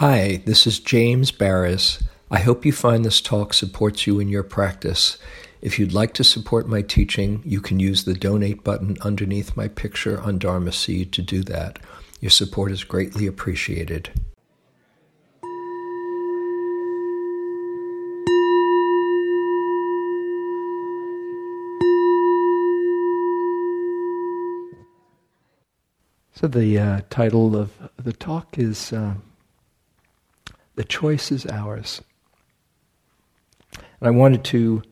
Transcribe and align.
Hi, 0.00 0.40
this 0.46 0.66
is 0.66 0.80
James 0.80 1.30
Baraz. 1.30 2.02
I 2.30 2.38
hope 2.38 2.64
you 2.64 2.72
find 2.72 3.04
this 3.04 3.20
talk 3.20 3.52
supports 3.52 4.06
you 4.06 4.18
in 4.18 4.28
your 4.28 4.42
practice. 4.42 5.18
If 5.60 5.78
you'd 5.78 5.92
like 5.92 6.14
to 6.14 6.24
support 6.24 6.66
my 6.66 6.80
teaching, 6.80 7.42
you 7.44 7.60
can 7.60 7.78
use 7.78 8.04
the 8.04 8.14
donate 8.14 8.64
button 8.64 8.96
underneath 9.02 9.58
my 9.58 9.68
picture 9.68 10.18
on 10.18 10.38
Dharma 10.38 10.72
Seed 10.72 11.12
to 11.12 11.20
do 11.20 11.42
that. 11.42 11.80
Your 12.18 12.30
support 12.30 12.72
is 12.72 12.82
greatly 12.82 13.26
appreciated. 13.26 14.08
So, 26.32 26.48
the 26.48 26.78
uh, 26.78 27.00
title 27.10 27.54
of 27.54 27.72
the 27.98 28.14
talk 28.14 28.58
is 28.58 28.94
uh, 28.94 29.16
The 30.76 30.84
Choice 30.84 31.32
is 31.32 31.46
Ours. 31.46 32.00
And 33.72 34.08
I 34.08 34.10
wanted 34.10 34.44
to 34.44 34.82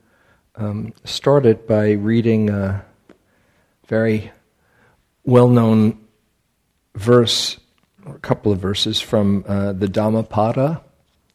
um, 0.56 0.92
start 1.04 1.46
it 1.46 1.68
by 1.68 1.92
reading 1.92 2.50
a 2.50 2.84
very 3.86 4.32
well 5.24 5.48
known 5.48 5.98
verse, 6.94 7.58
or 8.04 8.16
a 8.16 8.20
couple 8.20 8.50
of 8.50 8.58
verses 8.58 9.00
from 9.00 9.44
uh, 9.46 9.72
the 9.72 9.88
Dhammapada. 9.88 10.82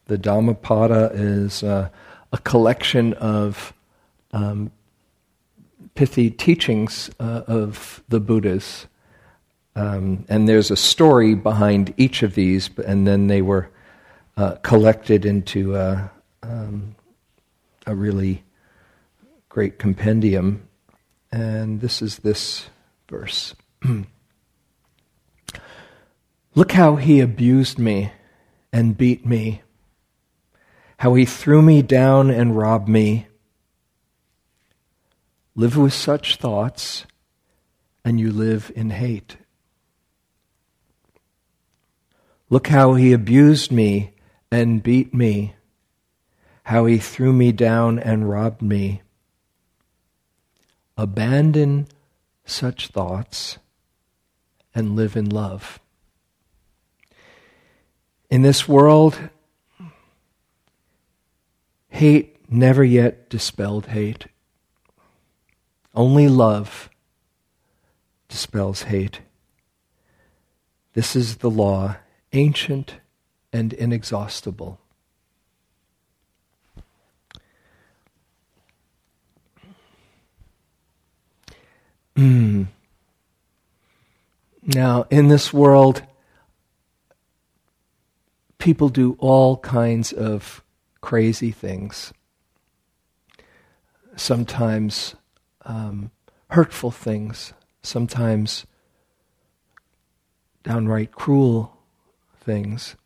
The 0.06 0.18
Dhammapada 0.18 1.10
is 1.14 1.62
uh, 1.62 1.88
a 2.32 2.38
collection 2.38 3.14
of 3.14 3.72
um, 4.32 4.70
pithy 5.94 6.30
teachings 6.30 7.10
uh, 7.18 7.42
of 7.46 8.02
the 8.08 8.20
Buddhas. 8.20 8.86
Um, 9.76 10.24
and 10.28 10.48
there's 10.48 10.70
a 10.70 10.76
story 10.76 11.34
behind 11.34 11.94
each 11.96 12.22
of 12.22 12.34
these, 12.34 12.70
and 12.86 13.06
then 13.06 13.26
they 13.26 13.42
were 13.42 13.70
uh, 14.36 14.56
collected 14.56 15.24
into 15.24 15.76
a, 15.76 16.10
um, 16.42 16.96
a 17.86 17.94
really 17.94 18.44
great 19.48 19.78
compendium. 19.78 20.68
And 21.30 21.80
this 21.80 22.02
is 22.02 22.18
this 22.18 22.68
verse 23.08 23.54
Look 26.56 26.72
how 26.72 26.96
he 26.96 27.20
abused 27.20 27.78
me 27.80 28.12
and 28.72 28.96
beat 28.96 29.26
me, 29.26 29.62
how 30.98 31.14
he 31.14 31.24
threw 31.24 31.60
me 31.60 31.82
down 31.82 32.30
and 32.30 32.56
robbed 32.56 32.88
me. 32.88 33.26
Live 35.56 35.76
with 35.76 35.92
such 35.92 36.36
thoughts, 36.36 37.06
and 38.04 38.20
you 38.20 38.30
live 38.30 38.70
in 38.76 38.90
hate. 38.90 39.36
Look 42.50 42.68
how 42.68 42.94
he 42.94 43.12
abused 43.12 43.72
me 43.72 44.13
and 44.50 44.82
beat 44.82 45.12
me, 45.12 45.54
how 46.64 46.86
he 46.86 46.98
threw 46.98 47.32
me 47.32 47.52
down 47.52 47.98
and 47.98 48.28
robbed 48.28 48.62
me. 48.62 49.02
Abandon 50.96 51.88
such 52.44 52.88
thoughts 52.88 53.58
and 54.74 54.96
live 54.96 55.16
in 55.16 55.28
love. 55.28 55.80
In 58.30 58.42
this 58.42 58.68
world, 58.68 59.18
hate 61.88 62.36
never 62.50 62.84
yet 62.84 63.28
dispelled 63.28 63.86
hate. 63.86 64.26
Only 65.94 66.28
love 66.28 66.90
dispels 68.28 68.82
hate. 68.82 69.20
This 70.94 71.14
is 71.14 71.36
the 71.36 71.50
law 71.50 71.96
ancient 72.32 72.96
and 73.54 73.72
inexhaustible. 73.72 74.80
Mm. 82.16 82.66
Now, 84.64 85.06
in 85.08 85.28
this 85.28 85.52
world, 85.52 86.02
people 88.58 88.88
do 88.88 89.16
all 89.20 89.58
kinds 89.58 90.12
of 90.12 90.64
crazy 91.00 91.52
things. 91.52 92.12
Sometimes 94.16 95.14
um, 95.64 96.10
hurtful 96.50 96.90
things, 96.90 97.52
sometimes 97.84 98.66
downright 100.64 101.12
cruel 101.12 101.76
things. 102.40 102.96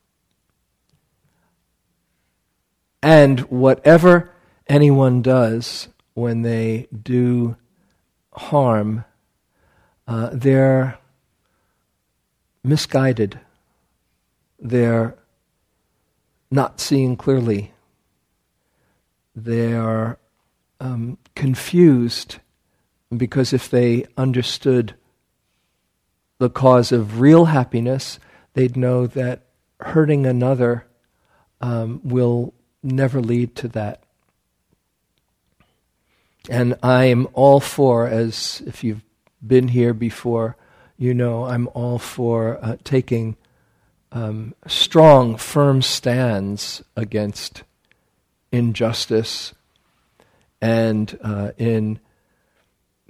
And 3.03 3.41
whatever 3.41 4.35
anyone 4.69 5.23
does 5.23 5.89
when 6.15 6.43
they 6.43 6.89
do 7.03 7.57
harm, 8.33 9.05
uh, 10.07 10.31
they're 10.33 10.99
misguided. 12.65 13.41
They're 14.59 15.17
not 16.51 16.81
seeing 16.81 17.17
clearly. 17.17 17.73
They 19.37 19.75
are 19.75 20.19
um, 20.81 21.19
confused 21.35 22.39
because 23.17 23.53
if 23.53 23.71
they 23.71 24.07
understood 24.17 24.95
the 26.39 26.51
cause 26.51 26.93
of 26.93 27.21
real 27.21 27.47
happiness, 27.47 28.19
they'd 28.55 28.77
know 28.77 29.07
that 29.07 29.47
hurting 29.81 30.27
another 30.27 30.87
um, 31.61 32.01
will 32.05 32.55
never 32.83 33.21
lead 33.21 33.55
to 33.57 33.69
that. 33.69 34.03
And 36.49 36.77
I 36.83 37.05
am 37.05 37.29
all 37.35 37.61
for, 37.61 38.07
as 38.07 38.63
if 38.67 38.83
you've 38.83 39.05
been 39.47 39.69
here 39.69 39.93
before, 39.93 40.57
you 40.97 41.15
know, 41.15 41.45
I'm 41.45 41.69
all 41.75 41.99
for 41.99 42.59
uh, 42.63 42.77
taking 42.85 43.37
um, 44.11 44.55
strong, 44.67 45.37
firm 45.37 45.83
stands 45.83 46.83
against 46.97 47.63
injustice 48.51 49.55
and 50.61 51.19
uh, 51.23 51.53
in 51.59 52.01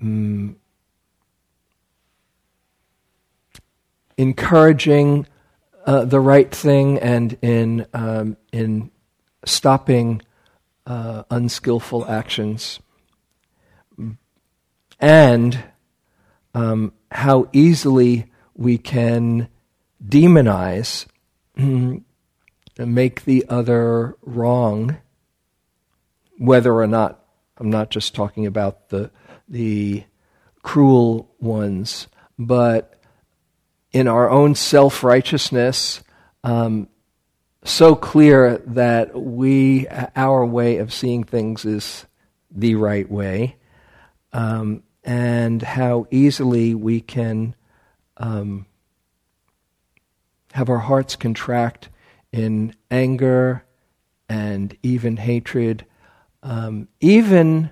mm, 0.02 0.54
encouraging 4.16 5.26
uh, 5.86 6.04
the 6.04 6.20
right 6.20 6.50
thing 6.50 6.98
and 6.98 7.38
in, 7.40 7.86
um, 7.94 8.36
in 8.52 8.90
stopping 9.44 10.22
uh, 10.86 11.24
unskillful 11.30 12.06
actions. 12.06 12.80
And 15.00 15.62
um, 16.54 16.92
how 17.10 17.48
easily 17.52 18.32
we 18.54 18.78
can 18.78 19.48
demonize 20.04 21.06
make 22.78 23.24
the 23.24 23.44
other 23.48 24.16
wrong, 24.22 24.98
whether 26.38 26.74
or 26.74 26.86
not, 26.86 27.24
I'm 27.56 27.70
not 27.70 27.90
just 27.90 28.14
talking 28.14 28.46
about 28.46 28.88
the, 28.88 29.10
the 29.48 30.04
cruel 30.62 31.34
ones, 31.40 32.06
but 32.38 33.00
in 33.92 34.06
our 34.06 34.30
own 34.30 34.54
self 34.54 35.02
righteousness 35.02 36.02
um, 36.44 36.88
so 37.68 37.94
clear 37.94 38.58
that 38.66 39.20
we, 39.20 39.86
our 40.16 40.44
way 40.44 40.78
of 40.78 40.92
seeing 40.92 41.24
things 41.24 41.64
is 41.64 42.06
the 42.50 42.74
right 42.74 43.10
way, 43.10 43.56
um, 44.32 44.82
and 45.04 45.62
how 45.62 46.06
easily 46.10 46.74
we 46.74 47.00
can 47.00 47.54
um, 48.16 48.66
have 50.52 50.68
our 50.68 50.78
hearts 50.78 51.16
contract 51.16 51.88
in 52.32 52.74
anger 52.90 53.64
and 54.28 54.76
even 54.82 55.16
hatred, 55.16 55.84
um, 56.42 56.88
even 57.00 57.70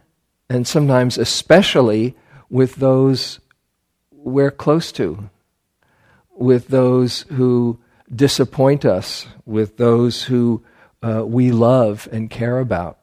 and 0.48 0.66
sometimes 0.66 1.18
especially 1.18 2.14
with 2.48 2.76
those 2.76 3.40
we're 4.10 4.50
close 4.50 4.92
to 4.92 5.28
with 6.30 6.68
those 6.68 7.22
who 7.32 7.78
disappoint 8.14 8.84
us, 8.84 9.26
with 9.44 9.76
those 9.76 10.24
who 10.24 10.62
uh, 11.02 11.24
we 11.26 11.50
love 11.50 12.08
and 12.12 12.30
care 12.30 12.58
about. 12.58 12.98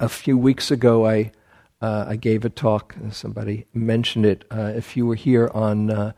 A 0.00 0.08
few 0.08 0.38
weeks 0.38 0.70
ago, 0.70 1.06
I, 1.06 1.32
uh, 1.80 2.06
I 2.08 2.16
gave 2.16 2.44
a 2.44 2.50
talk, 2.50 2.94
somebody 3.10 3.66
mentioned 3.74 4.26
it. 4.26 4.44
Uh, 4.50 4.72
if 4.76 4.96
you 4.96 5.06
were 5.06 5.14
here 5.14 5.50
on 5.52 5.90
uh, 5.90 6.12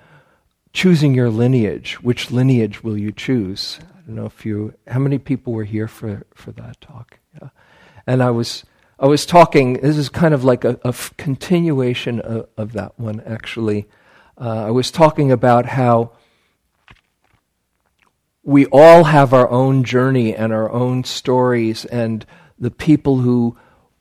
choosing 0.72 1.14
your 1.14 1.30
lineage, 1.30 1.94
which 2.02 2.30
lineage 2.30 2.82
will 2.82 2.96
you 2.96 3.12
choose? 3.12 3.78
I 3.96 4.00
don't 4.06 4.16
know 4.16 4.26
if 4.26 4.44
you, 4.44 4.74
how 4.86 4.98
many 4.98 5.18
people 5.18 5.52
were 5.52 5.64
here 5.64 5.88
for, 5.88 6.26
for 6.34 6.52
that 6.52 6.80
talk? 6.80 7.18
Yeah. 7.40 7.48
And 8.06 8.22
I 8.22 8.30
was, 8.30 8.64
I 8.98 9.06
was 9.06 9.24
talking, 9.24 9.74
this 9.74 9.96
is 9.96 10.08
kind 10.08 10.34
of 10.34 10.44
like 10.44 10.64
a, 10.64 10.78
continuation 11.16 12.20
of, 12.20 12.48
of 12.56 12.72
that 12.72 12.98
one, 12.98 13.20
actually. 13.24 13.86
Uh, 14.38 14.66
I 14.66 14.70
was 14.70 14.90
talking 14.90 15.32
about 15.32 15.66
how 15.66 16.12
we 18.42 18.66
all 18.66 19.04
have 19.04 19.32
our 19.32 19.48
own 19.50 19.84
journey 19.84 20.34
and 20.34 20.52
our 20.52 20.70
own 20.70 21.04
stories, 21.04 21.84
and 21.84 22.24
the 22.58 22.70
people 22.70 23.18
who 23.18 23.56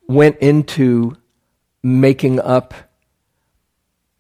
went 0.07 0.37
into 0.37 1.17
making 1.83 2.39
up 2.39 2.73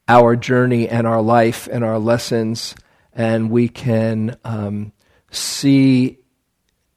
our 0.07 0.35
journey 0.35 0.89
and 0.89 1.05
our 1.05 1.21
life 1.21 1.67
and 1.71 1.83
our 1.83 1.99
lessons, 1.99 2.75
and 3.13 3.49
we 3.49 3.69
can 3.69 4.37
um, 4.43 4.91
see 5.31 6.17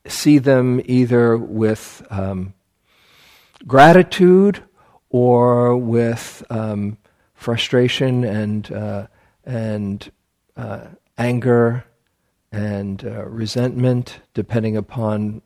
see 0.06 0.38
them 0.38 0.80
either 0.84 1.36
with 1.36 2.04
um, 2.10 2.54
gratitude 3.66 4.62
or 5.10 5.76
with 5.76 6.42
um, 6.50 6.98
frustration 7.34 8.24
and 8.24 8.72
uh, 8.72 9.06
and 9.44 10.10
uh, 10.56 10.86
anger 11.16 11.84
and 12.52 13.04
uh, 13.04 13.24
resentment, 13.24 14.20
depending 14.34 14.76
upon 14.76 15.40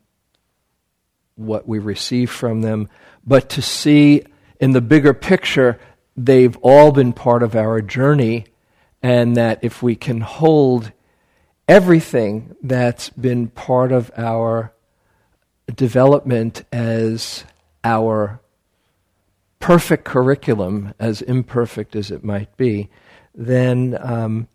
what 1.35 1.67
we 1.67 1.79
receive 1.79 2.29
from 2.29 2.61
them. 2.61 2.89
But 3.25 3.49
to 3.51 3.61
see 3.61 4.23
in 4.59 4.71
the 4.71 4.81
bigger 4.81 5.13
picture, 5.13 5.79
they've 6.17 6.57
all 6.57 6.91
been 6.91 7.13
part 7.13 7.43
of 7.43 7.55
our 7.55 7.81
journey, 7.81 8.45
and 9.01 9.37
that 9.37 9.59
if 9.61 9.81
we 9.81 9.95
can 9.95 10.21
hold 10.21 10.91
everything 11.67 12.55
that's 12.61 13.09
been 13.09 13.47
part 13.47 13.91
of 13.91 14.11
our 14.17 14.73
development 15.73 16.63
as 16.71 17.45
our 17.83 18.41
perfect 19.59 20.05
curriculum, 20.05 20.93
as 20.99 21.21
imperfect 21.21 21.95
as 21.95 22.11
it 22.11 22.23
might 22.23 22.55
be, 22.57 22.89
then 23.35 23.97
um, 24.01 24.47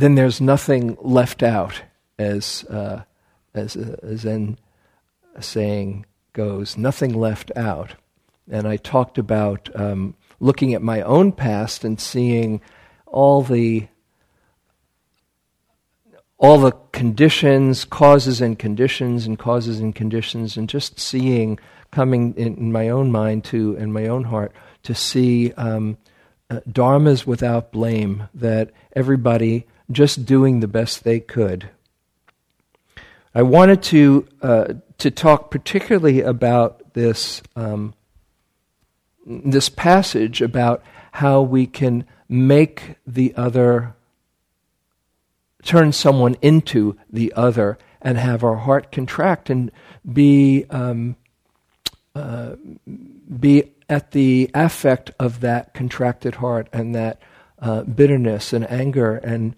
then 0.00 0.14
there's 0.14 0.40
nothing 0.40 0.96
left 1.00 1.42
out, 1.42 1.82
as 2.18 2.64
uh, 2.64 3.02
as 3.54 3.76
a 3.76 4.16
Zen 4.16 4.58
saying 5.40 6.06
goes, 6.32 6.76
nothing 6.76 7.14
left 7.14 7.50
out. 7.56 7.94
And 8.50 8.66
I 8.66 8.76
talked 8.76 9.18
about 9.18 9.68
um, 9.74 10.14
looking 10.38 10.74
at 10.74 10.82
my 10.82 11.02
own 11.02 11.32
past 11.32 11.84
and 11.84 12.00
seeing 12.00 12.60
all 13.06 13.42
the 13.42 13.88
all 16.38 16.58
the 16.58 16.72
conditions, 16.92 17.84
causes 17.84 18.40
and 18.40 18.58
conditions, 18.58 19.26
and 19.26 19.38
causes 19.38 19.78
and 19.78 19.94
conditions, 19.94 20.56
and 20.56 20.68
just 20.68 20.98
seeing 20.98 21.58
coming 21.90 22.34
in, 22.34 22.56
in 22.56 22.72
my 22.72 22.88
own 22.88 23.12
mind 23.12 23.44
to 23.44 23.74
in 23.76 23.92
my 23.92 24.06
own 24.06 24.24
heart 24.24 24.52
to 24.84 24.94
see 24.94 25.52
um, 25.52 25.98
uh, 26.48 26.60
dharmas 26.68 27.26
without 27.26 27.72
blame. 27.72 28.28
That 28.34 28.70
everybody 28.96 29.66
just 29.90 30.24
doing 30.24 30.60
the 30.60 30.68
best 30.68 31.04
they 31.04 31.20
could. 31.20 31.70
I 33.34 33.42
wanted 33.42 33.82
to 33.84 34.26
uh, 34.42 34.74
to 34.98 35.10
talk 35.10 35.50
particularly 35.50 36.20
about 36.20 36.94
this 36.94 37.42
um, 37.54 37.94
this 39.24 39.68
passage 39.68 40.42
about 40.42 40.82
how 41.12 41.40
we 41.40 41.66
can 41.66 42.04
make 42.28 42.96
the 43.06 43.34
other 43.36 43.94
turn 45.62 45.92
someone 45.92 46.36
into 46.40 46.96
the 47.10 47.32
other 47.36 47.78
and 48.00 48.18
have 48.18 48.42
our 48.42 48.56
heart 48.56 48.90
contract 48.90 49.50
and 49.50 49.70
be 50.10 50.64
um, 50.70 51.16
uh, 52.14 52.56
be 53.38 53.72
at 53.88 54.12
the 54.12 54.50
affect 54.54 55.10
of 55.18 55.40
that 55.40 55.74
contracted 55.74 56.36
heart 56.36 56.68
and 56.72 56.94
that 56.94 57.20
uh, 57.60 57.82
bitterness 57.82 58.52
and 58.52 58.68
anger 58.70 59.16
and 59.16 59.54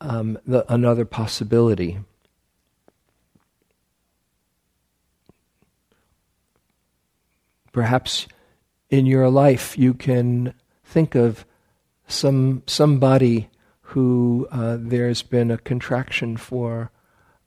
um, 0.00 0.38
the, 0.46 0.70
another 0.72 1.04
possibility. 1.04 1.98
Perhaps 7.72 8.26
in 8.88 9.06
your 9.06 9.28
life 9.28 9.76
you 9.76 9.92
can 9.92 10.54
think 10.84 11.14
of 11.14 11.44
some 12.06 12.62
somebody 12.66 13.48
who 13.80 14.48
uh, 14.50 14.76
there's 14.80 15.22
been 15.22 15.50
a 15.50 15.58
contraction 15.58 16.36
for 16.36 16.90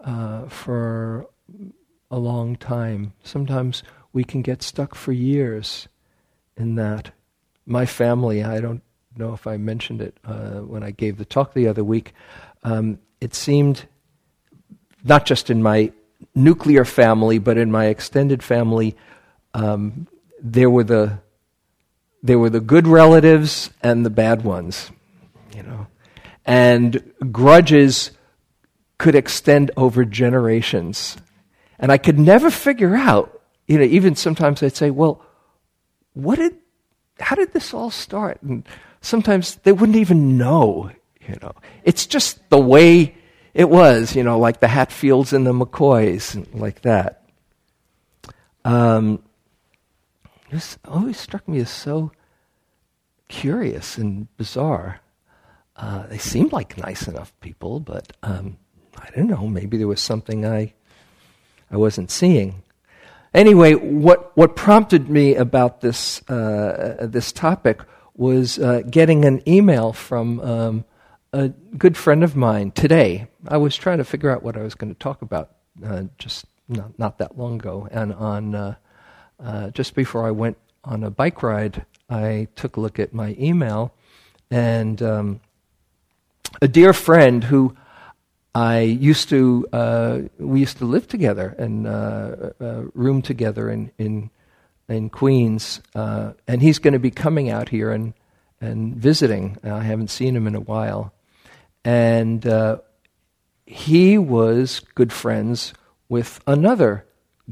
uh, 0.02 0.48
for 0.48 1.28
a 2.12 2.18
long 2.18 2.56
time. 2.56 3.14
Sometimes 3.24 3.84
we 4.14 4.24
can 4.24 4.42
get 4.42 4.64
stuck 4.64 4.96
for 4.96 5.12
years 5.12 5.88
in 6.58 6.76
that. 6.76 7.12
My 7.66 7.86
family, 7.86 8.44
I 8.44 8.60
don't 8.60 8.82
know 9.20 9.34
if 9.34 9.46
I 9.46 9.58
mentioned 9.58 10.02
it 10.02 10.18
uh, 10.26 10.62
when 10.62 10.82
I 10.84 10.92
gave 10.92 11.18
the 11.18 11.26
talk 11.26 11.54
the 11.54 11.68
other 11.68 11.84
week. 11.84 12.14
Um, 12.64 13.00
it 13.22 13.36
seemed 13.36 13.86
not 15.04 15.26
just 15.26 15.50
in 15.50 15.62
my 15.62 15.92
nuclear 16.34 16.86
family, 16.86 17.38
but 17.38 17.58
in 17.58 17.72
my 17.72 17.86
extended 17.86 18.42
family, 18.42 18.96
um, 19.54 20.08
there 20.42 20.70
were 20.70 20.84
the 20.84 21.20
there 22.22 22.40
were 22.40 22.50
the 22.50 22.60
good 22.60 22.86
relatives 22.86 23.70
and 23.82 24.06
the 24.06 24.10
bad 24.10 24.44
ones, 24.44 24.92
you 25.56 25.64
know, 25.64 25.88
and 26.46 27.14
grudges 27.32 28.12
could 28.98 29.16
extend 29.16 29.72
over 29.78 30.04
generations, 30.04 31.18
and 31.78 31.92
I 31.92 31.98
could 31.98 32.20
never 32.20 32.50
figure 32.50 32.96
out, 32.96 33.42
you 33.68 33.78
know, 33.78 33.86
even 33.86 34.16
sometimes 34.16 34.62
I'd 34.62 34.76
say, 34.76 34.90
well, 34.90 35.22
what 36.14 36.38
did, 36.38 36.58
how 37.20 37.36
did 37.36 37.54
this 37.54 37.74
all 37.74 37.92
start? 37.92 38.42
And 38.42 38.68
sometimes 39.02 39.56
they 39.64 39.72
wouldn't 39.72 39.98
even 39.98 40.38
know, 40.38 40.92
you 41.28 41.36
know. 41.42 41.54
It's 41.84 42.06
just 42.06 42.50
the 42.50 42.60
way 42.60 43.16
it 43.54 43.70
was, 43.70 44.16
you 44.16 44.24
know, 44.24 44.40
like 44.40 44.60
the 44.60 44.68
Hatfields 44.68 45.34
and 45.34 45.46
the 45.46 45.54
McCoys, 45.54 46.48
like 46.54 46.82
that. 46.82 47.24
Um, 48.66 49.24
this 50.52 50.78
always 50.86 51.20
struck 51.20 51.48
me 51.48 51.60
as 51.60 51.70
so 51.70 52.12
curious 53.28 53.98
and 53.98 54.36
bizarre. 54.38 55.02
Uh, 55.76 56.08
they 56.08 56.18
seemed 56.18 56.52
like 56.52 56.78
nice 56.78 57.08
enough 57.08 57.34
people, 57.40 57.80
but 57.80 58.12
um, 58.22 58.58
I 58.98 59.10
don't 59.16 59.28
know. 59.28 59.48
Maybe 59.48 59.78
there 59.78 59.88
was 59.88 60.02
something 60.02 60.46
I 60.46 60.74
I 61.72 61.78
wasn't 61.78 62.12
seeing. 62.12 62.64
Anyway, 63.34 63.76
what 63.76 64.36
what 64.36 64.56
prompted 64.56 65.10
me 65.10 65.36
about 65.36 65.82
this 65.82 66.22
uh, 66.30 66.98
this 67.10 67.32
topic 67.32 67.82
was 68.20 68.60
uh, 68.60 68.82
getting 68.82 69.24
an 69.24 69.42
email 69.48 69.94
from 69.94 70.42
um, 70.42 70.86
a 71.32 71.48
good 71.78 71.96
friend 71.96 72.22
of 72.22 72.36
mine 72.36 72.70
today. 72.72 73.28
I 73.48 73.56
was 73.56 73.78
trying 73.78 74.00
to 74.00 74.04
figure 74.04 74.30
out 74.30 74.44
what 74.44 74.58
I 74.58 74.62
was 74.62 74.76
going 74.76 74.94
to 74.94 75.00
talk 75.00 75.22
about 75.22 75.52
uh, 75.86 76.04
just 76.18 76.46
not, 76.68 77.00
not 77.00 77.18
that 77.20 77.38
long 77.38 77.56
ago, 77.56 77.88
and 77.90 78.14
on 78.14 78.56
uh, 78.56 78.76
uh, 79.42 79.70
just 79.70 79.96
before 79.96 80.28
I 80.28 80.32
went 80.32 80.58
on 80.84 81.06
a 81.06 81.10
bike 81.10 81.42
ride, 81.42 81.86
I 82.10 82.50
took 82.58 82.76
a 82.76 82.82
look 82.82 83.00
at 83.00 83.14
my 83.14 83.38
email, 83.40 83.94
and 84.52 85.02
um, 85.02 85.40
a 86.62 86.68
dear 86.68 86.92
friend 86.92 87.46
who 87.46 87.74
I 88.54 88.82
used 88.82 89.30
to 89.30 89.66
uh, 89.72 90.20
we 90.38 90.60
used 90.60 90.80
to 90.80 90.86
live 90.86 91.08
together 91.08 91.56
and 91.58 91.88
uh, 91.88 92.52
room 92.94 93.22
together 93.22 93.70
in 93.70 93.92
in 93.98 94.30
in 94.90 95.10
Queens, 95.10 95.82
uh, 95.96 96.34
and 96.48 96.62
he's 96.62 96.80
going 96.80 96.94
to 96.94 97.00
be 97.00 97.12
coming 97.12 97.50
out 97.50 97.70
here 97.70 97.92
and 97.92 98.14
and 98.62 98.96
visiting. 98.96 99.58
I 99.64 99.84
haven't 99.84 100.10
seen 100.10 100.36
him 100.36 100.48
in 100.48 100.56
a 100.56 100.60
while, 100.60 101.14
and 101.86 102.46
uh, 102.46 102.80
he 103.66 104.18
was 104.18 104.82
good 104.96 105.14
friends 105.14 105.74
with 106.10 106.42
another 106.46 107.06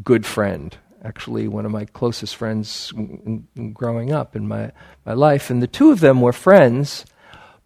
good 0.03 0.25
friend. 0.25 0.75
Actually, 1.03 1.47
one 1.47 1.65
of 1.65 1.71
my 1.71 1.85
closest 1.85 2.35
friends 2.35 2.91
in, 2.95 3.47
in 3.55 3.71
growing 3.71 4.11
up 4.11 4.35
in 4.35 4.47
my, 4.47 4.71
my 5.05 5.13
life, 5.13 5.49
and 5.49 5.61
the 5.61 5.67
two 5.67 5.91
of 5.91 5.99
them 5.99 6.19
were 6.19 6.33
friends, 6.33 7.05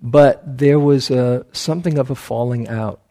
but 0.02 0.58
there 0.58 0.78
was 0.78 1.10
a, 1.10 1.46
something 1.52 1.98
of 1.98 2.12
a 2.12 2.16
falling 2.16 2.68
out. 2.68 3.02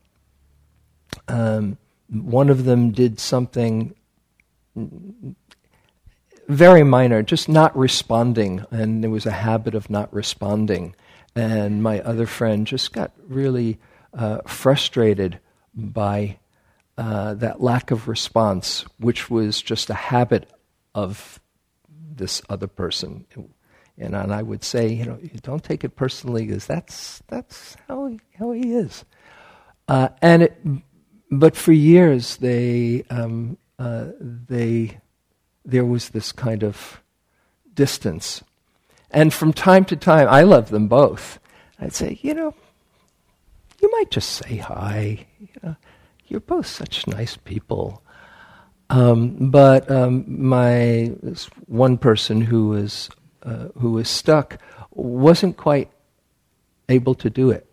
Um, 1.26 1.78
one 2.08 2.50
of 2.50 2.64
them 2.64 2.92
did 2.92 3.18
something 3.18 3.94
very 6.50 6.82
minor, 6.82 7.22
just 7.22 7.48
not 7.48 7.76
responding, 7.76 8.64
and 8.70 9.02
there 9.02 9.10
was 9.10 9.26
a 9.26 9.30
habit 9.30 9.74
of 9.74 9.88
not 9.88 10.12
responding. 10.12 10.94
And 11.36 11.82
my 11.82 12.00
other 12.00 12.26
friend 12.26 12.66
just 12.66 12.92
got 12.92 13.12
really 13.28 13.78
uh, 14.12 14.40
frustrated 14.46 15.38
by 15.74 16.38
uh, 16.98 17.34
that 17.34 17.60
lack 17.60 17.92
of 17.92 18.08
response, 18.08 18.84
which 18.98 19.30
was 19.30 19.62
just 19.62 19.90
a 19.90 19.94
habit 19.94 20.50
of 20.94 21.40
this 21.88 22.42
other 22.48 22.66
person. 22.66 23.24
And, 23.96 24.16
and 24.16 24.34
I 24.34 24.42
would 24.42 24.64
say, 24.64 24.88
you 24.88 25.04
know, 25.04 25.20
don't 25.42 25.62
take 25.62 25.84
it 25.84 25.90
personally 25.90 26.46
because 26.46 26.66
that's 26.66 27.22
that's 27.28 27.76
how 27.86 28.06
he, 28.06 28.20
how 28.36 28.50
he 28.50 28.74
is. 28.74 29.04
Uh, 29.86 30.08
and 30.20 30.42
it, 30.42 30.60
but 31.30 31.54
for 31.54 31.72
years 31.72 32.36
they 32.38 33.04
um, 33.08 33.56
uh, 33.78 34.06
they 34.20 35.00
there 35.64 35.84
was 35.84 36.10
this 36.10 36.32
kind 36.32 36.62
of 36.62 37.02
distance. 37.74 38.42
And 39.10 39.32
from 39.32 39.52
time 39.52 39.84
to 39.86 39.96
time, 39.96 40.28
I 40.28 40.42
love 40.42 40.70
them 40.70 40.88
both. 40.88 41.38
I'd 41.80 41.94
say, 41.94 42.18
you 42.22 42.34
know, 42.34 42.54
you 43.80 43.90
might 43.90 44.10
just 44.10 44.30
say 44.30 44.56
hi. 44.56 45.26
You're 46.26 46.40
both 46.40 46.66
such 46.66 47.06
nice 47.06 47.36
people. 47.36 48.02
Um, 48.90 49.50
but 49.50 49.90
um, 49.90 50.24
my 50.26 51.12
one 51.66 51.96
person 51.96 52.40
who 52.40 52.68
was 52.68 53.08
uh, 53.42 53.68
who 53.78 53.92
was 53.92 54.08
stuck 54.08 54.58
wasn't 54.90 55.56
quite 55.56 55.90
able 56.88 57.14
to 57.14 57.30
do 57.30 57.50
it. 57.50 57.66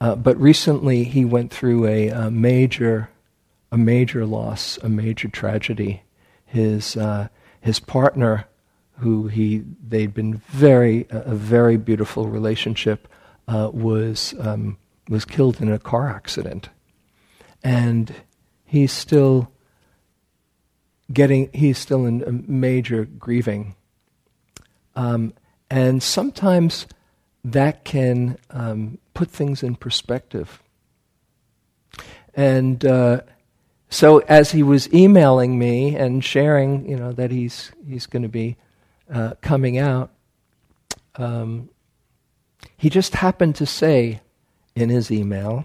Uh, 0.00 0.14
but 0.14 0.38
recently, 0.38 1.04
he 1.04 1.24
went 1.24 1.52
through 1.52 1.86
a, 1.86 2.08
a, 2.08 2.30
major 2.30 3.08
a 3.72 3.78
major 3.78 4.26
loss, 4.26 4.78
a 4.82 4.88
major 4.88 5.28
tragedy. 5.28 6.02
His 6.46 6.96
uh, 6.96 7.28
his 7.60 7.80
partner, 7.80 8.46
who 8.98 9.28
he 9.28 9.64
they'd 9.86 10.14
been 10.14 10.38
very 10.48 11.06
a 11.10 11.34
very 11.34 11.76
beautiful 11.76 12.28
relationship, 12.28 13.08
uh, 13.48 13.70
was 13.72 14.34
um, 14.40 14.78
was 15.08 15.24
killed 15.24 15.60
in 15.60 15.70
a 15.70 15.78
car 15.78 16.08
accident, 16.08 16.70
and 17.62 18.14
he's 18.64 18.92
still 18.92 19.50
getting 21.12 21.50
he's 21.52 21.78
still 21.78 22.06
in 22.06 22.44
major 22.48 23.04
grieving, 23.04 23.74
um, 24.94 25.34
and 25.68 26.02
sometimes 26.02 26.86
that 27.44 27.84
can 27.84 28.36
um, 28.50 28.98
put 29.14 29.30
things 29.30 29.62
in 29.62 29.76
perspective. 29.76 30.62
And 32.34 32.84
uh, 32.84 33.22
so, 33.88 34.18
as 34.20 34.50
he 34.50 34.62
was 34.62 34.92
emailing 34.92 35.58
me 35.58 35.96
and 35.96 36.24
sharing, 36.24 36.88
you 36.88 36.96
know, 36.96 37.12
that 37.12 37.30
he's 37.30 37.70
he's 37.86 38.06
going 38.06 38.24
to 38.24 38.28
be 38.28 38.56
uh, 39.12 39.34
coming 39.40 39.78
out, 39.78 40.10
um, 41.14 41.70
he 42.76 42.90
just 42.90 43.14
happened 43.14 43.54
to 43.56 43.66
say 43.66 44.20
in 44.74 44.88
his 44.88 45.10
email, 45.10 45.64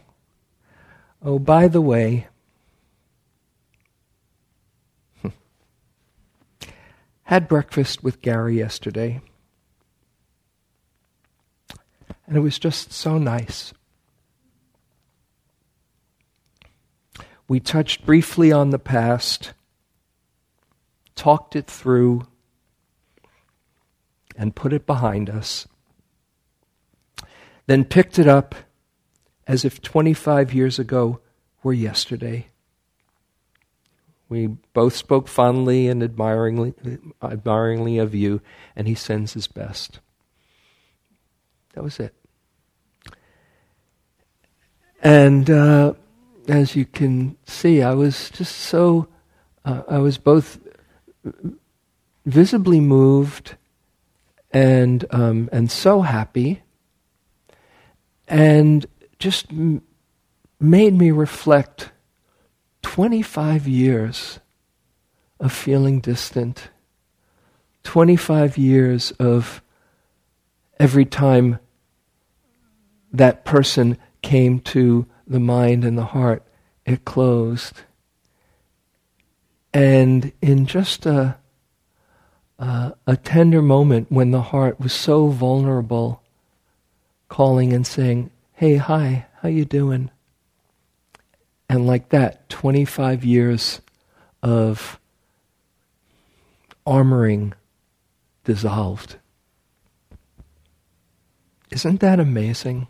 "Oh, 1.21 1.39
by 1.39 1.67
the 1.67 1.81
way." 1.81 2.27
Had 7.23 7.47
breakfast 7.47 8.03
with 8.03 8.21
Gary 8.21 8.57
yesterday. 8.57 9.21
And 12.27 12.37
it 12.37 12.41
was 12.41 12.59
just 12.59 12.93
so 12.93 13.17
nice. 13.17 13.73
We 17.51 17.59
touched 17.59 18.05
briefly 18.05 18.53
on 18.53 18.69
the 18.69 18.79
past, 18.79 19.51
talked 21.17 21.53
it 21.53 21.67
through, 21.67 22.25
and 24.37 24.55
put 24.55 24.71
it 24.71 24.85
behind 24.85 25.29
us. 25.29 25.67
Then 27.67 27.83
picked 27.83 28.17
it 28.17 28.25
up 28.25 28.55
as 29.47 29.65
if 29.65 29.81
25 29.81 30.53
years 30.53 30.79
ago 30.79 31.19
were 31.61 31.73
yesterday. 31.73 32.47
We 34.29 34.47
both 34.71 34.95
spoke 34.95 35.27
fondly 35.27 35.89
and 35.89 36.01
admiringly, 36.01 36.73
admiringly 37.21 37.97
of 37.97 38.15
you, 38.15 38.39
and 38.77 38.87
he 38.87 38.95
sends 38.95 39.33
his 39.33 39.47
best. 39.47 39.99
That 41.73 41.83
was 41.83 41.99
it. 41.99 42.15
And 45.03 45.49
uh, 45.49 45.95
as 46.47 46.75
you 46.75 46.85
can 46.85 47.37
see, 47.45 47.81
I 47.81 47.93
was 47.93 48.29
just 48.29 48.55
so, 48.55 49.07
uh, 49.65 49.83
I 49.87 49.99
was 49.99 50.17
both 50.17 50.59
visibly 52.25 52.79
moved 52.79 53.55
and, 54.51 55.05
um, 55.11 55.49
and 55.51 55.71
so 55.71 56.01
happy, 56.01 56.61
and 58.27 58.85
just 59.19 59.49
m- 59.51 59.81
made 60.59 60.93
me 60.93 61.11
reflect 61.11 61.91
25 62.81 63.67
years 63.67 64.39
of 65.39 65.51
feeling 65.51 65.99
distant, 65.99 66.69
25 67.83 68.57
years 68.57 69.11
of 69.11 69.61
every 70.79 71.05
time 71.05 71.59
that 73.13 73.45
person 73.45 73.97
came 74.21 74.59
to 74.59 75.05
the 75.31 75.39
mind 75.39 75.83
and 75.85 75.97
the 75.97 76.05
heart, 76.05 76.43
it 76.85 77.05
closed. 77.05 77.81
And 79.73 80.31
in 80.41 80.65
just 80.65 81.05
a, 81.05 81.37
a, 82.59 82.93
a 83.07 83.17
tender 83.17 83.61
moment 83.61 84.11
when 84.11 84.31
the 84.31 84.41
heart 84.41 84.79
was 84.79 84.93
so 84.93 85.27
vulnerable, 85.27 86.21
calling 87.29 87.71
and 87.71 87.87
saying, 87.87 88.29
"Hey, 88.51 88.75
hi, 88.75 89.27
how 89.41 89.47
you 89.47 89.63
doing?" 89.63 90.11
And 91.69 91.87
like 91.87 92.09
that, 92.09 92.49
25 92.49 93.23
years 93.23 93.79
of 94.43 94.99
armoring 96.85 97.53
dissolved. 98.43 99.15
Isn't 101.69 102.01
that 102.01 102.19
amazing? 102.19 102.87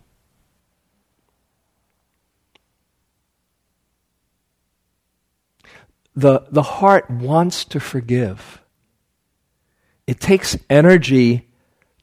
The, 6.15 6.46
the 6.51 6.63
heart 6.63 7.10
wants 7.10 7.65
to 7.65 7.80
forgive. 7.80 8.62
It 10.08 10.20
takes 10.20 10.58
energy 10.70 11.50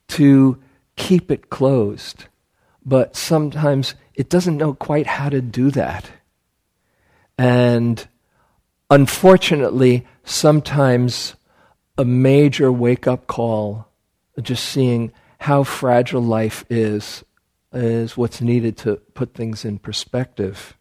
to 0.09 0.62
keep 0.97 1.31
it 1.31 1.50
closed, 1.50 2.25
but 2.85 3.17
sometimes 3.17 3.95
it 4.15 4.31
doesn't 4.31 4.57
know 4.57 4.75
quite 4.75 5.07
how 5.07 5.29
to 5.29 5.41
do 5.41 5.71
that. 5.73 6.11
And 7.37 8.07
unfortunately, 8.91 10.07
sometimes 10.25 11.35
a 11.99 12.05
major 12.05 12.73
wake 12.73 13.07
up 13.07 13.27
call, 13.27 13.88
just 14.41 14.65
seeing 14.65 15.12
how 15.41 15.65
fragile 15.65 16.23
life 16.23 16.65
is, 16.71 17.25
is 17.73 18.17
what's 18.17 18.41
needed 18.41 18.77
to 18.79 18.97
put 19.15 19.35
things 19.35 19.65
in 19.65 19.79
perspective. 19.79 20.77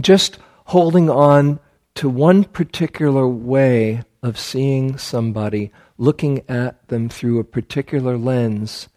Just 0.00 0.38
holding 0.66 1.08
on 1.08 1.60
to 1.94 2.08
one 2.08 2.44
particular 2.44 3.26
way 3.26 4.02
of 4.22 4.38
seeing 4.38 4.98
somebody, 4.98 5.72
looking 5.96 6.42
at 6.48 6.86
them 6.88 7.08
through 7.08 7.38
a 7.38 7.44
particular 7.44 8.16
lens, 8.16 8.88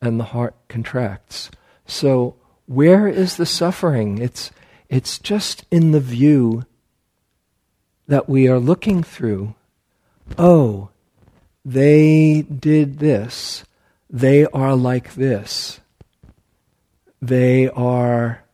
and 0.00 0.20
the 0.20 0.24
heart 0.24 0.54
contracts. 0.68 1.50
So, 1.86 2.36
where 2.66 3.08
is 3.08 3.36
the 3.36 3.46
suffering? 3.46 4.18
It's, 4.18 4.50
it's 4.88 5.18
just 5.18 5.64
in 5.70 5.92
the 5.92 6.00
view 6.00 6.64
that 8.06 8.28
we 8.28 8.48
are 8.48 8.58
looking 8.58 9.02
through. 9.02 9.54
Oh, 10.38 10.90
they 11.64 12.42
did 12.42 12.98
this. 12.98 13.64
They 14.10 14.44
are 14.46 14.76
like 14.76 15.14
this. 15.14 15.80
They 17.20 17.68
are 17.70 18.44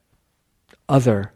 other. 0.89 1.33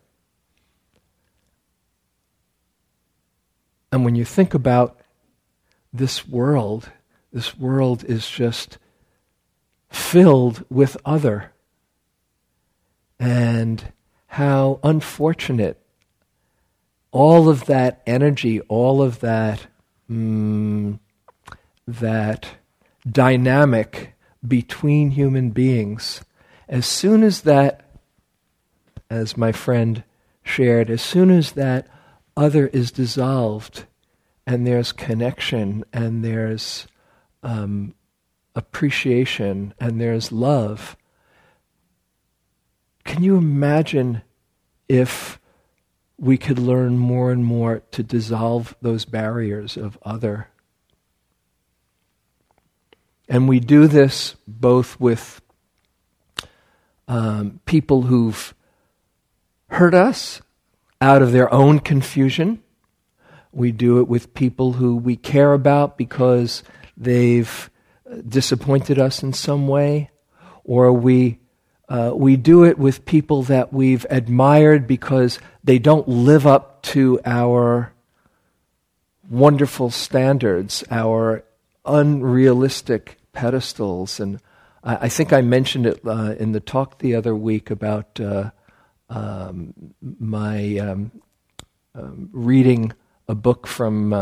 And 3.95 4.05
when 4.05 4.17
you 4.17 4.25
think 4.25 4.55
about 4.55 4.99
this 5.93 6.27
world, 6.27 6.91
this 7.33 7.57
world 7.57 8.03
is 8.03 8.29
just 8.29 8.79
filled 9.89 10.65
with 10.69 10.97
other. 11.05 11.53
And 13.21 13.93
how 14.27 14.81
unfortunate 14.83 15.81
all 17.13 17.49
of 17.49 17.67
that 17.67 18.03
energy, 18.05 18.59
all 18.63 19.01
of 19.01 19.21
that, 19.21 19.69
mm, 20.11 20.99
that 21.87 22.49
dynamic 23.09 24.15
between 24.45 25.13
human 25.13 25.51
beings, 25.51 26.21
as 26.69 26.85
soon 26.85 27.23
as 27.23 27.43
that, 27.43 27.89
as 29.09 29.37
my 29.37 29.53
friend 29.53 30.03
shared, 30.43 30.91
as 30.91 31.01
soon 31.01 31.31
as 31.31 31.53
that 31.53 31.87
other 32.37 32.67
is 32.69 32.91
dissolved 32.91 33.87
and 34.47 34.67
there's 34.67 34.93
connection 34.93 35.85
and 35.93 36.25
there's 36.25 36.87
um, 37.43 37.95
appreciation 38.55 39.75
and 39.79 40.01
there's 40.01 40.33
love. 40.33 40.97
Can 43.05 43.23
you 43.23 43.37
imagine 43.37 44.23
if 44.89 45.39
we 46.19 46.39
could 46.39 46.59
learn 46.59 46.97
more 46.97 47.33
and 47.33 47.45
more 47.45 47.83
to 47.91 48.03
dissolve 48.03 48.77
those 48.81 49.05
barriers 49.05 49.77
of 49.77 49.99
other? 50.03 50.49
And 53.29 53.49
we 53.49 53.61
do 53.61 53.87
this 53.87 54.37
both 54.47 54.99
with 55.01 55.41
um, 57.09 57.61
people 57.65 58.03
who've 58.03 58.55
hurt 59.69 59.95
us 59.95 60.41
out 61.05 61.21
of 61.21 61.33
their 61.33 61.53
own 61.53 61.81
confusion. 61.81 62.63
We 63.53 63.73
do 63.73 64.01
it 64.01 64.09
with 64.09 64.33
people 64.33 64.73
who 64.73 64.97
we 64.97 65.17
care 65.17 65.53
about 65.53 65.99
because 65.99 66.63
they've 66.97 67.71
disappointed 68.27 68.99
us 68.99 69.23
in 69.23 69.35
some 69.35 69.69
way, 69.69 70.11
or 70.65 70.93
we 70.95 71.41
uh, 71.91 72.13
we 72.15 72.37
do 72.37 72.65
it 72.65 72.79
with 72.79 73.05
people 73.05 73.43
that 73.43 73.71
we've 73.71 74.07
admired 74.09 74.87
because 74.87 75.39
they 75.63 75.79
don't 75.79 76.09
live 76.09 76.47
up 76.47 76.83
to 76.95 77.21
our 77.27 77.93
wonderful 79.29 79.91
standards, 79.91 80.83
our 80.91 81.45
unrealistic 81.85 83.19
pedestals. 83.35 84.19
And 84.19 84.41
I, 84.83 84.97
I 85.03 85.09
think 85.11 85.35
I 85.35 85.43
mentioned 85.43 85.85
it 85.85 86.01
uh, 86.07 86.35
in 86.39 86.53
the 86.53 86.61
talk 86.61 86.99
the 86.99 87.15
other 87.15 87.37
week 87.37 87.71
about 87.71 88.19
uh, 88.19 88.53
um, 89.09 89.75
my 90.01 90.79
um, 90.79 91.13
um, 91.95 92.29
reading 92.33 92.93
a 93.29 93.35
book 93.35 93.67
from 93.67 94.13
uh, 94.13 94.17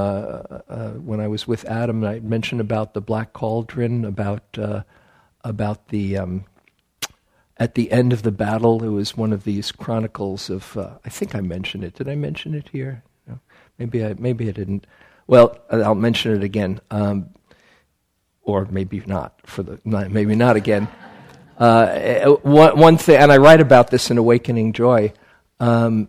uh, 0.69 0.91
when 0.93 1.21
I 1.21 1.29
was 1.29 1.47
with 1.49 1.65
Adam. 1.65 2.05
I 2.05 2.21
mentioned 2.21 2.61
about 2.61 2.95
the 2.95 3.01
Black 3.01 3.33
Cauldron, 3.33 4.05
about 4.05 4.59
uh, 4.59 4.83
about 5.43 5.89
the 5.89 6.17
um, 6.19 6.45
at 7.57 7.75
the 7.75 7.91
end 7.91 8.13
of 8.13 8.23
the 8.23 8.33
battle. 8.33 8.85
It 8.85 8.89
was 8.89 9.17
one 9.17 9.33
of 9.33 9.45
these 9.45 9.73
chronicles 9.73 10.51
of. 10.51 10.77
Uh, 10.77 10.99
I 11.05 11.09
think 11.09 11.35
I 11.35 11.41
mentioned 11.41 11.85
it. 11.85 11.95
Did 11.95 12.09
I 12.09 12.15
mention 12.15 12.55
it 12.55 12.69
here? 12.71 13.03
No. 13.27 13.41
Maybe 13.79 14.05
I 14.05 14.15
maybe 14.19 14.49
I 14.49 14.53
didn't. 14.53 14.87
Well, 15.27 15.59
I'll 15.71 15.95
mention 15.95 16.35
it 16.37 16.43
again, 16.43 16.81
um, 16.91 17.31
or 18.43 18.67
maybe 18.67 19.03
not 19.07 19.41
for 19.45 19.63
the 19.63 19.81
maybe 19.85 20.35
not 20.35 20.57
again. 20.57 20.89
Uh, 21.63 22.31
one, 22.43 22.77
one 22.77 22.99
thing, 22.99 23.15
and 23.15 23.31
I 23.31 23.37
write 23.37 23.61
about 23.61 23.89
this 23.89 24.11
in 24.11 24.19
Awakening 24.19 24.73
Joy. 24.73 25.13
Um, 25.61 26.09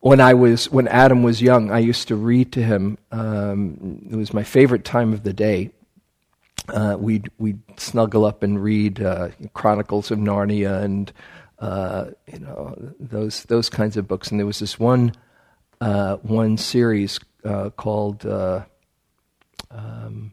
when 0.00 0.20
I 0.20 0.34
was 0.34 0.68
when 0.68 0.88
Adam 0.88 1.22
was 1.22 1.40
young, 1.40 1.70
I 1.70 1.78
used 1.78 2.08
to 2.08 2.16
read 2.16 2.50
to 2.54 2.60
him. 2.60 2.98
Um, 3.12 4.08
it 4.10 4.16
was 4.16 4.34
my 4.34 4.42
favorite 4.42 4.84
time 4.84 5.12
of 5.12 5.22
the 5.22 5.32
day. 5.32 5.70
Uh, 6.68 6.96
we'd 6.98 7.30
we'd 7.38 7.60
snuggle 7.76 8.24
up 8.24 8.42
and 8.42 8.60
read 8.60 9.00
uh, 9.00 9.28
Chronicles 9.54 10.10
of 10.10 10.18
Narnia 10.18 10.82
and 10.82 11.12
uh, 11.60 12.06
you 12.26 12.40
know 12.40 12.74
those 12.98 13.44
those 13.44 13.70
kinds 13.70 13.96
of 13.96 14.08
books. 14.08 14.32
And 14.32 14.40
there 14.40 14.46
was 14.46 14.58
this 14.58 14.76
one 14.76 15.12
uh, 15.80 16.16
one 16.16 16.56
series 16.56 17.20
uh, 17.44 17.70
called 17.70 18.26
um, 19.70 20.32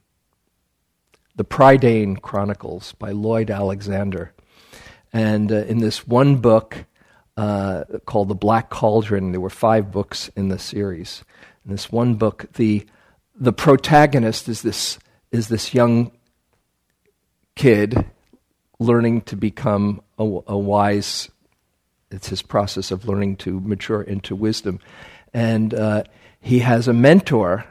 the 1.37 1.45
Prydain 1.45 2.21
Chronicles 2.21 2.93
by 2.99 3.11
Lloyd 3.11 3.49
Alexander. 3.49 4.33
And 5.13 5.49
in 5.51 5.79
this 5.79 6.05
one 6.05 6.37
book, 6.37 6.85
uh, 7.37 7.83
called 8.05 8.27
The 8.27 8.35
Black 8.35 8.69
Cauldron. 8.69 9.31
There 9.31 9.39
were 9.39 9.49
five 9.49 9.91
books 9.91 10.29
in 10.35 10.49
the 10.49 10.59
series. 10.59 11.23
In 11.65 11.71
this 11.71 11.91
one 11.91 12.15
book, 12.15 12.51
the, 12.53 12.85
the 13.35 13.53
protagonist 13.53 14.49
is 14.49 14.63
this, 14.63 14.97
is 15.31 15.47
this 15.47 15.73
young 15.73 16.11
kid 17.55 18.05
learning 18.79 19.21
to 19.21 19.35
become 19.35 20.01
a, 20.17 20.23
a 20.47 20.57
wise, 20.57 21.29
it's 22.09 22.29
his 22.29 22.41
process 22.41 22.89
of 22.89 23.07
learning 23.07 23.35
to 23.37 23.59
mature 23.59 24.01
into 24.01 24.35
wisdom. 24.35 24.79
And 25.33 25.73
uh, 25.73 26.03
he 26.39 26.59
has 26.59 26.87
a 26.87 26.93
mentor, 26.93 27.65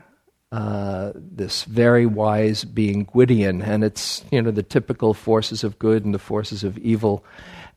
uh, 0.57 1.13
this 1.15 1.65
very 1.65 2.07
wise 2.07 2.65
being 2.65 3.05
Gwydion, 3.05 3.61
and 3.61 3.85
it's 3.85 4.25
you 4.33 4.41
know 4.41 4.51
the 4.51 4.63
typical 4.63 5.13
forces 5.13 5.63
of 5.63 5.79
good 5.79 6.07
and 6.07 6.15
the 6.15 6.19
forces 6.19 6.65
of 6.65 6.79
evil, 6.79 7.23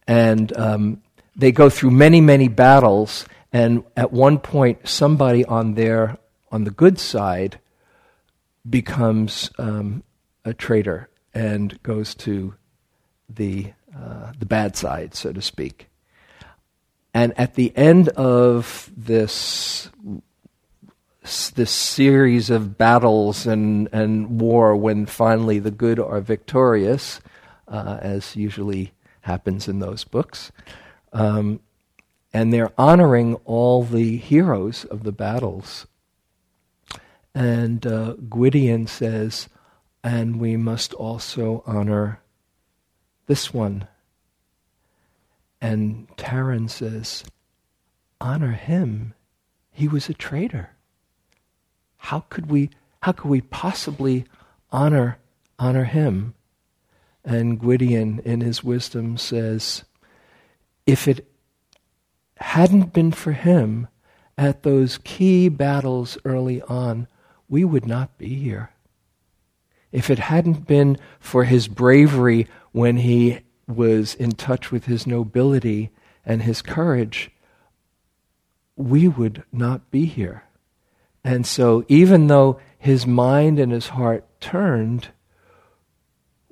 and 0.07 0.55
um, 0.57 1.01
they 1.35 1.51
go 1.51 1.69
through 1.69 1.91
many, 1.91 2.21
many 2.21 2.47
battles, 2.47 3.25
and 3.51 3.83
at 3.97 4.13
one 4.13 4.39
point, 4.39 4.87
somebody 4.87 5.43
on 5.43 5.73
their 5.73 6.19
on 6.53 6.63
the 6.63 6.71
good 6.71 6.99
side 6.99 7.59
becomes 8.69 9.51
um, 9.59 10.01
a 10.45 10.53
traitor 10.53 11.09
and 11.33 11.83
goes 11.83 12.15
to 12.15 12.55
the 13.27 13.73
uh, 13.93 14.31
the 14.39 14.45
bad 14.45 14.77
side, 14.77 15.15
so 15.15 15.33
to 15.33 15.41
speak. 15.41 15.89
And 17.13 17.37
at 17.37 17.55
the 17.55 17.75
end 17.75 18.07
of 18.09 18.89
this 18.95 19.89
this 21.55 21.71
series 21.71 22.49
of 22.49 22.77
battles 22.77 23.45
and, 23.45 23.87
and 23.91 24.41
war, 24.41 24.75
when 24.75 25.05
finally 25.05 25.59
the 25.59 25.71
good 25.71 25.99
are 25.99 26.21
victorious, 26.21 27.21
uh, 27.67 27.97
as 28.01 28.35
usually 28.35 28.93
happens 29.21 29.67
in 29.67 29.79
those 29.79 30.03
books, 30.03 30.51
um, 31.13 31.59
and 32.33 32.51
they're 32.51 32.73
honoring 32.77 33.35
all 33.45 33.83
the 33.83 34.17
heroes 34.17 34.85
of 34.85 35.03
the 35.03 35.11
battles. 35.11 35.87
And 37.35 37.85
uh, 37.85 38.13
Gwydion 38.13 38.87
says, 38.87 39.49
and 40.03 40.39
we 40.39 40.57
must 40.57 40.93
also 40.93 41.63
honor 41.65 42.19
this 43.27 43.53
one. 43.53 43.87
And 45.61 46.07
Taran 46.17 46.69
says, 46.69 47.23
honor 48.19 48.53
him. 48.53 49.13
He 49.71 49.87
was 49.87 50.09
a 50.09 50.13
traitor. 50.13 50.71
How 51.99 52.21
could 52.21 52.49
we, 52.49 52.71
how 53.01 53.11
could 53.11 53.29
we 53.29 53.41
possibly 53.41 54.25
honor, 54.71 55.19
honor 55.59 55.83
him? 55.83 56.33
And 57.23 57.59
Gwydion, 57.59 58.19
in 58.25 58.41
his 58.41 58.63
wisdom, 58.63 59.17
says, 59.17 59.83
if 60.87 61.07
it 61.07 61.27
hadn't 62.37 62.93
been 62.93 63.11
for 63.11 63.33
him 63.33 63.87
at 64.37 64.63
those 64.63 64.97
key 65.03 65.49
battles 65.49 66.17
early 66.25 66.61
on, 66.63 67.07
we 67.47 67.63
would 67.63 67.85
not 67.85 68.17
be 68.17 68.35
here. 68.35 68.71
If 69.91 70.09
it 70.09 70.19
hadn't 70.19 70.65
been 70.65 70.97
for 71.19 71.43
his 71.43 71.67
bravery 71.67 72.47
when 72.71 72.97
he 72.97 73.39
was 73.67 74.15
in 74.15 74.31
touch 74.31 74.71
with 74.71 74.85
his 74.85 75.05
nobility 75.05 75.91
and 76.25 76.43
his 76.43 76.61
courage, 76.61 77.29
we 78.75 79.07
would 79.07 79.43
not 79.51 79.91
be 79.91 80.05
here. 80.05 80.43
And 81.23 81.45
so, 81.45 81.85
even 81.87 82.27
though 82.27 82.59
his 82.77 83.05
mind 83.05 83.59
and 83.59 83.71
his 83.71 83.89
heart 83.89 84.25
turned, 84.39 85.09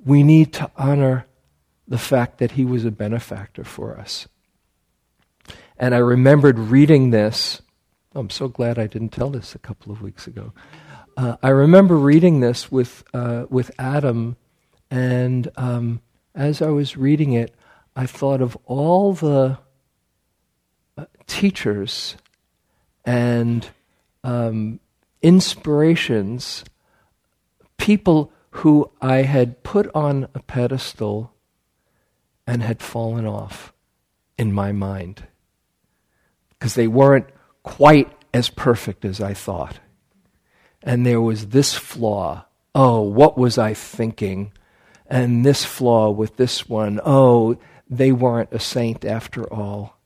we 0.04 0.22
need 0.22 0.52
to 0.54 0.70
honor 0.76 1.26
the 1.86 1.98
fact 1.98 2.38
that 2.38 2.52
he 2.52 2.64
was 2.64 2.84
a 2.84 2.90
benefactor 2.90 3.64
for 3.64 3.98
us. 3.98 4.28
And 5.78 5.94
I 5.94 5.98
remembered 5.98 6.58
reading 6.58 7.10
this. 7.10 7.62
Oh, 8.14 8.20
I'm 8.20 8.30
so 8.30 8.48
glad 8.48 8.78
I 8.78 8.86
didn't 8.86 9.10
tell 9.10 9.30
this 9.30 9.54
a 9.54 9.58
couple 9.58 9.90
of 9.90 10.02
weeks 10.02 10.26
ago. 10.26 10.52
Uh, 11.16 11.36
I 11.42 11.48
remember 11.48 11.96
reading 11.96 12.40
this 12.40 12.70
with, 12.70 13.04
uh, 13.14 13.46
with 13.48 13.70
Adam, 13.78 14.36
and 14.90 15.50
um, 15.56 16.00
as 16.34 16.62
I 16.62 16.68
was 16.68 16.96
reading 16.96 17.32
it, 17.32 17.54
I 17.96 18.06
thought 18.06 18.40
of 18.40 18.56
all 18.66 19.12
the 19.14 19.58
uh, 20.96 21.06
teachers 21.26 22.16
and 23.04 23.68
um, 24.24 24.80
inspirations, 25.22 26.64
people 27.76 28.32
who 28.50 28.90
I 29.00 29.22
had 29.22 29.62
put 29.62 29.90
on 29.94 30.28
a 30.34 30.40
pedestal 30.40 31.32
and 32.46 32.62
had 32.62 32.82
fallen 32.82 33.26
off 33.26 33.72
in 34.38 34.52
my 34.52 34.72
mind 34.72 35.26
because 36.50 36.74
they 36.74 36.88
weren't 36.88 37.26
quite 37.62 38.10
as 38.32 38.48
perfect 38.48 39.04
as 39.04 39.20
I 39.20 39.34
thought. 39.34 39.78
And 40.82 41.04
there 41.04 41.20
was 41.20 41.48
this 41.48 41.74
flaw. 41.74 42.46
Oh, 42.74 43.02
what 43.02 43.36
was 43.36 43.58
I 43.58 43.74
thinking? 43.74 44.52
And 45.06 45.44
this 45.44 45.64
flaw 45.64 46.10
with 46.10 46.36
this 46.36 46.68
one. 46.68 47.00
Oh, 47.04 47.58
they 47.88 48.12
weren't 48.12 48.52
a 48.52 48.60
saint 48.60 49.04
after 49.04 49.44
all. 49.52 49.98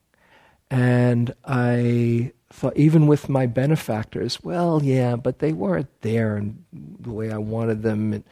And 0.69 1.33
I 1.45 2.33
thought, 2.53 2.77
even 2.77 3.07
with 3.07 3.29
my 3.29 3.47
benefactors, 3.47 4.43
well, 4.43 4.81
yeah, 4.83 5.15
but 5.15 5.39
they 5.39 5.53
weren't 5.53 5.89
there 6.01 6.37
in 6.37 6.63
the 6.71 7.11
way 7.11 7.31
I 7.31 7.37
wanted 7.37 7.81
them. 7.81 8.13
And, 8.13 8.23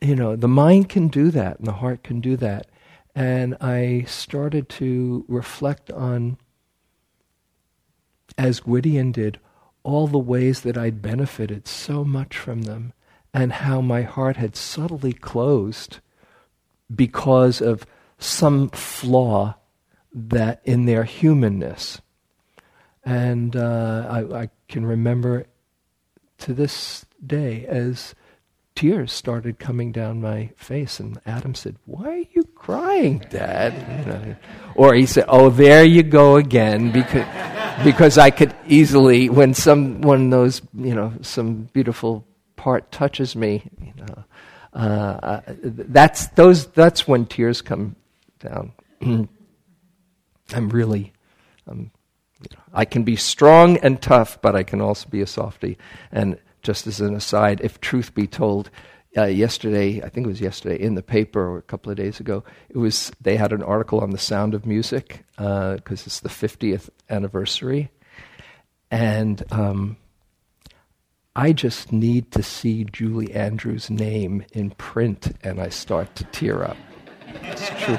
you 0.00 0.14
know, 0.14 0.36
the 0.36 0.46
mind 0.46 0.90
can 0.90 1.08
do 1.08 1.30
that 1.30 1.58
and 1.58 1.66
the 1.66 1.72
heart 1.72 2.04
can 2.04 2.20
do 2.20 2.36
that. 2.36 2.66
And 3.14 3.56
I 3.60 4.04
started 4.06 4.68
to 4.70 5.24
reflect 5.26 5.90
on, 5.90 6.36
as 8.36 8.60
Gwydion 8.60 9.10
did, 9.10 9.40
all 9.82 10.06
the 10.06 10.18
ways 10.18 10.60
that 10.60 10.76
I'd 10.76 11.00
benefited 11.00 11.66
so 11.66 12.04
much 12.04 12.36
from 12.36 12.62
them 12.62 12.92
and 13.32 13.52
how 13.52 13.80
my 13.80 14.02
heart 14.02 14.36
had 14.36 14.54
subtly 14.54 15.14
closed 15.14 16.00
because 16.94 17.62
of 17.62 17.86
some 18.18 18.68
flaw 18.68 19.54
that 20.12 20.60
in 20.64 20.84
their 20.84 21.04
humanness. 21.04 22.02
And 23.06 23.54
uh, 23.54 24.06
I, 24.10 24.40
I 24.42 24.50
can 24.68 24.84
remember 24.84 25.46
to 26.38 26.52
this 26.52 27.06
day 27.24 27.64
as 27.66 28.16
tears 28.74 29.12
started 29.12 29.60
coming 29.60 29.92
down 29.92 30.20
my 30.20 30.50
face. 30.56 30.98
And 30.98 31.18
Adam 31.24 31.54
said, 31.54 31.76
Why 31.84 32.08
are 32.08 32.24
you 32.32 32.42
crying, 32.54 33.24
Dad? 33.30 34.36
Or 34.74 34.92
he 34.92 35.06
said, 35.06 35.24
Oh, 35.28 35.48
there 35.48 35.84
you 35.84 36.02
go 36.02 36.36
again, 36.36 36.92
because, 36.92 37.26
because 37.82 38.18
I 38.18 38.30
could 38.30 38.54
easily, 38.66 39.30
when 39.30 39.54
some 39.54 40.02
one 40.02 40.28
those, 40.28 40.60
you 40.74 40.94
know, 40.94 41.14
some 41.22 41.70
beautiful 41.72 42.26
part 42.56 42.92
touches 42.92 43.34
me, 43.34 43.62
you 43.80 43.94
know, 43.96 44.24
uh, 44.74 45.18
uh 45.22 45.40
that's 45.62 46.26
those. 46.28 46.66
That's 46.66 47.08
when 47.08 47.24
tears 47.24 47.62
come 47.62 47.96
down. 48.40 48.72
I'm 50.52 50.68
really, 50.68 51.12
you 51.66 51.74
know, 51.74 51.90
I 52.76 52.84
can 52.84 53.04
be 53.04 53.16
strong 53.16 53.78
and 53.78 54.00
tough, 54.00 54.38
but 54.42 54.54
I 54.54 54.62
can 54.62 54.82
also 54.82 55.08
be 55.08 55.22
a 55.22 55.26
softy. 55.26 55.78
And 56.12 56.38
just 56.62 56.86
as 56.86 57.00
an 57.00 57.14
aside, 57.14 57.62
if 57.62 57.80
truth 57.80 58.14
be 58.14 58.26
told, 58.26 58.70
uh, 59.16 59.24
yesterday, 59.24 60.02
I 60.02 60.10
think 60.10 60.26
it 60.26 60.28
was 60.28 60.42
yesterday, 60.42 60.78
in 60.78 60.94
the 60.94 61.02
paper 61.02 61.40
or 61.40 61.56
a 61.56 61.62
couple 61.62 61.90
of 61.90 61.96
days 61.96 62.20
ago, 62.20 62.44
it 62.68 62.76
was 62.76 63.10
they 63.18 63.36
had 63.36 63.54
an 63.54 63.62
article 63.62 64.00
on 64.00 64.10
the 64.10 64.18
sound 64.18 64.52
of 64.52 64.66
music 64.66 65.24
because 65.36 66.02
uh, 66.02 66.06
it's 66.06 66.20
the 66.20 66.28
50th 66.28 66.90
anniversary, 67.08 67.90
and 68.90 69.42
um, 69.50 69.96
I 71.34 71.54
just 71.54 71.92
need 71.92 72.30
to 72.32 72.42
see 72.42 72.84
Julie 72.84 73.32
Andrews' 73.32 73.88
name 73.88 74.44
in 74.52 74.70
print, 74.72 75.34
and 75.42 75.60
I 75.60 75.70
start 75.70 76.14
to 76.16 76.24
tear 76.24 76.62
up. 76.62 76.76
It's 77.42 77.70
true. 77.82 77.94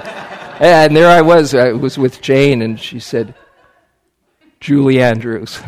And 0.59 0.95
there 0.95 1.09
I 1.09 1.21
was. 1.21 1.55
I 1.55 1.71
was 1.71 1.97
with 1.97 2.21
Jane, 2.21 2.61
and 2.61 2.79
she 2.79 2.99
said, 2.99 3.33
"Julie 4.59 5.01
Andrews." 5.01 5.59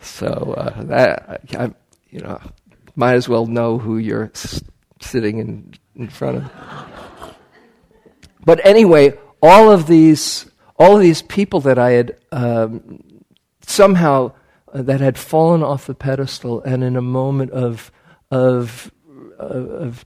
So 0.00 0.54
uh, 0.54 0.82
that 0.84 1.40
I, 1.56 1.72
you 2.10 2.20
know, 2.20 2.38
might 2.94 3.14
as 3.14 3.26
well 3.26 3.46
know 3.46 3.78
who 3.78 3.96
you're 3.96 4.30
s- 4.34 4.62
sitting 5.00 5.38
in 5.38 5.72
in 5.96 6.08
front 6.10 6.38
of. 6.38 7.34
But 8.44 8.64
anyway, 8.66 9.18
all 9.42 9.72
of 9.72 9.86
these 9.86 10.50
all 10.78 10.96
of 10.96 11.00
these 11.00 11.22
people 11.22 11.60
that 11.60 11.78
I 11.78 11.92
had 11.92 12.16
um, 12.32 13.22
somehow 13.62 14.32
uh, 14.72 14.82
that 14.82 15.00
had 15.00 15.16
fallen 15.16 15.62
off 15.62 15.86
the 15.86 15.94
pedestal, 15.94 16.60
and 16.62 16.84
in 16.84 16.96
a 16.96 17.02
moment 17.02 17.52
of 17.52 17.90
of 18.30 18.92
of 19.38 20.04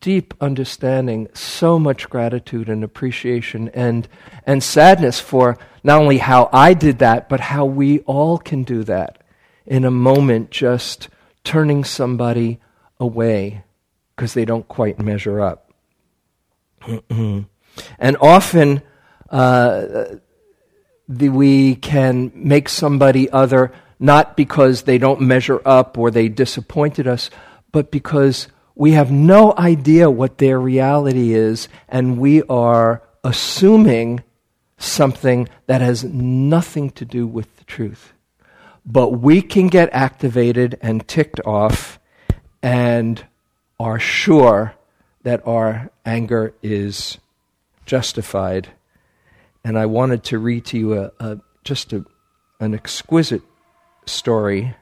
deep 0.00 0.32
understanding, 0.40 1.28
so 1.34 1.78
much 1.78 2.08
gratitude 2.08 2.68
and 2.68 2.82
appreciation 2.82 3.68
and 3.70 4.08
and 4.46 4.62
sadness 4.62 5.20
for 5.20 5.58
not 5.82 6.00
only 6.00 6.18
how 6.18 6.48
I 6.52 6.74
did 6.74 6.98
that, 7.00 7.28
but 7.28 7.40
how 7.40 7.64
we 7.66 8.00
all 8.00 8.38
can 8.38 8.62
do 8.64 8.84
that 8.84 9.18
in 9.66 9.84
a 9.84 9.90
moment 9.90 10.50
just 10.50 11.08
turning 11.42 11.84
somebody 11.84 12.58
away 12.98 13.64
because 14.16 14.34
they 14.34 14.44
don't 14.44 14.66
quite 14.66 14.98
measure 14.98 15.40
up. 15.40 15.70
and 17.10 17.46
often 18.20 18.82
uh, 19.30 20.04
the, 21.08 21.28
we 21.28 21.74
can 21.76 22.32
make 22.34 22.68
somebody 22.68 23.28
other 23.30 23.72
not 23.98 24.36
because 24.36 24.82
they 24.82 24.98
don't 24.98 25.20
measure 25.20 25.60
up 25.64 25.96
or 25.98 26.10
they 26.10 26.28
disappointed 26.28 27.06
us, 27.06 27.30
but 27.72 27.90
because 27.90 28.48
we 28.74 28.92
have 28.92 29.10
no 29.10 29.54
idea 29.56 30.10
what 30.10 30.38
their 30.38 30.58
reality 30.60 31.32
is 31.32 31.68
and 31.88 32.18
we 32.18 32.42
are 32.44 33.02
assuming 33.22 34.22
something 34.78 35.48
that 35.66 35.80
has 35.80 36.04
nothing 36.04 36.90
to 36.90 37.04
do 37.04 37.26
with 37.26 37.56
the 37.56 37.64
truth 37.64 38.12
but 38.84 39.10
we 39.10 39.40
can 39.40 39.68
get 39.68 39.88
activated 39.92 40.78
and 40.82 41.08
ticked 41.08 41.40
off 41.46 41.98
and 42.62 43.24
are 43.80 43.98
sure 43.98 44.74
that 45.22 45.46
our 45.46 45.90
anger 46.04 46.54
is 46.62 47.18
justified. 47.86 48.68
And 49.64 49.78
I 49.78 49.86
wanted 49.86 50.22
to 50.24 50.38
read 50.38 50.66
to 50.66 50.78
you 50.78 50.98
a, 50.98 51.12
a 51.18 51.38
just 51.64 51.92
a, 51.92 52.04
an 52.60 52.74
exquisite 52.74 53.42
story 54.06 54.74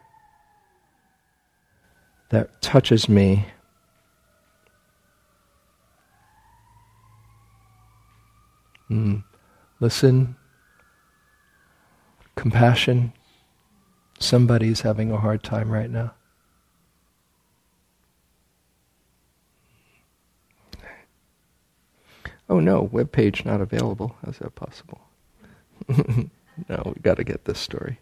that 2.31 2.61
touches 2.61 3.09
me. 3.09 3.47
Mm. 8.93 9.25
Listen, 9.81 10.37
compassion, 12.37 13.13
Somebody's 14.23 14.83
having 14.83 15.11
a 15.11 15.17
hard 15.17 15.43
time 15.43 15.71
right 15.71 15.91
now. 15.91 16.15
Oh 22.49 22.61
no, 22.61 22.83
web 22.83 23.11
page 23.11 23.45
not 23.45 23.61
available. 23.61 24.15
How's 24.25 24.39
that 24.39 24.55
possible? 24.55 25.01
no, 25.89 26.83
we 26.95 27.01
got 27.03 27.17
to 27.17 27.25
get 27.25 27.47
this 27.47 27.59
story. 27.59 27.99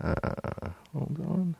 Uh, 0.00 0.70
hold 0.92 1.18
on. 1.20 1.56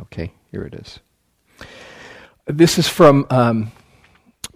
Okay, 0.00 0.32
here 0.50 0.62
it 0.62 0.74
is. 0.74 1.00
This 2.46 2.78
is 2.78 2.88
from 2.88 3.26
um, 3.30 3.70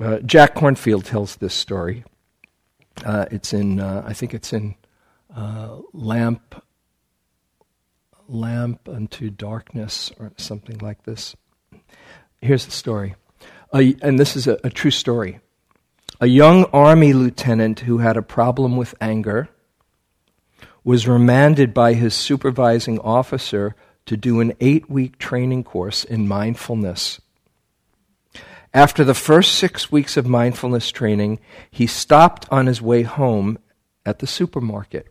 uh, 0.01 0.19
Jack 0.21 0.55
Kornfield 0.55 1.05
tells 1.05 1.37
this 1.37 1.55
story. 1.55 2.05
Uh, 3.05 3.27
it's 3.31 3.53
in, 3.53 3.79
uh, 3.79 4.03
I 4.07 4.15
think 4.15 4.33
it's 4.33 4.53
in 4.53 4.75
uh, 5.37 5.79
Lamp, 5.93 6.63
Lamp 8.27 8.89
unto 8.89 9.29
Darkness 9.31 10.11
or 10.19 10.33
something 10.37 10.79
like 10.79 11.03
this. 11.05 11.37
Here's 12.41 12.65
the 12.65 12.73
story, 12.73 13.15
and 13.73 14.19
this 14.19 14.37
is 14.37 14.47
a, 14.47 14.59
a 14.65 14.71
true 14.71 14.91
story. 14.91 15.41
A 16.21 16.27
young 16.27 16.65
army 16.67 17.13
lieutenant 17.13 17.81
who 17.81 17.99
had 17.99 18.17
a 18.17 18.23
problem 18.23 18.77
with 18.77 18.95
anger 19.01 19.49
was 20.85 21.09
remanded 21.09 21.75
by 21.75 21.95
his 21.95 22.15
supervising 22.15 22.99
officer 23.01 23.75
to 24.07 24.17
do 24.17 24.41
an 24.41 24.53
eight 24.61 24.91
week 24.91 25.19
training 25.19 25.65
course 25.65 26.05
in 26.05 26.29
mindfulness. 26.29 27.21
After 28.73 29.05
the 29.05 29.15
first 29.15 29.55
six 29.55 29.93
weeks 29.93 30.17
of 30.17 30.27
mindfulness 30.27 30.91
training, 30.91 31.39
he 31.71 31.87
stopped 31.87 32.47
on 32.51 32.67
his 32.67 32.83
way 32.83 33.03
home 33.03 33.59
at 34.05 34.19
the 34.19 34.27
supermarket. 34.27 35.07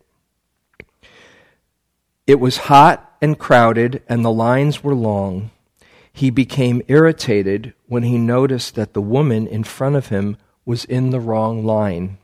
It 2.27 2.39
was 2.39 2.57
hot 2.57 3.15
and 3.21 3.39
crowded, 3.39 4.03
and 4.07 4.23
the 4.23 4.31
lines 4.31 4.83
were 4.83 4.95
long. 4.95 5.51
He 6.11 6.29
became 6.29 6.81
irritated 6.87 7.73
when 7.87 8.03
he 8.03 8.17
noticed 8.17 8.75
that 8.75 8.93
the 8.93 9.01
woman 9.01 9.47
in 9.47 9.63
front 9.63 9.95
of 9.95 10.07
him 10.07 10.37
was 10.65 10.85
in 10.85 11.09
the 11.09 11.19
wrong 11.19 11.65
line. 11.65 12.17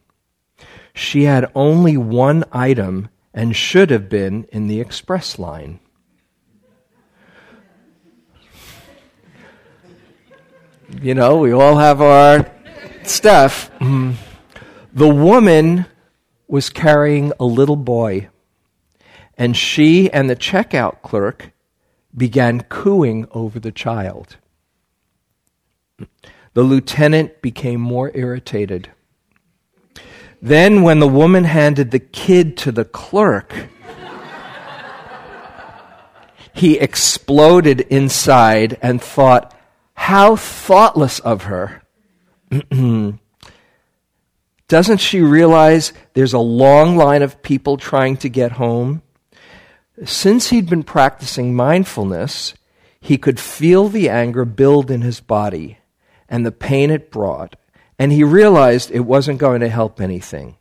She 0.93 1.23
had 1.23 1.51
only 1.55 1.97
one 1.97 2.43
item 2.51 3.09
and 3.33 3.55
should 3.55 3.89
have 3.89 4.09
been 4.09 4.43
in 4.51 4.67
the 4.67 4.81
express 4.81 5.39
line. 5.39 5.79
You 11.01 11.13
know, 11.15 11.37
we 11.37 11.53
all 11.53 11.77
have 11.77 12.01
our 12.01 12.51
stuff. 13.03 13.71
The 13.79 15.07
woman 15.07 15.85
was 16.47 16.69
carrying 16.69 17.31
a 17.39 17.45
little 17.45 17.75
boy, 17.75 18.29
and 19.37 19.55
she 19.55 20.11
and 20.11 20.29
the 20.29 20.35
checkout 20.35 21.01
clerk 21.01 21.51
began 22.15 22.61
cooing 22.61 23.27
over 23.31 23.59
the 23.59 23.71
child. 23.71 24.37
The 26.53 26.63
lieutenant 26.63 27.41
became 27.41 27.79
more 27.79 28.11
irritated. 28.15 28.89
Then, 30.41 30.81
when 30.81 30.99
the 30.99 31.07
woman 31.07 31.43
handed 31.43 31.91
the 31.91 31.99
kid 31.99 32.57
to 32.57 32.71
the 32.71 32.85
clerk, 32.85 33.53
he 36.53 36.79
exploded 36.79 37.81
inside 37.81 38.77
and 38.81 39.01
thought, 39.01 39.55
how 39.99 40.35
thoughtless 40.37 41.19
of 41.19 41.43
her. 41.43 41.83
Doesn't 44.67 44.97
she 44.97 45.19
realize 45.19 45.93
there's 46.13 46.33
a 46.33 46.39
long 46.39 46.95
line 46.95 47.21
of 47.21 47.43
people 47.43 47.75
trying 47.75 48.15
to 48.17 48.29
get 48.29 48.53
home? 48.53 49.03
Since 50.05 50.49
he'd 50.49 50.69
been 50.69 50.83
practicing 50.83 51.53
mindfulness, 51.53 52.53
he 53.01 53.17
could 53.17 53.41
feel 53.41 53.89
the 53.89 54.09
anger 54.09 54.45
build 54.45 54.89
in 54.89 55.01
his 55.01 55.19
body 55.19 55.77
and 56.29 56.45
the 56.45 56.51
pain 56.51 56.89
it 56.91 57.11
brought, 57.11 57.57
and 57.99 58.11
he 58.11 58.23
realized 58.23 58.89
it 58.89 59.01
wasn't 59.01 59.37
going 59.37 59.59
to 59.59 59.69
help 59.69 59.99
anything. 59.99 60.55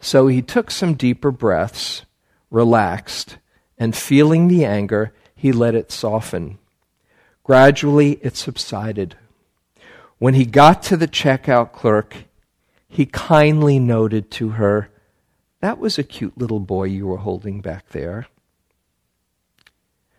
So 0.00 0.26
he 0.26 0.42
took 0.42 0.70
some 0.70 0.94
deeper 0.94 1.30
breaths, 1.30 2.04
relaxed, 2.50 3.38
and 3.78 3.96
feeling 3.96 4.48
the 4.48 4.64
anger, 4.64 5.14
he 5.34 5.52
let 5.52 5.74
it 5.76 5.92
soften. 5.92 6.58
Gradually, 7.50 8.12
it 8.22 8.36
subsided. 8.36 9.16
When 10.18 10.34
he 10.34 10.46
got 10.46 10.84
to 10.84 10.96
the 10.96 11.08
checkout 11.08 11.72
clerk, 11.72 12.26
he 12.86 13.06
kindly 13.06 13.80
noted 13.80 14.30
to 14.38 14.50
her, 14.50 14.88
That 15.58 15.80
was 15.80 15.98
a 15.98 16.04
cute 16.04 16.38
little 16.38 16.60
boy 16.60 16.84
you 16.84 17.08
were 17.08 17.16
holding 17.16 17.60
back 17.60 17.88
there. 17.88 18.28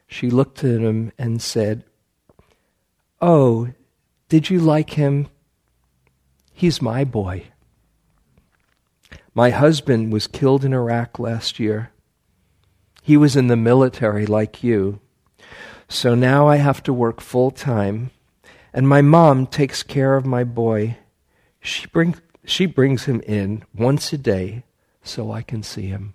She 0.08 0.30
looked 0.30 0.62
at 0.66 0.82
him 0.82 1.14
and 1.18 1.42
said, 1.42 1.86
Oh, 3.22 3.70
did 4.28 4.50
you 4.50 4.60
like 4.60 4.96
him? 4.96 5.30
He's 6.52 6.82
my 6.82 7.06
boy. 7.06 7.46
My 9.34 9.52
husband 9.52 10.12
was 10.12 10.28
killed 10.28 10.66
in 10.66 10.74
Iraq 10.74 11.18
last 11.18 11.62
year. 11.62 11.92
He 13.02 13.16
was 13.16 13.38
in 13.38 13.48
the 13.48 13.56
military 13.56 14.26
like 14.26 14.66
you. 14.66 15.00
So 15.92 16.16
now 16.16 16.48
I 16.48 16.56
have 16.56 16.82
to 16.84 16.94
work 16.94 17.20
full 17.20 17.52
time, 17.52 18.12
and 18.74 18.88
my 18.88 19.02
mom 19.02 19.46
takes 19.46 19.84
care 19.84 20.16
of 20.16 20.26
my 20.26 20.46
boy. 20.46 20.98
She, 21.60 21.86
bring, 21.88 22.16
she 22.46 22.66
brings 22.66 23.04
him 23.06 23.20
in 23.28 23.66
once 23.76 24.14
a 24.14 24.18
day 24.18 24.64
so 25.04 25.34
I 25.34 25.42
can 25.42 25.64
see 25.64 25.88
him. 25.88 26.14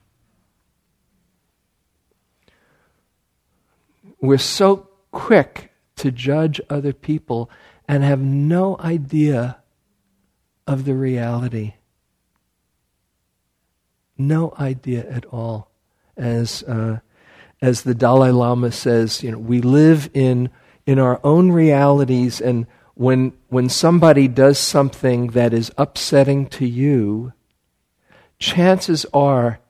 We're 4.19 4.39
so 4.39 4.89
quick 5.13 5.75
to 5.97 6.11
judge 6.11 6.59
other 6.71 6.95
people 6.95 7.51
and 7.87 8.03
have 8.03 8.21
no 8.21 8.79
idea 8.81 9.59
of 10.67 10.87
the 10.87 10.95
reality. 10.95 11.75
No 14.17 14.55
idea 14.59 15.07
at 15.07 15.27
all. 15.27 15.71
As, 16.17 16.63
uh, 16.63 17.01
as 17.63 17.83
the 17.83 17.95
Dalai 17.95 18.31
Lama 18.31 18.71
says, 18.71 19.23
you 19.23 19.31
know, 19.31 19.39
we 19.39 19.61
live 19.61 20.11
in, 20.13 20.51
in 20.87 20.99
our 20.99 21.21
own 21.25 21.51
realities, 21.51 22.41
and 22.41 22.67
when, 22.95 23.33
when 23.49 23.69
somebody 23.69 24.29
does 24.29 24.59
something 24.59 25.29
that 25.29 25.53
is 25.53 25.73
upsetting 25.77 26.47
to 26.47 26.67
you, 26.67 27.33
chances 28.39 29.07
are 29.13 29.61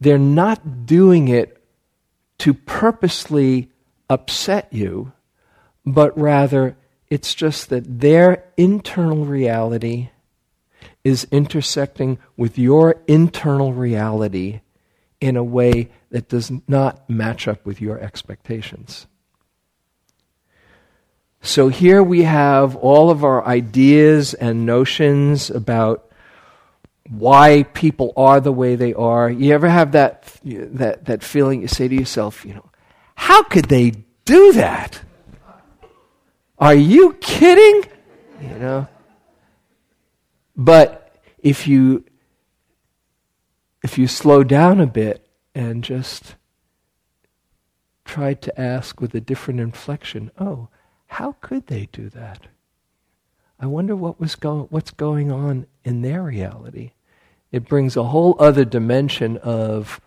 they're 0.00 0.18
not 0.18 0.86
doing 0.86 1.28
it 1.28 1.62
to 2.38 2.54
purposely 2.54 3.70
upset 4.10 4.68
you, 4.72 5.12
but 5.86 6.16
rather 6.18 6.76
it's 7.08 7.34
just 7.34 7.70
that 7.70 8.00
their 8.00 8.44
internal 8.56 9.24
reality 9.24 10.10
is 11.04 11.26
intersecting 11.30 12.18
with 12.36 12.58
your 12.58 13.00
internal 13.06 13.72
reality 13.72 14.60
in 15.22 15.36
a 15.36 15.44
way 15.44 15.88
that 16.10 16.28
does 16.28 16.50
not 16.66 17.08
match 17.08 17.46
up 17.46 17.64
with 17.64 17.80
your 17.80 17.96
expectations. 18.00 19.06
So 21.40 21.68
here 21.68 22.02
we 22.02 22.24
have 22.24 22.74
all 22.74 23.08
of 23.08 23.22
our 23.22 23.46
ideas 23.46 24.34
and 24.34 24.66
notions 24.66 25.48
about 25.48 26.10
why 27.08 27.62
people 27.72 28.12
are 28.16 28.40
the 28.40 28.52
way 28.52 28.74
they 28.74 28.94
are. 28.94 29.30
You 29.30 29.54
ever 29.54 29.68
have 29.68 29.92
that, 29.92 30.24
that, 30.44 31.04
that 31.04 31.22
feeling 31.22 31.62
you 31.62 31.68
say 31.68 31.86
to 31.86 31.94
yourself, 31.94 32.44
you 32.44 32.54
know, 32.54 32.68
how 33.14 33.44
could 33.44 33.66
they 33.66 33.92
do 34.24 34.52
that? 34.54 35.02
Are 36.58 36.74
you 36.74 37.12
kidding? 37.20 37.88
You 38.40 38.58
know? 38.58 38.88
But 40.56 41.14
if 41.38 41.68
you 41.68 42.04
if 43.82 43.98
you 43.98 44.06
slow 44.06 44.44
down 44.44 44.80
a 44.80 44.86
bit 44.86 45.26
and 45.54 45.82
just 45.82 46.36
try 48.04 48.34
to 48.34 48.60
ask 48.60 49.00
with 49.00 49.14
a 49.14 49.20
different 49.20 49.60
inflection, 49.60 50.30
oh, 50.38 50.68
how 51.06 51.36
could 51.40 51.66
they 51.66 51.88
do 51.92 52.08
that? 52.10 52.46
I 53.58 53.66
wonder 53.66 53.94
what 53.94 54.18
was 54.18 54.34
go- 54.34 54.66
what's 54.70 54.90
going 54.90 55.30
on 55.30 55.66
in 55.84 56.02
their 56.02 56.22
reality. 56.22 56.92
It 57.50 57.68
brings 57.68 57.96
a 57.96 58.04
whole 58.04 58.34
other 58.38 58.64
dimension 58.64 59.36
of 59.38 60.00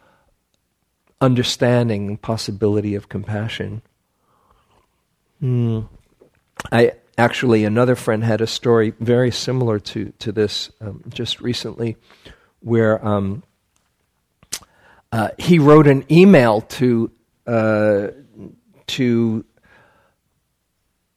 understanding 1.21 2.07
and 2.07 2.21
possibility 2.21 2.95
of 2.95 3.07
compassion. 3.07 3.81
Hmm. 5.39 5.81
I 6.71 6.93
actually, 7.17 7.63
another 7.63 7.95
friend 7.95 8.23
had 8.23 8.41
a 8.41 8.47
story 8.47 8.93
very 8.99 9.31
similar 9.31 9.79
to, 9.79 10.11
to 10.19 10.31
this 10.31 10.71
um, 10.81 11.03
just 11.07 11.39
recently, 11.39 11.97
where 12.61 13.05
um, 13.05 13.43
uh, 15.11 15.29
he 15.37 15.59
wrote 15.59 15.87
an 15.87 16.05
email 16.11 16.61
to 16.61 17.11
uh, 17.47 18.07
to 18.87 19.45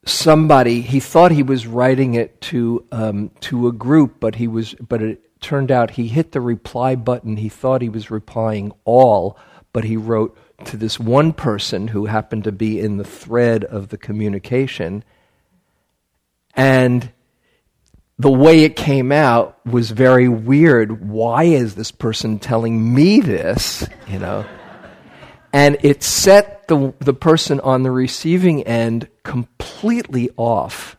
somebody. 0.05 0.81
He 0.81 1.01
thought 1.01 1.31
he 1.31 1.42
was 1.42 1.66
writing 1.66 2.14
it 2.14 2.40
to 2.42 2.85
um, 2.92 3.31
to 3.40 3.68
a 3.68 3.72
group, 3.72 4.20
but 4.20 4.37
he 4.37 4.48
was 4.48 4.74
but 4.74 5.03
it 5.03 5.40
turned 5.40 5.70
out 5.70 5.92
he 5.92 6.09
hit 6.09 6.33
the 6.33 6.40
reply 6.40 6.94
button. 6.94 7.37
He 7.37 7.48
thought 7.48 7.83
he 7.83 7.88
was 7.88 8.11
replying 8.11 8.72
all, 8.85 9.38
but 9.72 9.85
he 9.85 9.96
wrote 9.96 10.37
to 10.64 10.77
this 10.77 10.98
one 10.98 11.33
person 11.33 11.88
who 11.88 12.07
happened 12.07 12.44
to 12.44 12.53
be 12.53 12.81
in 12.81 12.96
the 12.96 13.05
thread 13.05 13.64
of 13.64 13.88
the 13.88 13.98
communication. 13.98 15.05
And 16.55 17.12
the 18.18 18.31
way 18.31 18.64
it 18.64 18.76
came 18.76 19.12
out 19.12 19.64
was 19.66 19.90
very 19.90 20.28
weird. 20.28 21.09
Why 21.09 21.44
is 21.44 21.74
this 21.74 21.90
person 21.90 22.38
telling 22.38 22.94
me 22.94 23.20
this? 23.20 23.88
You 24.09 24.18
know? 24.18 24.46
and 25.52 25.78
it 25.83 26.02
set 26.02 26.68
the, 26.68 26.92
the 26.98 27.14
person 27.14 27.61
on 27.61 27.83
the 27.83 27.90
receiving 27.90 28.62
end 28.64 29.09
completely 29.22 30.31
off. 30.37 30.96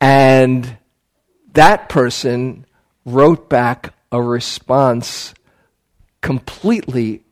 And 0.00 0.78
that 1.54 1.88
person 1.88 2.66
wrote 3.04 3.48
back 3.48 3.94
a 4.10 4.20
response 4.20 5.34
completely 6.20 7.24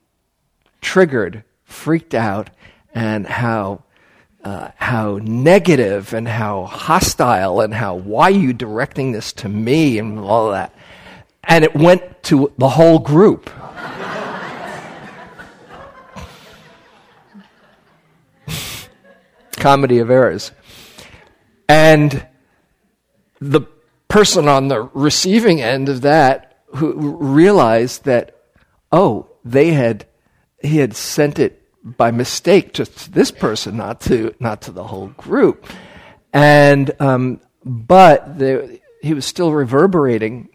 triggered, 0.80 1.44
freaked 1.64 2.14
out, 2.14 2.50
and 2.94 3.26
how 3.26 3.82
uh, 4.46 4.70
how 4.76 5.18
negative 5.24 6.14
and 6.14 6.28
how 6.28 6.66
hostile 6.66 7.60
and 7.60 7.74
how 7.74 7.96
why 7.96 8.26
are 8.26 8.30
you 8.30 8.52
directing 8.52 9.10
this 9.10 9.32
to 9.32 9.48
me 9.48 9.98
and 9.98 10.20
all 10.20 10.52
that. 10.52 10.72
And 11.42 11.64
it 11.64 11.74
went 11.74 12.22
to 12.24 12.52
the 12.56 12.68
whole 12.68 13.00
group. 13.00 13.50
Comedy 19.56 19.98
of 19.98 20.10
errors. 20.10 20.52
And 21.68 22.24
the 23.40 23.62
person 24.06 24.46
on 24.46 24.68
the 24.68 24.82
receiving 24.94 25.60
end 25.60 25.88
of 25.88 26.02
that 26.02 26.62
who 26.76 27.16
realized 27.16 28.04
that, 28.04 28.36
oh, 28.92 29.26
they 29.44 29.72
had 29.72 30.06
he 30.62 30.76
had 30.76 30.94
sent 30.94 31.40
it 31.40 31.65
by 31.86 32.10
mistake 32.10 32.72
just 32.72 32.98
to 32.98 33.10
this 33.12 33.30
person, 33.30 33.76
not 33.76 34.00
to 34.02 34.34
not 34.40 34.62
to 34.62 34.72
the 34.72 34.84
whole 34.84 35.08
group. 35.08 35.66
And 36.32 36.90
um, 37.00 37.40
but 37.64 38.38
there, 38.38 38.68
he 39.02 39.14
was 39.14 39.24
still 39.24 39.52
reverberating. 39.52 40.48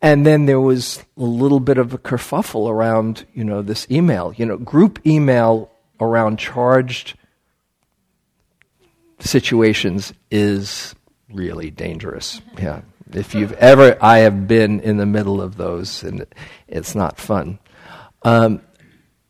And 0.00 0.26
then 0.26 0.44
there 0.46 0.60
was 0.60 1.02
a 1.16 1.22
little 1.22 1.60
bit 1.60 1.78
of 1.78 1.94
a 1.94 1.98
kerfuffle 1.98 2.68
around, 2.68 3.24
you 3.32 3.42
know, 3.42 3.62
this 3.62 3.86
email. 3.90 4.34
You 4.36 4.44
know, 4.44 4.58
group 4.58 4.98
email 5.06 5.70
around 5.98 6.38
charged 6.38 7.16
situations 9.18 10.12
is 10.30 10.94
really 11.30 11.70
dangerous. 11.70 12.40
Yeah. 12.58 12.82
If 13.12 13.34
you've 13.34 13.52
ever, 13.54 13.96
I 14.00 14.18
have 14.18 14.48
been 14.48 14.80
in 14.80 14.96
the 14.96 15.06
middle 15.06 15.40
of 15.40 15.56
those, 15.56 16.02
and 16.02 16.26
it's 16.68 16.94
not 16.94 17.18
fun. 17.18 17.58
Um, 18.22 18.60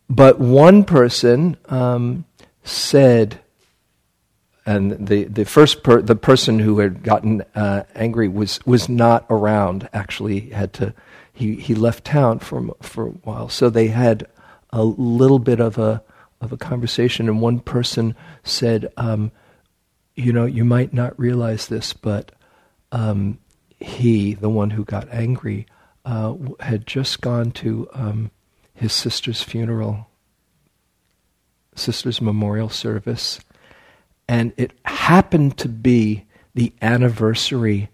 but 0.09 0.39
one 0.39 0.85
person 0.85 1.57
um, 1.69 2.25
said, 2.63 3.41
and 4.67 5.07
the, 5.07 5.25
the 5.25 5.45
first 5.45 5.83
per, 5.83 6.01
the 6.03 6.17
person 6.17 6.59
who 6.59 6.79
had 6.79 7.03
gotten 7.03 7.43
uh, 7.55 7.85
angry 7.95 8.29
was 8.29 8.61
was 8.65 8.89
not 8.89 9.27
around. 9.29 9.89
Actually, 9.93 10.51
had 10.51 10.73
to 10.75 10.95
he 11.33 11.57
he 11.57 11.75
left 11.75 12.05
town 12.05 12.39
for 12.39 12.75
for 12.81 13.09
a 13.09 13.11
while. 13.11 13.49
So 13.49 13.69
they 13.69 13.89
had 13.89 14.27
a 14.71 14.83
little 14.85 15.39
bit 15.39 15.61
of 15.61 15.79
a 15.79 16.03
of 16.41 16.53
a 16.53 16.57
conversation, 16.57 17.29
and 17.29 17.41
one 17.41 17.61
person 17.61 18.15
said, 18.43 18.93
um, 18.97 19.33
"You 20.15 20.33
know, 20.33 20.47
you 20.47 20.65
might 20.65 20.93
not 20.93 21.19
realize 21.19 21.67
this, 21.67 21.93
but 21.93 22.33
um, 22.93 23.39
he, 23.79 24.35
the 24.35 24.49
one 24.49 24.71
who 24.71 24.85
got 24.85 25.09
angry, 25.11 25.67
uh, 26.05 26.35
had 26.61 26.87
just 26.87 27.21
gone 27.21 27.51
to." 27.53 27.89
Um, 27.93 28.31
his 28.85 28.93
sister's 28.93 29.43
funeral, 29.43 30.07
sister's 31.75 32.21
memorial 32.21 32.69
service, 32.69 33.41
and 34.29 34.53
it 34.59 34.73
happened 34.85 35.57
to 35.57 35.71
be 35.71 36.27
the 36.55 36.71
anniversary 36.83 37.89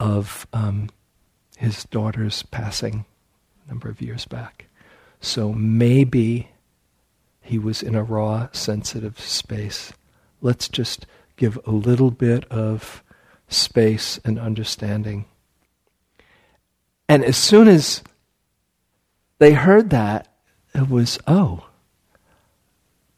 of 0.00 0.48
um, 0.52 0.90
his 1.56 1.84
daughter's 1.84 2.42
passing 2.42 3.04
a 3.64 3.68
number 3.68 3.88
of 3.88 4.02
years 4.02 4.24
back. 4.24 4.66
So 5.20 5.52
maybe 5.52 6.48
he 7.40 7.56
was 7.56 7.80
in 7.80 7.94
a 7.94 8.02
raw, 8.02 8.48
sensitive 8.50 9.20
space. 9.20 9.92
Let's 10.40 10.66
just 10.68 11.06
give 11.36 11.56
a 11.64 11.70
little 11.70 12.10
bit 12.10 12.46
of 12.46 13.04
space 13.46 14.18
and 14.24 14.40
understanding. 14.40 15.24
And 17.08 17.24
as 17.24 17.36
soon 17.36 17.68
as 17.68 18.02
they 19.38 19.52
heard 19.52 19.90
that, 19.90 20.26
it 20.74 20.88
was, 20.88 21.18
oh, 21.26 21.66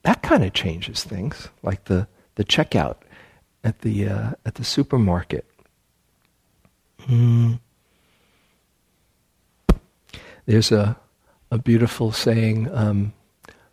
that 0.03 0.23
kind 0.23 0.45
of 0.45 0.53
changes 0.53 1.05
things, 1.05 1.49
like 1.63 1.85
the, 1.85 2.09
the 2.35 2.45
checkout 2.45 2.97
at 3.63 3.81
the, 3.81 4.09
uh, 4.09 4.33
at 4.45 4.57
the 4.57 4.65
supermarket. 4.65 5.47
Mm. 7.07 7.61
There's 10.47 10.73
a, 10.73 10.99
a 11.51 11.59
beautiful 11.59 12.13
saying 12.13 12.69
um, 12.75 13.13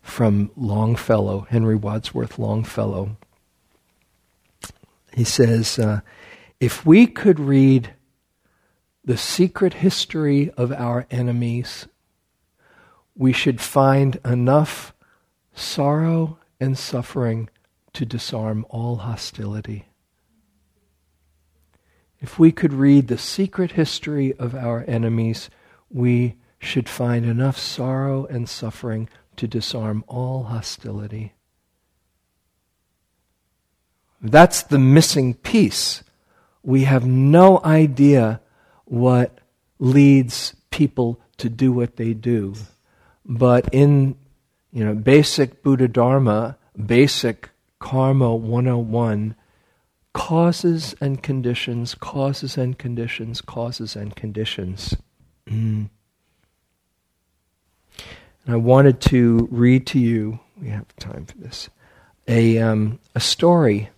from 0.02 0.52
Longfellow, 0.56 1.48
Henry 1.50 1.76
Wadsworth 1.76 2.40
Longfellow. 2.40 3.18
He 5.14 5.24
says, 5.24 5.78
uh, 5.78 6.02
If 6.60 6.86
we 6.86 7.08
could 7.08 7.40
read 7.40 7.94
the 9.04 9.18
secret 9.18 9.76
history 9.76 10.52
of 10.52 10.72
our 10.72 11.06
enemies, 11.12 11.88
we 13.22 13.32
should 13.32 13.62
find 13.62 14.20
enough 14.26 14.96
sorrow 15.54 16.40
and 16.60 16.76
suffering 16.76 17.48
to 17.94 18.04
disarm 18.04 18.66
all 18.72 18.96
hostility. 18.96 19.86
If 22.20 22.40
we 22.40 22.52
could 22.52 22.74
read 22.74 23.10
the 23.10 23.20
secret 23.20 23.74
history 23.74 24.34
of 24.40 24.56
our 24.56 24.84
enemies, 24.88 25.52
we 25.92 26.38
should 26.58 26.90
find 26.90 27.24
enough 27.24 27.60
sorrow 27.60 28.26
and 28.26 28.50
suffering 28.50 29.08
to 29.36 29.48
disarm 29.48 30.04
all 30.08 30.46
hostility. 30.46 31.34
That's 34.20 34.64
the 34.64 34.80
missing 34.80 35.36
piece. 35.36 36.04
We 36.64 36.86
have 36.86 37.06
no 37.06 37.62
idea 37.64 38.42
what 38.86 39.38
leads 39.78 40.56
people 40.72 41.22
to 41.38 41.50
do 41.50 41.72
what 41.72 41.98
they 41.98 42.16
do. 42.16 42.56
But 43.26 43.70
in 43.72 44.16
you 44.72 44.86
know, 44.86 44.96
basic 44.96 45.64
Buddha 45.64 45.88
Dharma, 45.88 46.58
basic 46.86 47.50
Karma 47.80 48.36
101, 48.36 49.36
causes 50.14 50.96
and 51.02 51.22
conditions, 51.22 51.96
causes 51.96 52.58
and 52.58 52.78
conditions, 52.78 53.42
causes 53.42 53.96
and 53.96 54.16
conditions. 54.16 54.96
Mm. 55.48 55.90
And 58.46 58.56
I 58.56 58.58
wanted 58.58 59.02
to 59.02 59.48
read 59.52 59.86
to 59.88 60.00
you, 60.00 60.40
we 60.60 60.70
have 60.70 60.88
time 60.98 61.26
for 61.26 61.38
this, 61.38 61.70
a, 62.28 62.58
um, 62.60 63.00
a 63.14 63.20
story 63.20 63.90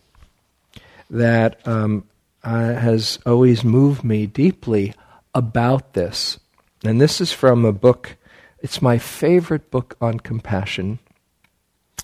that 1.09 1.65
um, 1.67 2.05
uh, 2.43 2.73
has 2.73 3.19
always 3.25 3.63
moved 3.63 4.03
me 4.03 4.25
deeply 4.25 4.93
about 5.33 5.93
this. 5.93 6.39
And 6.83 6.99
this 6.99 7.21
is 7.21 7.31
from 7.31 7.63
a 7.63 7.71
book, 7.71 8.17
it's 8.63 8.81
my 8.81 8.97
favorite 8.97 9.69
book 9.69 9.95
on 9.99 10.21
compassion. 10.21 10.97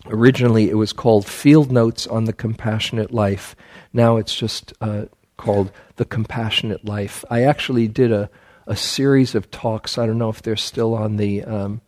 Originally, 0.06 0.69
it 0.69 0.76
was 0.76 0.91
called 0.91 1.26
Field 1.26 1.72
Notes 1.72 2.06
on 2.06 2.26
the 2.26 2.34
Compassionate 2.34 3.13
Life. 3.13 3.56
Now 3.93 4.17
it's 4.17 4.36
just 4.36 4.74
uh, 4.82 5.06
called 5.38 5.72
The 5.95 6.06
Compassionate 6.06 6.84
Life. 6.84 7.24
I 7.30 7.43
actually 7.43 7.88
did 7.88 8.12
a, 8.12 8.30
a 8.67 8.76
series 8.76 9.36
of 9.36 9.50
talks. 9.50 9.98
I 9.98 10.06
don't 10.06 10.17
know 10.17 10.30
if 10.30 10.41
they're 10.41 10.58
still 10.58 10.93
on 10.93 11.15
the 11.15 11.43
um, 11.45 11.82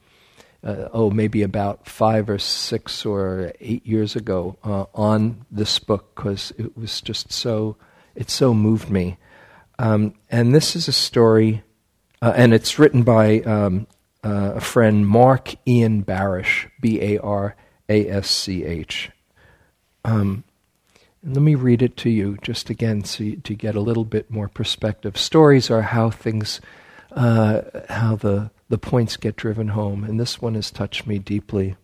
uh, 0.63 0.87
oh, 0.93 1.09
maybe 1.09 1.41
about 1.41 1.85
five 1.85 2.29
or 2.29 2.39
six 2.39 3.05
or 3.05 3.51
eight 3.59 3.85
years 3.85 4.15
ago 4.15 4.57
uh, 4.63 4.85
on 4.93 5.45
this 5.51 5.79
book 5.79 6.15
because 6.15 6.53
it 6.57 6.77
was 6.77 7.01
just 7.01 7.31
so, 7.31 7.75
it 8.15 8.29
so 8.29 8.53
moved 8.53 8.89
me. 8.89 9.17
Um, 9.79 10.13
and 10.29 10.55
this 10.55 10.75
is 10.77 10.87
a 10.87 10.93
story, 10.93 11.63
uh, 12.21 12.33
and 12.35 12.53
it's 12.53 12.79
written 12.79 13.03
by 13.03 13.41
um, 13.41 13.87
uh, 14.23 14.53
a 14.55 14.61
friend, 14.61 15.07
Marc 15.07 15.55
Ian 15.67 16.03
Barasch, 16.03 16.69
B 16.79 17.01
A 17.01 17.17
R 17.19 17.55
A 17.89 18.07
S 18.07 18.29
C 18.29 18.63
H. 18.63 19.11
Um, 20.03 20.43
let 21.23 21.41
me 21.41 21.55
read 21.55 21.81
it 21.81 21.97
to 21.97 22.09
you 22.09 22.37
just 22.41 22.69
again 22.69 23.03
so 23.03 23.23
you, 23.23 23.35
to 23.37 23.53
get 23.53 23.75
a 23.75 23.81
little 23.81 24.05
bit 24.05 24.31
more 24.31 24.47
perspective. 24.47 25.17
Stories 25.17 25.69
are 25.69 25.83
how 25.83 26.09
things, 26.09 26.61
uh, 27.11 27.61
how 27.89 28.15
the 28.15 28.51
the 28.69 28.77
points 28.77 29.17
get 29.17 29.35
driven 29.35 29.69
home, 29.69 30.03
and 30.03 30.19
this 30.19 30.41
one 30.41 30.55
has 30.55 30.71
touched 30.71 31.05
me 31.05 31.19
deeply. 31.19 31.75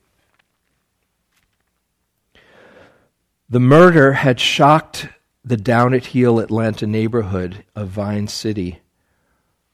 The 3.49 3.59
murder 3.59 4.13
had 4.13 4.39
shocked 4.39 5.09
the 5.43 5.57
down 5.57 5.93
at 5.93 6.07
heel 6.07 6.39
Atlanta 6.39 6.85
neighborhood 6.85 7.63
of 7.75 7.89
Vine 7.89 8.27
City. 8.27 8.79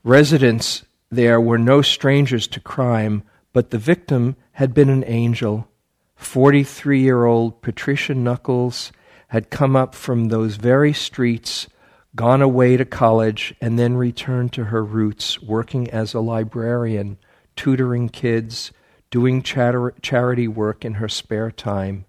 Residents 0.03 0.83
there 1.15 1.39
were 1.39 1.57
no 1.57 1.81
strangers 1.81 2.47
to 2.47 2.59
crime, 2.59 3.23
but 3.51 3.69
the 3.69 3.77
victim 3.77 4.35
had 4.53 4.73
been 4.73 4.89
an 4.89 5.03
angel. 5.05 5.67
43 6.15 7.01
year 7.01 7.25
old 7.25 7.61
Patricia 7.61 8.13
Knuckles 8.13 8.91
had 9.27 9.49
come 9.49 9.75
up 9.75 9.95
from 9.95 10.27
those 10.27 10.55
very 10.55 10.93
streets 10.93 11.67
gone 12.15 12.41
away 12.41 12.77
to 12.77 12.85
college, 12.85 13.55
and 13.59 13.77
then 13.77 13.95
returned 13.95 14.53
to 14.53 14.65
her 14.65 14.83
roots, 14.83 15.41
working 15.41 15.89
as 15.89 16.13
a 16.13 16.19
librarian, 16.19 17.17
tutoring 17.55 18.09
kids, 18.09 18.71
doing 19.09 19.41
char- 19.41 19.93
charity 20.01 20.47
work 20.47 20.85
in 20.85 20.95
her 20.95 21.09
spare 21.09 21.51
time. 21.51 22.05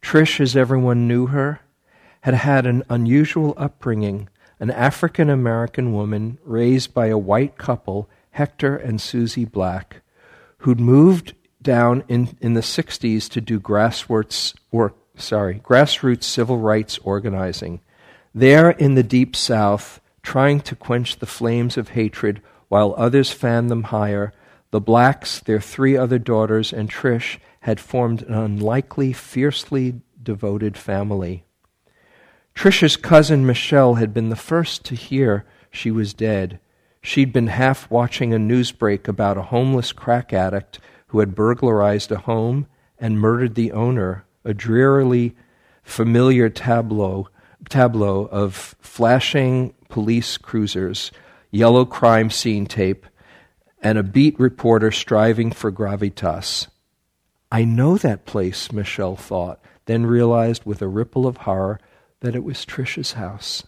Trish, 0.00 0.38
as 0.40 0.56
everyone 0.56 1.08
knew 1.08 1.26
her, 1.26 1.60
had 2.20 2.34
had 2.34 2.66
an 2.66 2.84
unusual 2.88 3.54
upbringing, 3.56 4.28
an 4.60 4.70
African 4.70 5.28
American 5.28 5.92
woman 5.92 6.38
raised 6.44 6.94
by 6.94 7.06
a 7.06 7.18
white 7.18 7.58
couple, 7.58 8.08
Hector 8.38 8.76
and 8.76 9.00
Susie 9.00 9.44
Black, 9.44 10.02
who'd 10.58 10.78
moved 10.78 11.34
down 11.60 12.04
in, 12.06 12.38
in 12.40 12.54
the 12.54 12.60
60s 12.60 13.28
to 13.30 13.40
do 13.40 13.58
grassroots 13.58 14.54
work, 14.70 14.94
sorry, 15.16 15.58
grassroots 15.58 16.22
civil 16.22 16.56
rights 16.58 16.98
organizing. 16.98 17.80
There 18.32 18.70
in 18.70 18.94
the 18.94 19.02
deep 19.02 19.34
south, 19.34 20.00
trying 20.22 20.60
to 20.60 20.76
quench 20.76 21.18
the 21.18 21.26
flames 21.26 21.76
of 21.76 21.88
hatred 21.90 22.40
while 22.68 22.94
others 22.96 23.32
fanned 23.32 23.70
them 23.70 23.82
higher, 23.82 24.32
the 24.70 24.80
blacks, 24.80 25.40
their 25.40 25.60
three 25.60 25.96
other 25.96 26.20
daughters, 26.20 26.72
and 26.72 26.88
Trish 26.88 27.38
had 27.62 27.80
formed 27.80 28.22
an 28.22 28.34
unlikely, 28.34 29.12
fiercely 29.12 30.00
devoted 30.22 30.76
family. 30.76 31.44
Trish's 32.54 32.96
cousin 32.96 33.44
Michelle 33.44 33.94
had 33.94 34.14
been 34.14 34.28
the 34.28 34.36
first 34.36 34.84
to 34.84 34.94
hear 34.94 35.44
she 35.72 35.90
was 35.90 36.14
dead. 36.14 36.60
She'd 37.00 37.32
been 37.32 37.46
half 37.46 37.90
watching 37.90 38.32
a 38.32 38.38
news 38.38 38.72
break 38.72 39.08
about 39.08 39.38
a 39.38 39.42
homeless 39.42 39.92
crack 39.92 40.32
addict 40.32 40.78
who 41.08 41.20
had 41.20 41.34
burglarized 41.34 42.12
a 42.12 42.18
home 42.18 42.66
and 42.98 43.20
murdered 43.20 43.54
the 43.54 43.72
owner, 43.72 44.24
a 44.44 44.52
drearily 44.52 45.36
familiar 45.82 46.48
tableau 46.48 47.28
tableau 47.68 48.26
of 48.26 48.76
flashing 48.80 49.74
police 49.88 50.36
cruisers, 50.36 51.10
yellow 51.50 51.84
crime 51.84 52.30
scene 52.30 52.66
tape, 52.66 53.06
and 53.82 53.98
a 53.98 54.02
beat 54.02 54.38
reporter 54.38 54.90
striving 54.90 55.52
for 55.52 55.70
gravitas. 55.70 56.68
I 57.50 57.64
know 57.64 57.96
that 57.98 58.26
place, 58.26 58.72
Michelle 58.72 59.16
thought, 59.16 59.60
then 59.86 60.04
realized 60.04 60.64
with 60.64 60.82
a 60.82 60.88
ripple 60.88 61.26
of 61.26 61.38
horror 61.38 61.80
that 62.20 62.34
it 62.34 62.44
was 62.44 62.64
Trisha's 62.64 63.12
house. 63.12 63.64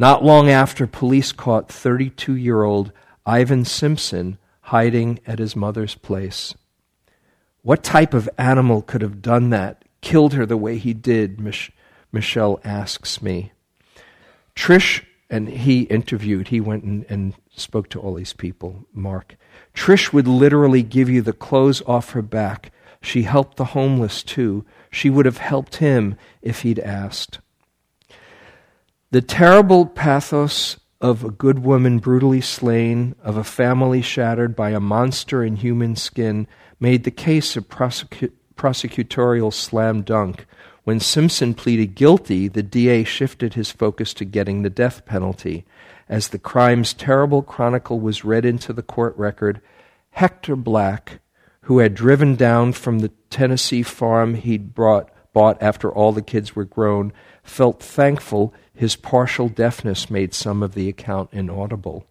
Not 0.00 0.24
long 0.24 0.48
after, 0.48 0.86
police 0.86 1.30
caught 1.30 1.68
32 1.68 2.34
year 2.34 2.62
old 2.62 2.90
Ivan 3.26 3.66
Simpson 3.66 4.38
hiding 4.62 5.20
at 5.26 5.38
his 5.38 5.54
mother's 5.54 5.94
place. 5.94 6.54
What 7.60 7.84
type 7.84 8.14
of 8.14 8.26
animal 8.38 8.80
could 8.80 9.02
have 9.02 9.20
done 9.20 9.50
that, 9.50 9.84
killed 10.00 10.32
her 10.32 10.46
the 10.46 10.56
way 10.56 10.78
he 10.78 10.94
did? 10.94 11.38
Mich- 11.38 11.70
Michelle 12.12 12.60
asks 12.64 13.20
me. 13.20 13.52
Trish, 14.56 15.04
and 15.28 15.50
he 15.50 15.82
interviewed, 15.82 16.48
he 16.48 16.62
went 16.62 16.82
and, 16.82 17.04
and 17.10 17.34
spoke 17.54 17.90
to 17.90 18.00
all 18.00 18.14
these 18.14 18.32
people, 18.32 18.86
Marc. 18.94 19.36
Trish 19.74 20.14
would 20.14 20.26
literally 20.26 20.82
give 20.82 21.10
you 21.10 21.20
the 21.20 21.34
clothes 21.34 21.82
off 21.86 22.12
her 22.12 22.22
back. 22.22 22.72
She 23.02 23.24
helped 23.24 23.58
the 23.58 23.76
homeless 23.76 24.22
too. 24.22 24.64
She 24.90 25.10
would 25.10 25.26
have 25.26 25.36
helped 25.36 25.76
him 25.76 26.16
if 26.40 26.62
he'd 26.62 26.78
asked. 26.78 27.40
The 29.10 29.22
terrible 29.22 29.86
pathos 29.86 30.78
of 31.00 31.24
a 31.24 31.30
good 31.30 31.60
woman 31.60 31.98
brutally 31.98 32.40
slain, 32.40 33.14
of 33.22 33.36
a 33.36 33.44
family 33.44 34.02
shattered 34.02 34.54
by 34.54 34.70
a 34.70 34.80
monster 34.80 35.42
in 35.42 35.56
human 35.56 35.96
skin, 35.96 36.46
made 36.78 37.04
the 37.04 37.10
case 37.10 37.56
a 37.56 37.60
prosecu- 37.60 38.32
prosecutorial 38.56 39.52
slam 39.52 40.02
dunk 40.02 40.46
when 40.84 40.98
Simpson 40.98 41.54
pleaded 41.54 41.94
guilty, 41.94 42.48
the 42.48 42.62
DA 42.62 43.04
shifted 43.04 43.54
his 43.54 43.70
focus 43.70 44.14
to 44.14 44.24
getting 44.24 44.62
the 44.62 44.70
death 44.70 45.04
penalty. 45.04 45.64
As 46.08 46.28
the 46.28 46.38
crime's 46.38 46.94
terrible 46.94 47.42
chronicle 47.42 48.00
was 48.00 48.24
read 48.24 48.44
into 48.44 48.72
the 48.72 48.82
court 48.82 49.16
record, 49.16 49.60
Hector 50.10 50.56
Black, 50.56 51.20
who 51.62 51.78
had 51.78 51.94
driven 51.94 52.34
down 52.34 52.72
from 52.72 53.00
the 53.00 53.12
Tennessee 53.28 53.82
farm 53.82 54.34
he'd 54.34 54.74
brought, 54.74 55.10
bought 55.32 55.62
after 55.62 55.92
all 55.92 56.12
the 56.12 56.22
kids 56.22 56.56
were 56.56 56.64
grown, 56.64 57.12
felt 57.44 57.82
thankful 57.82 58.54
his 58.80 58.96
partial 58.96 59.50
deafness 59.50 60.08
made 60.08 60.32
some 60.32 60.62
of 60.62 60.72
the 60.72 60.88
account 60.88 61.28
inaudible. 61.32 62.06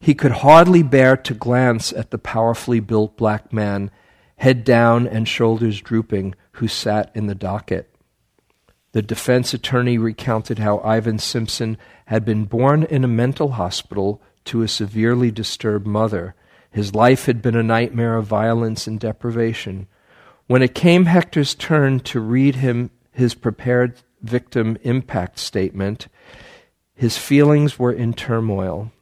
He 0.00 0.12
could 0.12 0.32
hardly 0.32 0.82
bear 0.82 1.16
to 1.18 1.34
glance 1.34 1.92
at 1.92 2.10
the 2.10 2.18
powerfully 2.18 2.80
built 2.80 3.16
black 3.16 3.52
man 3.52 3.92
head 4.38 4.64
down 4.64 5.06
and 5.06 5.28
shoulders 5.28 5.80
drooping, 5.80 6.34
who 6.54 6.66
sat 6.66 7.12
in 7.14 7.28
the 7.28 7.34
docket. 7.36 7.94
The 8.90 9.02
defense 9.02 9.54
attorney 9.54 9.98
recounted 9.98 10.58
how 10.58 10.80
Ivan 10.80 11.20
Simpson 11.20 11.78
had 12.06 12.24
been 12.24 12.46
born 12.46 12.82
in 12.82 13.04
a 13.04 13.08
mental 13.08 13.52
hospital 13.52 14.20
to 14.46 14.62
a 14.62 14.68
severely 14.68 15.30
disturbed 15.30 15.86
mother. 15.86 16.34
His 16.72 16.92
life 16.92 17.26
had 17.26 17.40
been 17.40 17.54
a 17.54 17.62
nightmare 17.62 18.16
of 18.16 18.26
violence 18.26 18.88
and 18.88 18.98
deprivation. 18.98 19.86
When 20.48 20.60
it 20.60 20.74
came 20.74 21.04
Hector's 21.04 21.54
turn 21.54 22.00
to 22.00 22.18
read 22.18 22.56
him 22.56 22.90
his 23.12 23.36
prepared 23.36 24.02
victim 24.22 24.76
impact 24.82 25.38
statement, 25.38 26.08
his 26.94 27.16
feelings 27.16 27.78
were 27.78 27.92
in 27.92 28.12
turmoil. 28.12 28.92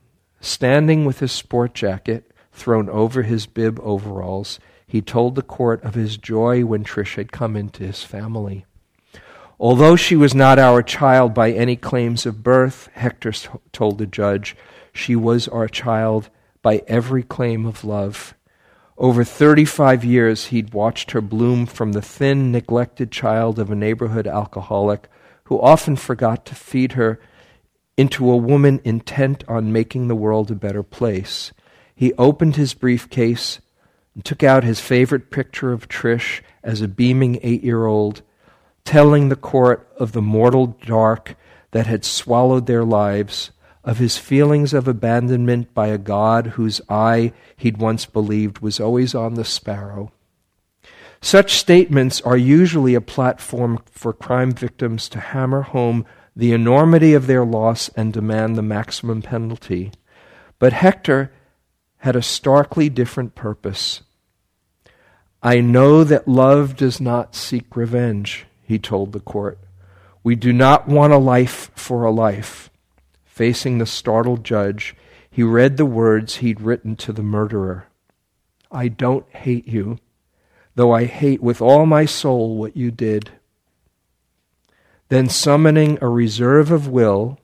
Standing 0.40 1.04
with 1.04 1.20
his 1.20 1.32
sport 1.32 1.74
jacket 1.74 2.30
thrown 2.52 2.88
over 2.88 3.22
his 3.22 3.46
bib 3.46 3.80
overalls, 3.82 4.60
he 4.86 5.02
told 5.02 5.34
the 5.34 5.42
court 5.42 5.82
of 5.82 5.94
his 5.94 6.16
joy 6.16 6.64
when 6.64 6.84
Trish 6.84 7.16
had 7.16 7.32
come 7.32 7.56
into 7.56 7.84
his 7.84 8.02
family. 8.02 8.64
Although 9.58 9.96
she 9.96 10.14
was 10.14 10.34
not 10.34 10.58
our 10.58 10.82
child 10.82 11.32
by 11.32 11.50
any 11.50 11.76
claims 11.76 12.26
of 12.26 12.42
birth, 12.42 12.88
Hector 12.92 13.32
told 13.72 13.98
the 13.98 14.06
judge, 14.06 14.54
she 14.92 15.16
was 15.16 15.48
our 15.48 15.66
child 15.66 16.30
by 16.62 16.82
every 16.86 17.22
claim 17.22 17.64
of 17.66 17.82
love. 17.82 18.34
Over 18.99 19.24
35 19.24 20.05
years, 20.05 20.47
he'd 20.47 20.72
watched 20.72 21.11
her 21.11 21.20
bloom 21.20 21.66
from 21.66 21.92
the 21.92 22.01
thin, 22.01 22.51
neglected 22.51 23.11
child 23.11 23.59
of 23.59 23.70
a 23.70 23.74
neighborhood 23.74 24.26
alcoholic 24.26 25.09
who 25.44 25.61
often 25.61 25.97
forgot 25.97 26.47
to 26.47 26.55
feed 26.55 26.92
her 26.92 27.20
into 27.99 28.30
a 28.30 28.36
woman 28.36 28.80
intent 28.84 29.44
on 29.49 29.72
making 29.72 30.09
the 30.09 30.14
world 30.14 30.51
a 30.51 30.55
better 30.55 30.82
place. 30.82 31.53
He 31.94 32.14
opened 32.14 32.57
his 32.57 32.72
briefcase 32.72 33.61
and 34.14 34.24
took 34.24 34.42
out 34.42 34.64
his 34.64 34.80
favorite 34.80 35.30
picture 35.30 35.72
of 35.72 35.88
Trish 35.88 36.40
as 36.62 36.80
a 36.80 36.88
beaming 36.88 37.38
eight 37.42 37.62
year 37.62 37.84
old, 37.84 38.22
telling 38.84 39.28
the 39.28 39.36
court 39.36 39.86
of 39.99 40.12
the 40.12 40.22
mortal 40.22 40.68
dark 40.86 41.36
that 41.72 41.86
had 41.86 42.05
swallowed 42.05 42.66
their 42.66 42.84
lives 42.84 43.51
of 43.87 43.99
his 43.99 44.18
feelings 44.18 44.74
of 44.74 44.89
abandonment 44.89 45.72
by 45.72 45.87
a 45.87 45.97
God 45.97 46.49
whose 46.49 46.80
eye 46.89 47.32
he'd 47.57 47.78
once 47.78 48.05
believed 48.05 48.59
was 48.59 48.80
always 48.80 49.14
on 49.14 49.34
the 49.34 49.45
sparrow. 49.45 50.12
Such 51.22 51.55
statements 51.55 52.20
are 52.20 52.37
usually 52.37 52.95
a 52.95 53.01
platform 53.01 53.80
for 53.87 54.12
crime 54.12 54.51
victims 54.53 55.09
to 55.11 55.20
hammer 55.20 55.62
home 55.62 56.05
the 56.34 56.53
enormity 56.53 57.14
of 57.14 57.26
their 57.26 57.45
loss 57.45 57.89
and 57.91 58.12
demand 58.12 58.57
the 58.57 58.62
maximum 58.62 59.22
penalty. 59.22 59.93
But 60.59 60.74
Hector 60.74 61.32
had 61.99 62.16
a 62.16 62.22
starkly 62.22 62.89
different 62.89 63.34
purpose. 63.34 64.03
I 65.43 65.61
know 65.61 66.03
that 66.05 66.28
love 66.28 66.76
does 66.76 67.01
not 67.01 67.37
seek 67.37 67.76
revenge, 67.76 68.47
he 68.62 68.78
told 68.78 69.12
the 69.12 69.20
court. 69.20 69.59
We 70.24 70.34
do 70.34 70.53
not 70.53 70.89
want 70.89 71.12
a 71.12 71.18
life 71.18 71.70
for 71.74 72.05
a 72.05 72.11
life. 72.11 72.68
Facing 73.37 73.76
the 73.76 73.84
startled 73.84 74.45
judge, 74.45 74.97
he 75.30 75.43
read 75.43 75.76
the 75.76 75.84
words 75.84 76.37
he'd 76.37 76.59
written 76.59 76.97
to 76.97 77.12
the 77.12 77.22
murderer 77.22 77.87
I 78.72 78.89
don't 78.89 79.28
hate 79.28 79.68
you, 79.68 79.99
though 80.74 80.93
I 80.93 81.05
hate 81.05 81.43
with 81.43 81.61
all 81.61 81.84
my 81.84 82.07
soul 82.07 82.57
what 82.57 82.78
you 82.78 82.91
did. 82.91 83.32
Then, 85.11 85.28
summoning 85.28 85.99
a 86.01 86.09
reserve 86.09 86.70
of 86.70 86.89
will, 86.89 87.39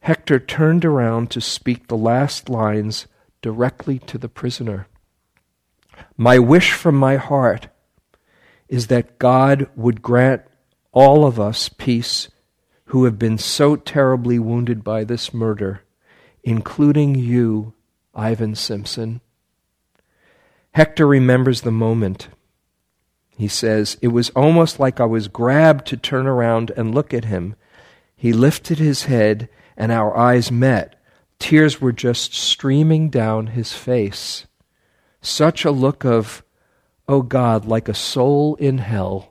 Hector 0.00 0.38
turned 0.38 0.86
around 0.86 1.30
to 1.32 1.42
speak 1.42 1.88
the 1.88 1.98
last 1.98 2.48
lines 2.48 3.06
directly 3.42 3.98
to 3.98 4.16
the 4.16 4.30
prisoner. 4.30 4.86
My 6.16 6.38
wish 6.38 6.72
from 6.72 6.94
my 6.94 7.16
heart 7.16 7.68
is 8.70 8.86
that 8.86 9.18
God 9.18 9.68
would 9.76 10.00
grant 10.00 10.40
all 10.92 11.26
of 11.26 11.38
us 11.38 11.68
peace 11.68 12.30
who 12.90 13.04
have 13.04 13.20
been 13.20 13.38
so 13.38 13.76
terribly 13.76 14.36
wounded 14.36 14.82
by 14.82 15.04
this 15.04 15.32
murder, 15.32 15.80
including 16.42 17.14
you, 17.14 17.72
Ivan 18.16 18.56
Simpson. 18.56 19.20
Hector 20.72 21.06
remembers 21.06 21.60
the 21.60 21.70
moment. 21.70 22.28
He 23.36 23.46
says, 23.46 23.96
It 24.02 24.08
was 24.08 24.30
almost 24.30 24.80
like 24.80 24.98
I 24.98 25.04
was 25.04 25.28
grabbed 25.28 25.86
to 25.86 25.96
turn 25.96 26.26
around 26.26 26.72
and 26.76 26.92
look 26.92 27.14
at 27.14 27.26
him. 27.26 27.54
He 28.16 28.32
lifted 28.32 28.78
his 28.78 29.04
head, 29.04 29.48
and 29.76 29.92
our 29.92 30.16
eyes 30.16 30.50
met. 30.50 31.00
Tears 31.38 31.80
were 31.80 31.92
just 31.92 32.34
streaming 32.34 33.08
down 33.08 33.48
his 33.48 33.72
face. 33.72 34.48
Such 35.22 35.64
a 35.64 35.70
look 35.70 36.04
of, 36.04 36.42
oh 37.06 37.22
God, 37.22 37.66
like 37.66 37.88
a 37.88 37.94
soul 37.94 38.56
in 38.56 38.78
hell. 38.78 39.29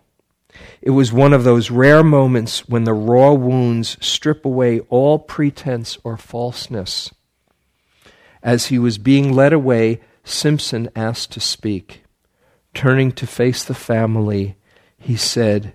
It 0.81 0.91
was 0.91 1.13
one 1.13 1.33
of 1.33 1.43
those 1.43 1.71
rare 1.71 2.03
moments 2.03 2.67
when 2.67 2.83
the 2.83 2.93
raw 2.93 3.33
wounds 3.33 3.97
strip 3.99 4.45
away 4.45 4.79
all 4.89 5.19
pretense 5.19 5.97
or 6.03 6.17
falseness. 6.17 7.11
As 8.41 8.67
he 8.67 8.79
was 8.79 8.97
being 8.97 9.33
led 9.33 9.53
away, 9.53 10.01
Simpson 10.23 10.89
asked 10.95 11.31
to 11.33 11.39
speak. 11.39 12.03
Turning 12.73 13.11
to 13.13 13.27
face 13.27 13.63
the 13.63 13.73
family, 13.73 14.55
he 14.97 15.15
said, 15.15 15.73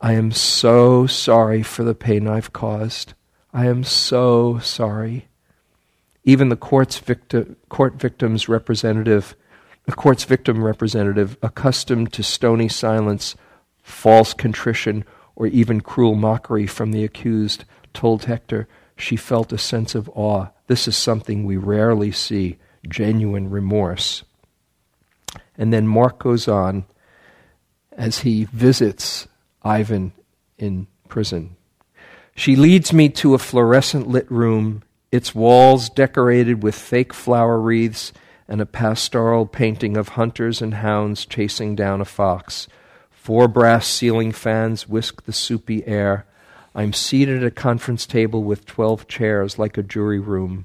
I 0.00 0.14
am 0.14 0.32
so 0.32 1.06
sorry 1.06 1.62
for 1.62 1.82
the 1.82 1.94
pain 1.94 2.26
I've 2.26 2.52
caused. 2.52 3.14
I 3.52 3.66
am 3.66 3.84
so 3.84 4.58
sorry. 4.58 5.28
Even 6.24 6.48
the 6.48 6.56
court's 6.56 6.98
victim, 6.98 7.56
court 7.68 7.94
victim's 7.94 8.48
representative, 8.48 9.34
the 9.86 9.92
court's 9.92 10.24
victim 10.24 10.62
representative, 10.62 11.36
accustomed 11.42 12.12
to 12.12 12.22
stony 12.22 12.68
silence, 12.68 13.34
false 13.90 14.32
contrition, 14.34 15.04
or 15.36 15.46
even 15.46 15.80
cruel 15.80 16.14
mockery 16.14 16.66
from 16.66 16.92
the 16.92 17.04
accused, 17.04 17.64
told 17.92 18.24
Hector 18.24 18.68
she 18.96 19.16
felt 19.16 19.52
a 19.52 19.58
sense 19.58 19.94
of 19.94 20.08
awe. 20.10 20.48
This 20.66 20.86
is 20.86 20.96
something 20.96 21.44
we 21.44 21.56
rarely 21.56 22.12
see 22.12 22.58
genuine 22.88 23.50
remorse. 23.50 24.22
And 25.56 25.72
then 25.72 25.86
Marc 25.86 26.18
goes 26.18 26.48
on 26.48 26.84
as 27.92 28.20
he 28.20 28.44
visits 28.44 29.26
Ivan 29.62 30.12
in 30.58 30.86
prison. 31.08 31.56
She 32.34 32.56
leads 32.56 32.92
me 32.92 33.08
to 33.10 33.34
a 33.34 33.38
fluorescent 33.38 34.06
lit 34.06 34.30
room, 34.30 34.82
its 35.12 35.34
walls 35.34 35.90
decorated 35.90 36.62
with 36.62 36.74
fake 36.74 37.12
flower 37.12 37.60
wreaths 37.60 38.12
and 38.48 38.60
a 38.60 38.66
pastoral 38.66 39.46
painting 39.46 39.96
of 39.96 40.10
hunters 40.10 40.62
and 40.62 40.74
hounds 40.74 41.26
chasing 41.26 41.74
down 41.74 42.00
a 42.00 42.04
fox. 42.04 42.68
Four 43.20 43.48
brass 43.48 43.86
ceiling 43.86 44.32
fans 44.32 44.88
whisk 44.88 45.24
the 45.24 45.32
soupy 45.34 45.86
air. 45.86 46.24
I'm 46.74 46.94
seated 46.94 47.42
at 47.42 47.48
a 47.48 47.50
conference 47.50 48.06
table 48.06 48.42
with 48.42 48.64
12 48.64 49.06
chairs 49.08 49.58
like 49.58 49.76
a 49.76 49.82
jury 49.82 50.18
room. 50.18 50.64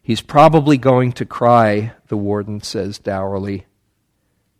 He's 0.00 0.20
probably 0.20 0.78
going 0.78 1.10
to 1.14 1.26
cry, 1.26 1.92
the 2.06 2.16
warden 2.16 2.62
says 2.62 3.00
dourly. 3.00 3.66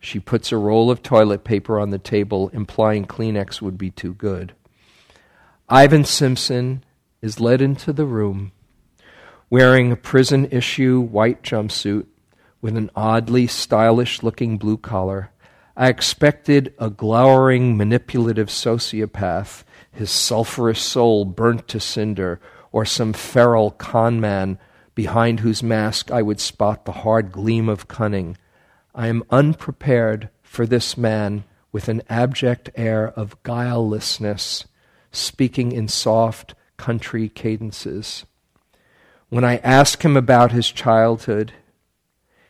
She 0.01 0.19
puts 0.19 0.51
a 0.51 0.57
roll 0.57 0.91
of 0.91 1.05
toilet 1.05 1.45
paper 1.45 1.79
on 1.79 1.91
the 1.91 2.01
table, 2.01 2.49
implying 2.53 3.05
Kleenex 3.05 3.63
would 3.63 3.79
be 3.79 3.93
too 3.93 4.15
good. 4.15 4.53
Ivan 5.69 6.05
Simpson 6.05 6.83
is 7.23 7.39
led 7.39 7.63
into 7.63 7.93
the 7.93 8.07
room 8.07 8.51
wearing 9.49 9.93
a 9.93 9.97
prison 9.97 10.49
issue 10.51 10.99
white 10.99 11.45
jumpsuit 11.45 12.07
with 12.61 12.77
an 12.77 12.91
oddly 12.97 13.47
stylish 13.47 14.21
looking 14.21 14.59
blue 14.59 14.77
collar. 14.77 15.31
I 15.77 15.89
expected 15.89 16.73
a 16.79 16.89
glowering, 16.89 17.77
manipulative 17.77 18.49
sociopath, 18.49 19.65
his 19.91 20.11
sulphurous 20.11 20.81
soul 20.81 21.25
burnt 21.25 21.67
to 21.69 21.81
cinder, 21.81 22.41
or 22.71 22.85
some 22.85 23.13
feral 23.13 23.73
conman 23.73 24.59
behind 24.95 25.41
whose 25.41 25.63
mask 25.63 26.11
I 26.11 26.23
would 26.23 26.41
spot 26.41 26.85
the 26.85 26.93
hard 26.93 27.33
gleam 27.33 27.69
of 27.69 27.89
cunning. 27.89 28.37
I 28.95 29.09
am 29.09 29.25
unprepared 29.31 30.29
for 30.43 30.67
this 30.67 30.97
man 30.97 31.45
with 31.73 31.89
an 31.89 32.03
abject 32.09 32.71
air 32.77 33.09
of 33.17 33.43
guilelessness, 33.43 34.67
speaking 35.11 35.73
in 35.73 35.89
soft 35.89 36.55
country 36.77 37.29
cadences. 37.29 38.25
When 39.29 39.45
I 39.45 39.57
ask 39.57 40.05
him 40.05 40.17
about 40.17 40.53
his 40.53 40.71
childhood, 40.71 41.53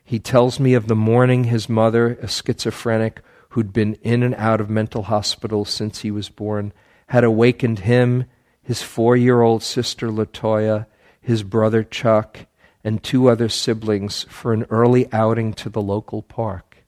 he 0.05 0.19
tells 0.19 0.61
me 0.61 0.75
of 0.75 0.87
the 0.87 0.95
morning 0.95 1.45
his 1.45 1.69
mother, 1.69 2.19
a 2.21 2.29
schizophrenic 2.29 3.23
who'd 3.51 3.73
been 3.73 3.95
in 4.03 4.23
and 4.23 4.35
out 4.35 4.61
of 4.61 4.69
mental 4.69 5.05
hospitals 5.05 5.71
since 5.71 6.01
he 6.01 6.11
was 6.11 6.29
born, 6.29 6.73
had 7.09 7.25
awakened 7.25 7.81
him, 7.81 8.25
his 8.63 8.83
four 8.83 9.17
year 9.17 9.41
old 9.41 9.63
sister 9.63 10.11
Latoya, 10.11 10.87
his 11.21 11.43
brother 11.43 11.83
Chuck, 11.83 12.47
and 12.83 13.03
two 13.03 13.29
other 13.29 13.49
siblings 13.49 14.25
for 14.25 14.53
an 14.53 14.67
early 14.69 15.11
outing 15.11 15.55
to 15.55 15.71
the 15.71 15.81
local 15.81 16.23
park. 16.23 16.85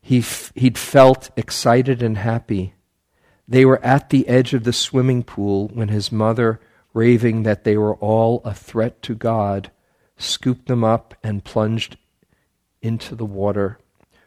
He 0.00 0.18
f- 0.18 0.52
he'd 0.54 0.78
felt 0.78 1.30
excited 1.36 2.02
and 2.02 2.18
happy. 2.18 2.74
They 3.48 3.64
were 3.64 3.84
at 3.84 4.10
the 4.10 4.28
edge 4.28 4.54
of 4.54 4.62
the 4.62 4.72
swimming 4.72 5.24
pool 5.24 5.68
when 5.74 5.88
his 5.88 6.12
mother, 6.12 6.60
raving 6.94 7.42
that 7.42 7.64
they 7.64 7.76
were 7.76 7.96
all 7.96 8.42
a 8.44 8.54
threat 8.54 9.02
to 9.02 9.14
God, 9.16 9.72
scooped 10.20 10.66
them 10.66 10.84
up 10.84 11.14
and 11.22 11.44
plunged 11.44 11.96
into 12.82 13.14
the 13.14 13.24
water, 13.24 13.78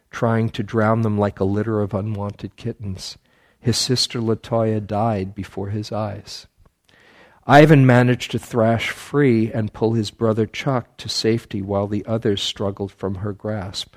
trying 0.09 0.49
to 0.49 0.63
drown 0.63 1.01
them 1.01 1.17
like 1.17 1.39
a 1.39 1.45
litter 1.45 1.81
of 1.81 1.93
unwanted 1.93 2.55
kittens. 2.55 3.17
His 3.59 3.77
sister 3.77 4.19
Latoya 4.19 4.85
died 4.85 5.33
before 5.33 5.69
his 5.69 5.91
eyes. 5.91 6.47
Ivan 7.45 7.85
managed 7.85 8.31
to 8.31 8.39
thrash 8.39 8.89
free 8.89 9.51
and 9.51 9.73
pull 9.73 9.93
his 9.93 10.11
brother 10.11 10.45
Chuck 10.45 10.95
to 10.97 11.09
safety 11.09 11.61
while 11.61 11.87
the 11.87 12.05
others 12.05 12.41
struggled 12.41 12.91
from 12.91 13.15
her 13.15 13.33
grasp. 13.33 13.95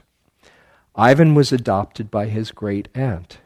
Ivan 0.97 1.35
was 1.35 1.53
adopted 1.53 2.11
by 2.11 2.27
his 2.27 2.51
great 2.51 2.89
aunt. 2.95 3.39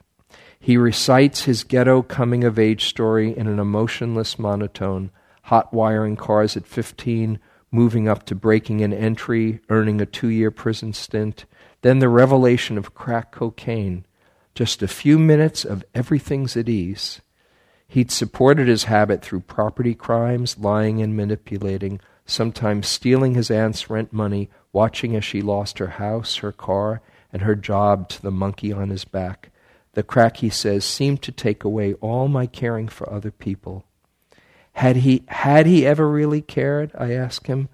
He 0.58 0.76
recites 0.76 1.44
his 1.44 1.64
ghetto 1.64 2.02
coming 2.02 2.44
of 2.44 2.58
age 2.58 2.86
story 2.86 3.36
in 3.36 3.46
an 3.46 3.58
emotionless 3.58 4.38
monotone, 4.38 5.10
hot 5.44 5.72
wiring 5.72 6.16
cars 6.16 6.56
at 6.56 6.66
15, 6.66 7.38
moving 7.70 8.08
up 8.08 8.24
to 8.26 8.34
breaking 8.34 8.80
an 8.80 8.92
entry, 8.92 9.60
earning 9.68 10.00
a 10.00 10.06
two 10.06 10.28
year 10.28 10.50
prison 10.50 10.92
stint, 10.92 11.44
then 11.82 11.98
the 11.98 12.08
revelation 12.08 12.76
of 12.76 12.94
crack 12.94 13.32
cocaine. 13.32 14.04
Just 14.54 14.82
a 14.82 14.88
few 14.88 15.18
minutes 15.18 15.64
of 15.64 15.84
everything's 15.94 16.56
at 16.56 16.68
ease. 16.68 17.20
He'd 17.86 18.10
supported 18.10 18.68
his 18.68 18.84
habit 18.84 19.22
through 19.22 19.40
property 19.40 19.94
crimes, 19.94 20.58
lying 20.58 21.00
and 21.02 21.16
manipulating, 21.16 22.00
sometimes 22.24 22.86
stealing 22.86 23.34
his 23.34 23.50
aunt's 23.50 23.90
rent 23.90 24.12
money, 24.12 24.50
watching 24.72 25.16
as 25.16 25.24
she 25.24 25.42
lost 25.42 25.78
her 25.78 25.88
house, 25.88 26.36
her 26.36 26.52
car, 26.52 27.00
and 27.32 27.42
her 27.42 27.54
job 27.54 28.08
to 28.10 28.22
the 28.22 28.30
monkey 28.30 28.72
on 28.72 28.90
his 28.90 29.04
back. 29.04 29.50
The 29.94 30.02
crack, 30.02 30.36
he 30.36 30.50
says, 30.50 30.84
seemed 30.84 31.22
to 31.22 31.32
take 31.32 31.64
away 31.64 31.94
all 31.94 32.28
my 32.28 32.46
caring 32.46 32.88
for 32.88 33.12
other 33.12 33.32
people. 33.32 33.84
Had 34.80 34.96
he, 34.96 35.24
had 35.28 35.66
he 35.66 35.84
ever 35.86 36.08
really 36.08 36.40
cared? 36.40 36.90
I 36.96 37.12
ask 37.12 37.46
him. 37.48 37.68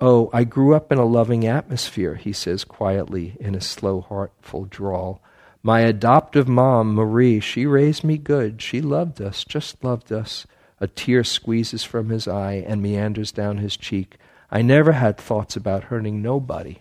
Oh, 0.00 0.28
I 0.32 0.42
grew 0.42 0.74
up 0.74 0.90
in 0.90 0.98
a 0.98 1.04
loving 1.04 1.46
atmosphere, 1.46 2.16
he 2.16 2.32
says 2.32 2.64
quietly 2.64 3.36
in 3.38 3.54
a 3.54 3.60
slow, 3.60 4.00
heartful 4.00 4.64
drawl. 4.64 5.22
My 5.62 5.82
adoptive 5.82 6.48
mom, 6.48 6.94
Marie, 6.96 7.38
she 7.38 7.64
raised 7.64 8.02
me 8.02 8.18
good. 8.18 8.60
She 8.60 8.80
loved 8.80 9.22
us, 9.22 9.44
just 9.44 9.84
loved 9.84 10.10
us. 10.10 10.44
A 10.80 10.88
tear 10.88 11.22
squeezes 11.22 11.84
from 11.84 12.08
his 12.08 12.26
eye 12.26 12.64
and 12.66 12.82
meanders 12.82 13.30
down 13.30 13.58
his 13.58 13.76
cheek. 13.76 14.16
I 14.50 14.62
never 14.62 14.90
had 14.90 15.18
thoughts 15.18 15.54
about 15.54 15.84
hurting 15.84 16.22
nobody. 16.22 16.78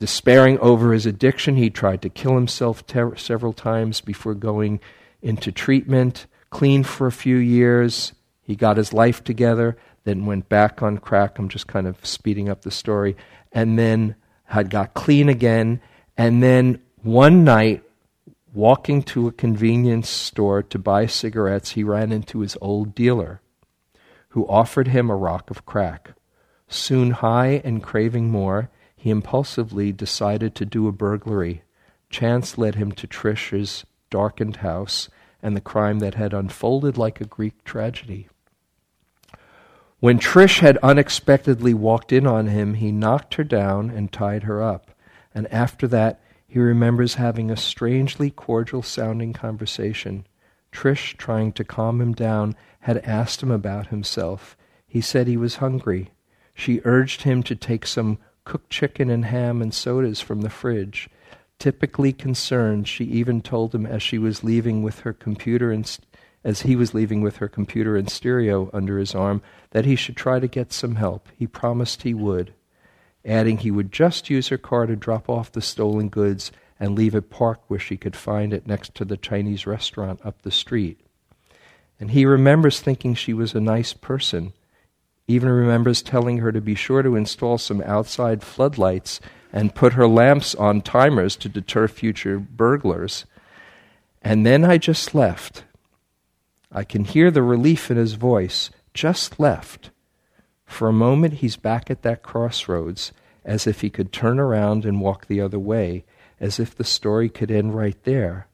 Despairing 0.00 0.58
over 0.58 0.92
his 0.92 1.06
addiction, 1.06 1.54
he 1.54 1.70
tried 1.70 2.02
to 2.02 2.08
kill 2.08 2.34
himself 2.34 2.84
ter- 2.88 3.14
several 3.14 3.52
times 3.52 4.00
before 4.00 4.34
going 4.34 4.80
into 5.22 5.52
treatment, 5.52 6.26
clean 6.54 6.84
for 6.84 7.06
a 7.08 7.12
few 7.12 7.36
years. 7.36 8.12
He 8.40 8.54
got 8.54 8.76
his 8.76 8.92
life 8.92 9.24
together, 9.24 9.76
then 10.04 10.24
went 10.24 10.48
back 10.48 10.82
on 10.82 10.98
crack. 10.98 11.38
I'm 11.38 11.48
just 11.48 11.66
kind 11.66 11.86
of 11.86 12.06
speeding 12.06 12.48
up 12.48 12.62
the 12.62 12.70
story. 12.70 13.16
And 13.50 13.78
then 13.78 14.14
had 14.44 14.70
got 14.70 14.94
clean 14.94 15.28
again 15.28 15.80
and 16.16 16.42
then 16.42 16.80
one 17.02 17.44
night, 17.44 17.82
walking 18.52 19.02
to 19.02 19.26
a 19.26 19.32
convenience 19.32 20.08
store 20.08 20.62
to 20.62 20.78
buy 20.78 21.06
cigarettes, 21.06 21.70
he 21.70 21.82
ran 21.82 22.12
into 22.12 22.38
his 22.38 22.56
old 22.60 22.94
dealer, 22.94 23.40
who 24.28 24.46
offered 24.46 24.88
him 24.88 25.10
a 25.10 25.16
rock 25.16 25.50
of 25.50 25.66
crack. 25.66 26.12
Soon 26.68 27.10
high 27.10 27.60
and 27.64 27.82
craving 27.82 28.30
more, 28.30 28.70
he 28.96 29.10
impulsively 29.10 29.92
decided 29.92 30.54
to 30.54 30.64
do 30.64 30.86
a 30.86 30.92
burglary. 30.92 31.62
Chance 32.10 32.56
led 32.56 32.76
him 32.76 32.92
to 32.92 33.08
Trish's 33.08 33.84
darkened 34.08 34.56
house 34.56 35.08
and 35.44 35.56
the 35.56 35.60
crime 35.60 36.00
that 36.00 36.16
had 36.16 36.34
unfolded 36.34 36.98
like 36.98 37.20
a 37.20 37.24
Greek 37.24 37.62
tragedy. 37.62 38.26
When 40.00 40.18
Trish 40.18 40.58
had 40.58 40.76
unexpectedly 40.78 41.72
walked 41.72 42.12
in 42.12 42.26
on 42.26 42.48
him, 42.48 42.74
he 42.74 42.90
knocked 42.90 43.34
her 43.34 43.44
down 43.44 43.90
and 43.90 44.10
tied 44.10 44.42
her 44.42 44.60
up 44.60 44.90
and 45.34 45.52
after 45.52 45.88
that, 45.88 46.20
he 46.46 46.60
remembers 46.60 47.14
having 47.14 47.50
a 47.50 47.56
strangely 47.56 48.30
cordial 48.30 48.82
sounding 48.82 49.32
conversation. 49.32 50.26
Trish, 50.72 51.16
trying 51.16 51.52
to 51.52 51.64
calm 51.64 52.00
him 52.00 52.12
down, 52.12 52.54
had 52.80 52.98
asked 52.98 53.42
him 53.42 53.50
about 53.50 53.88
himself. 53.88 54.56
He 54.86 55.00
said 55.00 55.26
he 55.26 55.36
was 55.36 55.56
hungry. 55.56 56.12
She 56.54 56.80
urged 56.84 57.22
him 57.22 57.42
to 57.44 57.56
take 57.56 57.86
some 57.86 58.18
cooked 58.44 58.70
chicken 58.70 59.10
and 59.10 59.24
ham 59.24 59.60
and 59.60 59.74
sodas 59.74 60.20
from 60.20 60.42
the 60.42 60.50
fridge. 60.50 61.08
Typically 61.58 62.12
concerned, 62.12 62.86
she 62.88 63.04
even 63.04 63.40
told 63.40 63.74
him 63.74 63.86
as 63.86 64.02
she 64.02 64.18
was 64.18 64.44
leaving 64.44 64.82
with 64.82 65.00
her 65.00 65.12
computer 65.12 65.70
and 65.70 65.98
as 66.42 66.62
he 66.62 66.76
was 66.76 66.92
leaving 66.92 67.22
with 67.22 67.36
her 67.38 67.48
computer 67.48 67.96
and 67.96 68.10
stereo 68.10 68.68
under 68.72 68.98
his 68.98 69.14
arm 69.14 69.40
that 69.70 69.86
he 69.86 69.96
should 69.96 70.16
try 70.16 70.38
to 70.38 70.48
get 70.48 70.72
some 70.72 70.96
help. 70.96 71.28
He 71.36 71.46
promised 71.46 72.02
he 72.02 72.12
would 72.12 72.52
adding 73.24 73.58
he 73.58 73.70
would 73.70 73.90
just 73.90 74.28
use 74.28 74.48
her 74.48 74.58
car 74.58 74.86
to 74.86 74.96
drop 74.96 75.28
off 75.28 75.52
the 75.52 75.62
stolen 75.62 76.08
goods 76.08 76.52
and 76.78 76.94
leave 76.94 77.14
it 77.14 77.30
parked 77.30 77.68
where 77.70 77.78
she 77.78 77.96
could 77.96 78.16
find 78.16 78.52
it 78.52 78.66
next 78.66 78.94
to 78.94 79.04
the 79.04 79.16
Chinese 79.16 79.66
restaurant 79.66 80.20
up 80.24 80.42
the 80.42 80.50
street. 80.50 81.00
And 81.98 82.10
he 82.10 82.26
remembers 82.26 82.80
thinking 82.80 83.14
she 83.14 83.32
was 83.32 83.54
a 83.54 83.60
nice 83.60 83.92
person, 83.92 84.52
even 85.26 85.48
remembers 85.48 86.02
telling 86.02 86.38
her 86.38 86.52
to 86.52 86.60
be 86.60 86.74
sure 86.74 87.02
to 87.02 87.16
install 87.16 87.56
some 87.56 87.80
outside 87.82 88.42
floodlights 88.42 89.20
and 89.54 89.72
put 89.72 89.92
her 89.92 90.08
lamps 90.08 90.52
on 90.56 90.82
timers 90.82 91.36
to 91.36 91.48
deter 91.48 91.86
future 91.86 92.40
burglars. 92.40 93.24
And 94.20 94.44
then 94.44 94.64
I 94.64 94.78
just 94.78 95.14
left. 95.14 95.62
I 96.72 96.82
can 96.82 97.04
hear 97.04 97.30
the 97.30 97.42
relief 97.42 97.88
in 97.88 97.96
his 97.96 98.14
voice. 98.14 98.70
Just 98.94 99.38
left. 99.38 99.90
For 100.66 100.88
a 100.88 100.92
moment, 100.92 101.34
he's 101.34 101.54
back 101.54 101.88
at 101.88 102.02
that 102.02 102.24
crossroads, 102.24 103.12
as 103.44 103.68
if 103.68 103.80
he 103.80 103.90
could 103.90 104.12
turn 104.12 104.40
around 104.40 104.84
and 104.84 105.00
walk 105.00 105.26
the 105.26 105.40
other 105.40 105.58
way, 105.58 106.04
as 106.40 106.58
if 106.58 106.74
the 106.74 106.82
story 106.82 107.28
could 107.28 107.52
end 107.52 107.76
right 107.76 108.02
there. 108.02 108.48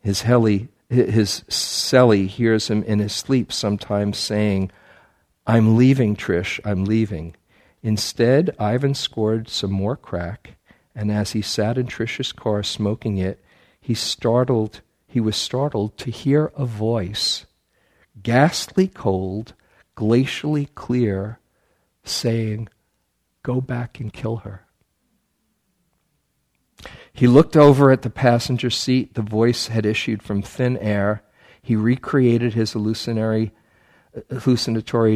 His 0.00 0.22
heli, 0.22 0.70
his 0.88 1.44
cellie 1.48 2.26
hears 2.26 2.66
him 2.66 2.82
in 2.82 2.98
his 2.98 3.12
sleep 3.12 3.52
sometimes 3.52 4.18
saying, 4.18 4.72
I'm 5.46 5.76
leaving, 5.76 6.16
Trish, 6.16 6.58
I'm 6.64 6.84
leaving. 6.84 7.36
Instead, 7.82 8.54
Ivan 8.58 8.94
scored 8.94 9.48
some 9.48 9.72
more 9.72 9.96
crack, 9.96 10.56
and 10.94 11.10
as 11.10 11.32
he 11.32 11.42
sat 11.42 11.78
in 11.78 11.86
Trish's 11.86 12.32
car 12.32 12.62
smoking 12.62 13.18
it, 13.18 13.42
he 13.80 13.94
startled 13.94 14.82
he 15.10 15.20
was 15.20 15.36
startled 15.36 15.98
to 15.98 16.10
hear 16.10 16.52
a 16.56 16.64
voice 16.64 17.46
ghastly 18.22 18.86
cold, 18.86 19.54
glacially 19.96 20.68
clear, 20.76 21.40
saying, 22.04 22.68
Go 23.42 23.60
back 23.60 23.98
and 23.98 24.12
kill 24.12 24.36
her. 24.38 24.66
He 27.12 27.26
looked 27.26 27.56
over 27.56 27.90
at 27.90 28.02
the 28.02 28.10
passenger 28.10 28.70
seat. 28.70 29.14
The 29.14 29.22
voice 29.22 29.66
had 29.66 29.84
issued 29.84 30.22
from 30.22 30.42
thin 30.42 30.76
air. 30.76 31.24
He 31.60 31.74
recreated 31.74 32.54
his 32.54 32.72
hallucinatory 32.72 33.50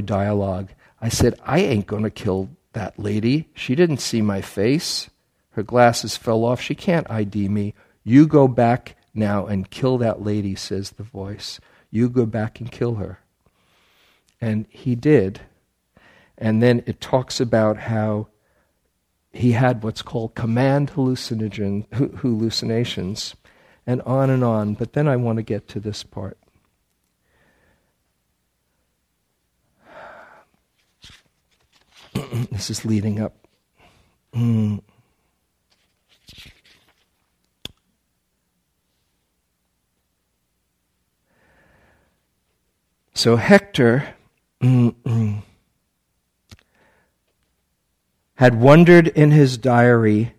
dialogue. 0.02 0.70
I 1.04 1.10
said, 1.10 1.38
I 1.44 1.58
ain't 1.58 1.86
going 1.86 2.04
to 2.04 2.10
kill 2.10 2.48
that 2.72 2.98
lady. 2.98 3.50
She 3.54 3.74
didn't 3.74 3.98
see 3.98 4.22
my 4.22 4.40
face. 4.40 5.10
Her 5.50 5.62
glasses 5.62 6.16
fell 6.16 6.46
off. 6.46 6.62
She 6.62 6.74
can't 6.74 7.10
ID 7.10 7.50
me. 7.50 7.74
You 8.04 8.26
go 8.26 8.48
back 8.48 8.96
now 9.12 9.44
and 9.44 9.68
kill 9.68 9.98
that 9.98 10.22
lady, 10.22 10.54
says 10.54 10.92
the 10.92 11.02
voice. 11.02 11.60
You 11.90 12.08
go 12.08 12.24
back 12.24 12.58
and 12.58 12.72
kill 12.72 12.94
her. 12.94 13.18
And 14.40 14.64
he 14.70 14.94
did. 14.94 15.42
And 16.38 16.62
then 16.62 16.82
it 16.86 17.02
talks 17.02 17.38
about 17.38 17.76
how 17.80 18.28
he 19.30 19.52
had 19.52 19.82
what's 19.82 20.00
called 20.00 20.34
command 20.34 20.92
hallucinogen, 20.92 21.84
hallucinations, 22.20 23.34
and 23.86 24.00
on 24.02 24.30
and 24.30 24.42
on. 24.42 24.72
But 24.72 24.94
then 24.94 25.06
I 25.06 25.16
want 25.16 25.36
to 25.36 25.42
get 25.42 25.68
to 25.68 25.80
this 25.80 26.02
part. 26.02 26.38
this 32.50 32.70
is 32.70 32.84
leading 32.84 33.20
up. 33.20 33.34
Mm. 34.32 34.80
So 43.14 43.36
Hector 43.36 44.14
had 48.34 48.60
wondered 48.60 49.08
in 49.08 49.30
his 49.30 49.56
diary, 49.56 50.34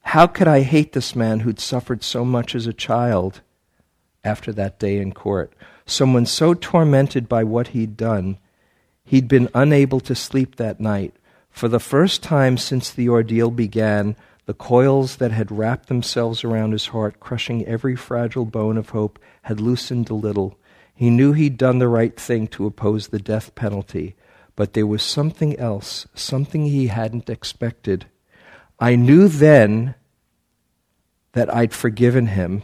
how 0.00 0.26
could 0.26 0.48
I 0.48 0.62
hate 0.62 0.94
this 0.94 1.14
man 1.14 1.40
who'd 1.40 1.60
suffered 1.60 2.02
so 2.02 2.24
much 2.24 2.54
as 2.54 2.66
a 2.66 2.72
child 2.72 3.42
after 4.24 4.52
that 4.54 4.78
day 4.78 4.98
in 4.98 5.12
court? 5.12 5.52
Someone 5.84 6.24
so 6.26 6.54
tormented 6.54 7.28
by 7.28 7.44
what 7.44 7.68
he'd 7.68 7.96
done, 7.96 8.38
he'd 9.08 9.26
been 9.26 9.48
unable 9.54 10.00
to 10.00 10.14
sleep 10.14 10.56
that 10.56 10.80
night. 10.80 11.14
For 11.50 11.66
the 11.66 11.80
first 11.80 12.22
time 12.22 12.56
since 12.58 12.90
the 12.90 13.08
ordeal 13.08 13.50
began, 13.50 14.16
the 14.44 14.54
coils 14.54 15.16
that 15.16 15.32
had 15.32 15.50
wrapped 15.50 15.88
themselves 15.88 16.44
around 16.44 16.72
his 16.72 16.86
heart, 16.88 17.18
crushing 17.18 17.66
every 17.66 17.96
fragile 17.96 18.44
bone 18.44 18.76
of 18.76 18.90
hope, 18.90 19.18
had 19.42 19.60
loosened 19.60 20.10
a 20.10 20.14
little. 20.14 20.58
He 20.94 21.10
knew 21.10 21.32
he'd 21.32 21.56
done 21.56 21.78
the 21.78 21.88
right 21.88 22.18
thing 22.18 22.48
to 22.48 22.66
oppose 22.66 23.08
the 23.08 23.18
death 23.18 23.54
penalty, 23.54 24.14
but 24.56 24.74
there 24.74 24.86
was 24.86 25.02
something 25.02 25.58
else, 25.58 26.06
something 26.14 26.66
he 26.66 26.88
hadn't 26.88 27.30
expected. 27.30 28.06
I 28.78 28.94
knew 28.94 29.28
then 29.28 29.94
that 31.32 31.54
I'd 31.54 31.72
forgiven 31.72 32.26
him. 32.28 32.62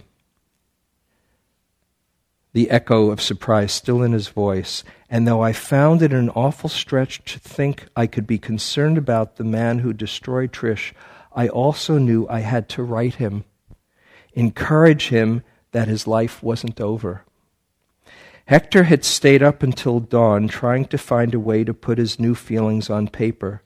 The 2.54 2.70
echo 2.70 3.10
of 3.10 3.20
surprise 3.20 3.72
still 3.72 4.00
in 4.00 4.12
his 4.12 4.28
voice, 4.28 4.84
and 5.10 5.26
though 5.26 5.42
I 5.42 5.52
found 5.52 6.02
it 6.02 6.12
an 6.12 6.30
awful 6.30 6.70
stretch 6.70 7.24
to 7.32 7.40
think 7.40 7.86
I 7.96 8.06
could 8.06 8.28
be 8.28 8.38
concerned 8.38 8.96
about 8.96 9.36
the 9.36 9.44
man 9.44 9.80
who 9.80 9.92
destroyed 9.92 10.52
Trish, 10.52 10.92
I 11.34 11.48
also 11.48 11.98
knew 11.98 12.28
I 12.28 12.40
had 12.40 12.68
to 12.70 12.84
write 12.84 13.16
him, 13.16 13.44
encourage 14.34 15.08
him 15.08 15.42
that 15.72 15.88
his 15.88 16.06
life 16.06 16.44
wasn't 16.44 16.80
over. 16.80 17.24
Hector 18.46 18.84
had 18.84 19.04
stayed 19.04 19.42
up 19.42 19.64
until 19.64 19.98
dawn 19.98 20.46
trying 20.46 20.84
to 20.86 20.98
find 20.98 21.34
a 21.34 21.40
way 21.40 21.64
to 21.64 21.74
put 21.74 21.98
his 21.98 22.20
new 22.20 22.36
feelings 22.36 22.88
on 22.88 23.08
paper. 23.08 23.62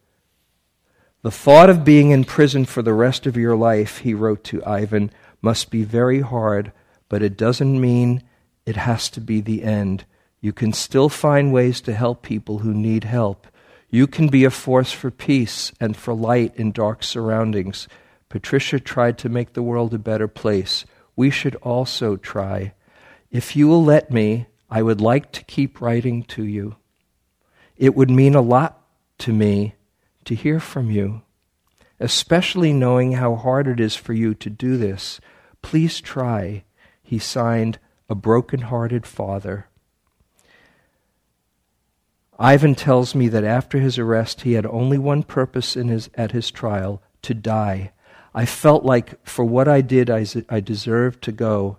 The 1.21 1.31
thought 1.31 1.69
of 1.69 1.85
being 1.85 2.11
in 2.11 2.25
prison 2.25 2.65
for 2.65 2.81
the 2.81 2.95
rest 2.95 3.27
of 3.27 3.37
your 3.37 3.55
life, 3.55 3.99
he 3.99 4.15
wrote 4.15 4.45
to 4.45 4.65
Ivan, 4.65 5.11
must 5.43 5.71
be 5.71 5.83
very 5.83 6.21
hard, 6.21 6.73
but 7.11 7.23
it 7.23 7.37
doesn't 7.37 7.79
mean 7.79 8.23
it 8.69 8.77
has 8.77 9.09
to 9.11 9.21
be 9.21 9.41
the 9.41 9.63
end. 9.63 10.05
You 10.43 10.53
can 10.53 10.75
still 10.75 11.09
find 11.09 11.55
ways 11.55 11.81
to 11.81 11.95
help 11.95 12.23
people 12.23 12.59
who 12.59 12.75
need 12.75 13.05
help. 13.05 13.47
You 13.89 14.07
can 14.07 14.29
be 14.29 14.45
a 14.45 14.51
force 14.51 14.93
for 14.93 15.11
peace 15.11 15.73
and 15.81 15.97
for 15.97 16.13
light 16.13 16.55
in 16.57 16.73
dark 16.73 17.03
surroundings. 17.03 17.89
Patricia 18.29 18.79
tried 18.79 19.17
to 19.19 19.31
make 19.31 19.55
the 19.55 19.63
world 19.63 19.95
a 19.95 19.99
better 19.99 20.29
place 20.29 20.85
we 21.17 21.31
should 21.31 21.57
also 21.57 22.17
try. 22.17 22.75
If 23.31 23.57
you 23.57 23.67
will 23.69 23.83
let 23.83 24.13
me, 24.13 24.47
I 24.71 24.83
would 24.83 25.01
like 25.01 25.33
to 25.33 25.45
keep 25.45 25.81
writing 25.81 26.23
to 26.25 26.45
you. 26.45 26.77
It 27.79 27.97
would 27.97 28.11
mean 28.11 28.35
a 28.35 28.43
lot 28.43 28.81
to 29.21 29.33
me 29.33 29.75
to 30.27 30.35
hear 30.35 30.61
from 30.61 30.91
you, 30.91 31.23
especially 31.99 32.75
knowing 32.75 33.13
how 33.13 33.35
hard 33.35 33.67
it 33.67 33.81
is 33.81 33.97
for 33.97 34.13
you 34.13 34.35
to 34.35 34.51
do 34.51 34.77
this. 34.77 35.21
Please 35.63 36.01
try. 36.03 36.65
He 37.03 37.19
signed, 37.19 37.79
A 38.11 38.15
Broken 38.15 38.63
Hearted 38.63 39.07
Father. 39.07 39.67
Ivan 42.39 42.75
tells 42.75 43.15
me 43.15 43.29
that 43.29 43.45
after 43.45 43.79
his 43.81 43.99
arrest, 43.99 44.43
he 44.43 44.55
had 44.55 44.65
only 44.65 44.97
one 44.97 45.23
purpose 45.23 45.75
his, 45.75 46.09
at 46.15 46.33
his 46.33 46.51
trial 46.51 47.03
to 47.21 47.35
die. 47.35 47.93
I 48.35 48.47
felt 48.47 48.83
like 48.83 49.23
for 49.27 49.45
what 49.45 49.69
I 49.69 49.83
did, 49.83 50.09
I, 50.09 50.25
I 50.49 50.61
deserved 50.61 51.21
to 51.25 51.33
go. 51.33 51.77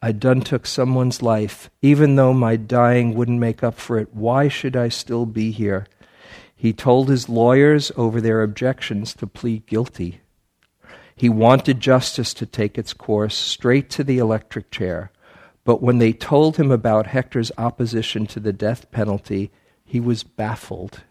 I 0.00 0.12
done 0.12 0.40
took 0.42 0.66
someone's 0.66 1.20
life. 1.20 1.68
Even 1.82 2.14
though 2.14 2.32
my 2.32 2.54
dying 2.54 3.14
wouldn't 3.14 3.40
make 3.40 3.64
up 3.64 3.74
for 3.74 3.98
it, 3.98 4.14
why 4.14 4.46
should 4.46 4.76
I 4.76 4.88
still 4.88 5.26
be 5.26 5.50
here? 5.50 5.88
He 6.54 6.72
told 6.72 7.08
his 7.08 7.28
lawyers 7.28 7.90
over 7.96 8.20
their 8.20 8.44
objections 8.44 9.14
to 9.14 9.26
plead 9.26 9.66
guilty. 9.66 10.20
He 11.16 11.28
wanted 11.28 11.80
justice 11.80 12.32
to 12.34 12.46
take 12.46 12.78
its 12.78 12.92
course 12.92 13.34
straight 13.34 13.90
to 13.90 14.04
the 14.04 14.18
electric 14.18 14.70
chair. 14.70 15.10
But 15.66 15.82
when 15.82 15.98
they 15.98 16.14
told 16.14 16.56
him 16.56 16.70
about 16.70 17.08
Hector's 17.08 17.52
opposition 17.58 18.26
to 18.28 18.40
the 18.40 18.54
death 18.54 18.90
penalty, 18.90 19.50
he 19.84 20.00
was 20.00 20.22
baffled. 20.22 21.02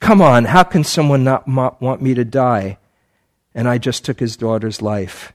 Come 0.00 0.20
on, 0.20 0.44
how 0.44 0.64
can 0.64 0.84
someone 0.84 1.24
not 1.24 1.48
want 1.48 2.02
me 2.02 2.12
to 2.12 2.24
die? 2.24 2.76
and 3.56 3.66
I 3.66 3.78
just 3.78 4.04
took 4.04 4.20
his 4.20 4.36
daughter's 4.36 4.82
life. 4.82 5.32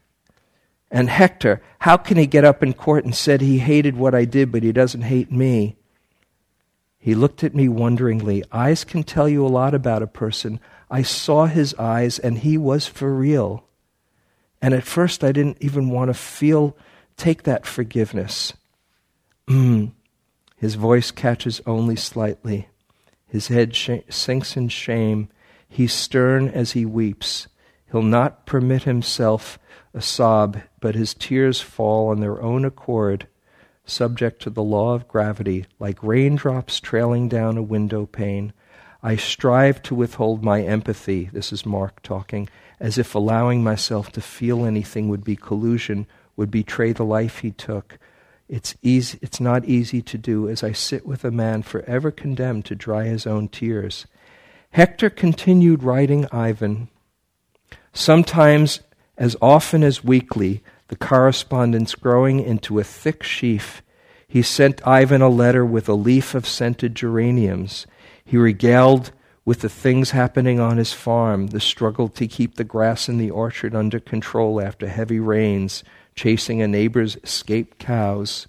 And 0.92 1.10
Hector, 1.10 1.60
how 1.80 1.98
can 1.98 2.18
he 2.18 2.28
get 2.28 2.46
up 2.46 2.62
in 2.62 2.74
court 2.74 3.04
and 3.04 3.16
said 3.16 3.42
he 3.42 3.58
hated 3.58 3.98
what 3.98 4.14
I 4.14 4.26
did, 4.26 4.52
but 4.52 4.62
he 4.62 4.72
doesn't 4.72 5.02
hate 5.02 5.32
me? 5.32 5.76
He 7.00 7.16
looked 7.16 7.44
at 7.44 7.56
me 7.56 7.68
wonderingly. 7.68 8.44
Eyes 8.52 8.84
can 8.84 9.02
tell 9.04 9.28
you 9.28 9.44
a 9.44 9.50
lot 9.50 9.74
about 9.74 10.04
a 10.04 10.08
person. 10.08 10.60
I 10.90 11.02
saw 11.02 11.48
his 11.48 11.74
eyes, 11.80 12.20
and 12.20 12.38
he 12.38 12.60
was 12.60 12.86
for 12.86 13.12
real. 13.12 13.66
And 14.62 14.76
at 14.76 14.84
first, 14.84 15.24
I 15.24 15.32
didn't 15.32 15.58
even 15.60 15.90
want 15.90 16.10
to 16.10 16.14
feel, 16.14 16.78
take 17.18 17.44
that 17.44 17.66
forgiveness. 17.66 18.54
Mm. 19.48 19.92
His 20.56 20.76
voice 20.76 21.12
catches 21.12 21.62
only 21.66 21.96
slightly. 21.96 22.68
His 23.26 23.48
head 23.48 23.76
sh- 23.76 24.02
sinks 24.10 24.56
in 24.56 24.70
shame. 24.70 25.30
He's 25.68 25.94
stern 25.94 26.50
as 26.50 26.74
he 26.74 26.86
weeps. 26.86 27.48
He'll 27.92 28.02
not 28.02 28.46
permit 28.46 28.84
himself 28.84 29.58
a 29.94 30.02
sob, 30.02 30.62
but 30.80 30.96
his 30.96 31.14
tears 31.14 31.62
fall 31.62 32.10
on 32.10 32.20
their 32.20 32.42
own 32.42 32.64
accord, 32.64 33.28
subject 33.86 34.42
to 34.44 34.50
the 34.50 34.64
law 34.64 34.94
of 34.94 35.08
gravity, 35.08 35.66
like 35.80 36.02
raindrops 36.04 36.80
trailing 36.80 37.28
down 37.28 37.58
a 37.58 37.64
window 37.64 38.06
pane. 38.06 38.54
I 39.04 39.16
strive 39.16 39.82
to 39.84 39.96
withhold 39.96 40.44
my 40.44 40.62
empathy, 40.62 41.30
this 41.34 41.52
is 41.52 41.66
Marc 41.66 42.02
talking, 42.04 42.48
as 42.80 42.98
if 42.98 43.16
allowing 43.16 43.64
myself 43.64 44.12
to 44.12 44.22
feel 44.22 44.66
anything 44.66 45.10
would 45.10 45.24
be 45.24 45.36
collusion, 45.36 46.08
would 46.36 46.52
betray 46.52 46.94
the 46.94 47.06
life 47.06 47.40
he 47.40 47.52
took. 47.52 47.98
It's, 48.50 48.76
easy, 48.82 49.18
it's 49.22 49.40
not 49.40 49.66
easy 49.66 50.02
to 50.02 50.18
do 50.18 50.50
as 50.50 50.64
I 50.64 50.72
sit 50.72 51.06
with 51.06 51.24
a 51.24 51.32
man 51.32 51.62
forever 51.62 52.12
condemned 52.12 52.66
to 52.66 52.76
dry 52.76 53.06
his 53.06 53.26
own 53.26 53.48
tears. 53.48 54.06
Hector 54.72 55.10
continued 55.10 55.84
writing 55.84 56.28
Ivan, 56.32 56.90
Sometimes, 57.94 58.80
as 59.18 59.36
often 59.42 59.84
as 59.84 60.04
weekly, 60.04 60.64
the 60.88 60.96
correspondence 60.96 61.96
growing 61.96 62.40
into 62.42 62.80
a 62.80 62.84
thick 62.84 63.24
sheaf, 63.24 63.82
he 64.28 64.42
sent 64.42 64.86
Ivan 64.88 65.22
a 65.22 65.30
letter 65.30 65.66
with 65.66 65.90
a 65.90 65.94
leaf 65.94 66.34
of 66.36 66.48
scented 66.48 66.96
geraniums. 66.96 67.86
He 68.24 68.38
regaled 68.38 69.12
with 69.44 69.60
the 69.60 69.70
things 69.70 70.12
happening 70.12 70.60
on 70.60 70.78
his 70.78 70.94
farm, 70.94 71.48
the 71.48 71.60
struggle 71.60 72.08
to 72.08 72.28
keep 72.28 72.56
the 72.56 72.64
grass 72.64 73.10
in 73.10 73.18
the 73.18 73.30
orchard 73.30 73.76
under 73.76 74.00
control 74.00 74.62
after 74.62 74.88
heavy 74.88 75.20
rains, 75.20 75.84
chasing 76.22 76.62
a 76.62 76.68
neighbor's 76.68 77.16
escaped 77.24 77.80
cows. 77.80 78.48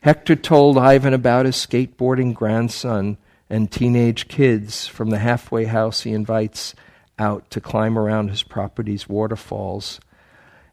Hector 0.00 0.34
told 0.34 0.76
Ivan 0.76 1.14
about 1.14 1.46
his 1.46 1.54
skateboarding 1.54 2.34
grandson 2.34 3.16
and 3.48 3.70
teenage 3.70 4.26
kids 4.26 4.88
from 4.88 5.10
the 5.10 5.20
halfway 5.20 5.66
house 5.66 6.00
he 6.00 6.10
invites 6.10 6.74
out 7.16 7.48
to 7.50 7.60
climb 7.60 7.96
around 7.96 8.30
his 8.30 8.42
property's 8.42 9.08
waterfalls. 9.08 10.00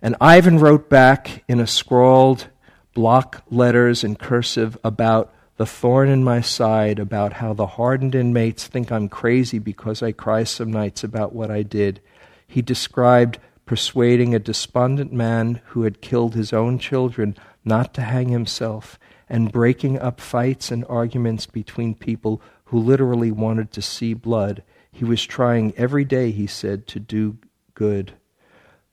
And 0.02 0.16
Ivan 0.20 0.58
wrote 0.58 0.90
back 0.90 1.44
in 1.48 1.60
a 1.60 1.68
scrawled 1.68 2.48
block 2.96 3.44
letters 3.52 4.04
in 4.04 4.16
cursive 4.16 4.76
about 4.84 5.32
the 5.58 5.68
thorn 5.68 6.10
in 6.10 6.24
my 6.24 6.42
side, 6.42 6.98
about 6.98 7.34
how 7.34 7.54
the 7.54 7.68
hardened 7.68 8.16
inmates 8.16 8.66
think 8.66 8.92
I'm 8.92 9.08
crazy 9.08 9.60
because 9.60 10.02
I 10.02 10.14
cry 10.14 10.46
some 10.46 10.74
nights 10.74 11.04
about 11.04 11.34
what 11.34 11.52
I 11.52 11.62
did. 11.62 12.02
He 12.48 12.64
described 12.64 13.38
persuading 13.68 14.34
a 14.34 14.40
despondent 14.40 15.14
man 15.14 15.62
who 15.66 15.84
had 15.84 16.02
killed 16.02 16.34
his 16.34 16.52
own 16.52 16.80
children 16.80 17.36
not 17.64 17.94
to 17.94 18.02
hang 18.02 18.30
himself, 18.30 18.98
and 19.30 19.52
breaking 19.52 20.00
up 20.00 20.20
fights 20.20 20.72
and 20.72 20.84
arguments 20.90 21.46
between 21.46 21.94
people 21.94 22.42
who 22.66 22.80
literally 22.80 23.32
wanted 23.32 23.72
to 23.72 23.82
see 23.82 24.16
blood 24.16 24.64
he 24.98 25.06
was 25.06 25.24
trying 25.24 25.76
every 25.78 26.04
day, 26.04 26.32
he 26.32 26.48
said, 26.48 26.88
to 26.88 27.00
do 27.00 27.38
good. 27.76 28.14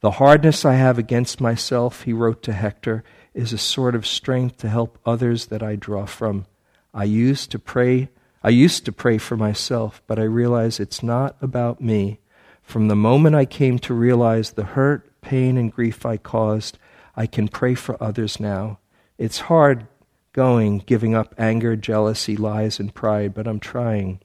The 0.01 0.11
hardness 0.11 0.63
I 0.63 0.75
have 0.75 0.99
against 0.99 1.41
myself, 1.41 2.03
he 2.03 2.13
wrote 2.13 2.43
to 2.43 2.53
Hector, 2.53 3.03
is 3.33 3.51
a 3.51 3.57
sort 3.57 3.95
of 3.95 4.05
strength 4.05 4.57
to 4.57 4.69
help 4.69 4.99
others 5.03 5.47
that 5.47 5.63
I 5.63 5.75
draw 5.75 6.05
from. 6.05 6.45
I 6.93 7.05
used 7.05 7.49
to 7.51 7.59
pray 7.59 8.09
I 8.43 8.49
used 8.49 8.85
to 8.85 8.91
pray 8.91 9.17
for 9.17 9.35
myself, 9.35 10.03
but 10.05 10.19
I 10.19 10.23
realize 10.23 10.79
it's 10.79 11.01
not 11.01 11.35
about 11.41 11.81
me. 11.81 12.19
From 12.65 12.87
the 12.89 12.95
moment 12.95 13.35
I 13.35 13.45
came 13.45 13.79
to 13.79 13.93
realize 13.93 14.51
the 14.51 14.63
hurt, 14.63 15.21
pain, 15.21 15.57
and 15.57 15.71
grief 15.71 16.05
I 16.05 16.17
caused, 16.17 16.77
I 17.15 17.27
can 17.27 17.47
pray 17.47 17.75
for 17.75 18.01
others 18.03 18.39
now. 18.39 18.79
It's 19.17 19.39
hard 19.41 19.87
going, 20.33 20.79
giving 20.79 21.15
up 21.15 21.33
anger, 21.37 21.77
jealousy, 21.77 22.35
lies, 22.35 22.79
and 22.79 22.93
pride, 22.93 23.33
but 23.33 23.47
I'm 23.47 23.59
trying. 23.59 24.19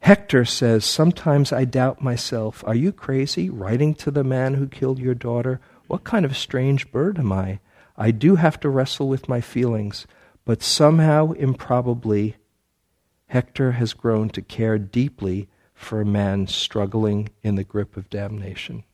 Hector 0.00 0.44
says, 0.44 0.84
Sometimes 0.84 1.52
I 1.52 1.64
doubt 1.64 2.02
myself. 2.02 2.64
Are 2.66 2.74
you 2.74 2.90
crazy, 2.90 3.48
writing 3.48 3.94
to 3.96 4.10
the 4.10 4.24
man 4.24 4.54
who 4.54 4.66
killed 4.66 4.98
your 4.98 5.14
daughter? 5.14 5.60
What 5.86 6.02
kind 6.02 6.24
of 6.24 6.36
strange 6.36 6.90
bird 6.90 7.18
am 7.18 7.30
I? 7.30 7.60
I 7.96 8.10
do 8.10 8.34
have 8.36 8.58
to 8.60 8.68
wrestle 8.68 9.08
with 9.08 9.28
my 9.28 9.40
feelings, 9.40 10.06
but 10.44 10.62
somehow, 10.62 11.32
improbably, 11.32 12.36
Hector 13.28 13.72
has 13.72 13.92
grown 13.92 14.28
to 14.30 14.42
care 14.42 14.78
deeply 14.78 15.48
for 15.82 16.00
a 16.00 16.06
man 16.06 16.46
struggling 16.46 17.28
in 17.42 17.56
the 17.56 17.64
grip 17.64 17.96
of 17.96 18.08
damnation. 18.08 18.84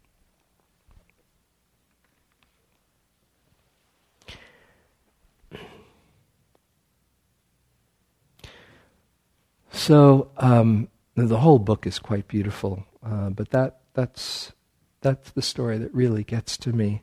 So, 9.71 10.31
um, 10.37 10.89
the 11.15 11.39
whole 11.39 11.59
book 11.59 11.87
is 11.87 11.99
quite 11.99 12.27
beautiful, 12.29 12.85
uh, 13.03 13.31
but 13.31 13.51
that 13.51 13.81
that's 13.95 14.53
that's 15.01 15.31
the 15.31 15.43
story 15.43 15.79
that 15.79 15.95
really 15.95 16.25
gets 16.25 16.57
to 16.59 16.73
me, 16.73 17.03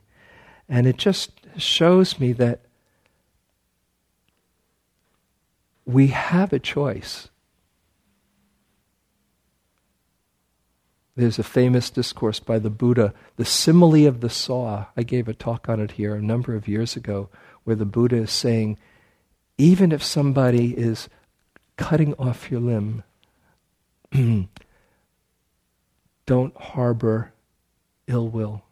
and 0.68 0.86
it 0.86 0.96
just 0.96 1.32
shows 1.56 2.20
me 2.20 2.32
that 2.34 2.60
we 5.86 6.08
have 6.08 6.52
a 6.52 6.58
choice. 6.58 7.30
There's 11.16 11.38
a 11.38 11.44
famous 11.44 11.88
discourse 11.88 12.40
by 12.40 12.58
the 12.58 12.68
Buddha, 12.68 13.14
the 13.36 13.46
simile 13.46 14.06
of 14.06 14.20
the 14.20 14.28
saw. 14.28 14.86
I 14.96 15.02
gave 15.02 15.28
a 15.28 15.34
talk 15.34 15.66
on 15.68 15.80
it 15.80 15.92
here 15.92 16.14
a 16.14 16.20
number 16.22 16.54
of 16.54 16.68
years 16.68 16.94
ago, 16.94 17.30
where 17.64 17.76
the 17.76 17.86
Buddha 17.86 18.16
is 18.16 18.30
saying, 18.30 18.78
even 19.56 19.92
if 19.92 20.02
somebody 20.02 20.76
is 20.76 21.08
cutting 21.78 22.12
off 22.14 22.50
your 22.50 22.60
limb, 22.60 23.02
don't 26.26 26.56
harbor 26.56 27.32
ill 28.06 28.28
will. 28.28 28.62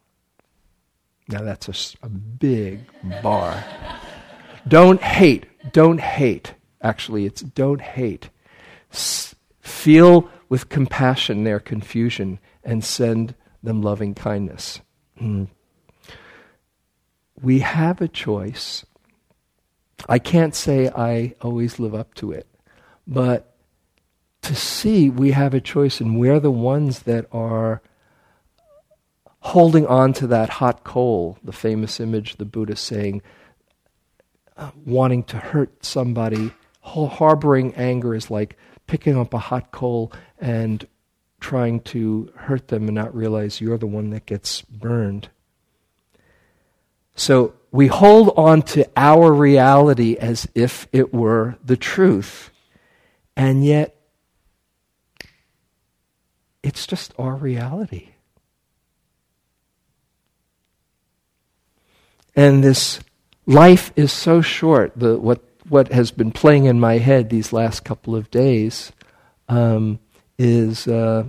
Now 1.29 1.43
that's 1.43 1.97
a, 2.03 2.07
a 2.07 2.11
big 2.11 2.81
bar. 3.23 3.65
don't 4.69 5.01
hate. 5.01 5.47
Don't 5.73 6.01
hate. 6.01 6.53
Actually, 6.83 7.25
it's 7.25 7.41
don't 7.41 7.81
hate. 7.81 8.29
S- 8.93 9.35
feel 9.61 10.29
with 10.49 10.69
compassion 10.69 11.45
their 11.45 11.61
confusion 11.61 12.39
and 12.63 12.85
send 12.85 13.35
them 13.63 13.83
loving 13.83 14.15
kindness. 14.15 14.81
Mm. 15.21 15.49
We 17.41 17.61
have 17.61 18.01
a 18.01 18.09
choice. 18.09 18.85
I 20.09 20.19
can't 20.19 20.55
say 20.55 20.89
I 20.89 21.35
always 21.41 21.79
live 21.79 21.95
up 21.95 22.15
to 22.15 22.33
it, 22.33 22.47
but 23.07 23.57
to 24.43 24.55
see 24.55 25.09
we 25.09 25.31
have 25.31 25.55
a 25.55 25.61
choice 25.61 26.01
and 26.01 26.19
we're 26.19 26.41
the 26.41 26.51
ones 26.51 27.01
that 27.01 27.27
are 27.33 27.81
holding 29.41 29.87
on 29.87 30.13
to 30.15 30.27
that 30.27 30.49
hot 30.49 30.85
coal, 30.85 31.39
the 31.43 31.53
famous 31.53 32.01
image 32.01 32.37
the 32.37 32.45
Buddha 32.45 32.77
saying, 32.77 33.23
uh, 34.57 34.71
wanting 34.85 35.23
to 35.25 35.37
hurt 35.37 35.85
somebody, 35.85 36.53
harboring 36.83 37.75
anger 37.75 38.15
is 38.15 38.31
like 38.31 38.57
picking 38.87 39.19
up 39.19 39.35
a 39.35 39.39
hot 39.39 39.71
coal 39.71 40.13
and 40.39 40.87
trying 41.41 41.81
to 41.81 42.33
hurt 42.37 42.69
them 42.69 42.85
and 42.85 42.95
not 42.95 43.15
realize 43.15 43.61
you're 43.61 43.79
the 43.79 43.87
one 43.87 44.11
that 44.11 44.27
gets 44.27 44.63
burned. 44.63 45.29
So 47.17 47.55
we 47.71 47.87
hold 47.87 48.33
on 48.37 48.63
to 48.63 48.89
our 48.97 49.33
reality 49.33 50.17
as 50.17 50.49
if 50.55 50.89
it 50.93 51.13
were 51.13 51.57
the 51.65 51.77
truth. 51.77 52.51
And 53.37 53.65
yet, 53.65 53.95
it's 56.63 56.87
just 56.87 57.13
our 57.19 57.35
reality. 57.35 58.11
And 62.35 62.65
this 62.65 63.01
life 63.47 63.93
is 63.97 64.13
so 64.13 64.41
short. 64.41 64.93
The, 64.97 65.19
what, 65.19 65.43
what 65.69 65.93
has 65.93 66.11
been 66.11 66.31
playing 66.31 66.67
in 66.67 66.79
my 66.79 66.99
head 66.99 67.31
these 67.31 67.53
last 67.53 67.85
couple 67.85 68.15
of 68.15 68.31
days 68.31 68.93
um, 69.49 69.99
is 70.39 70.87
uh, 70.87 71.25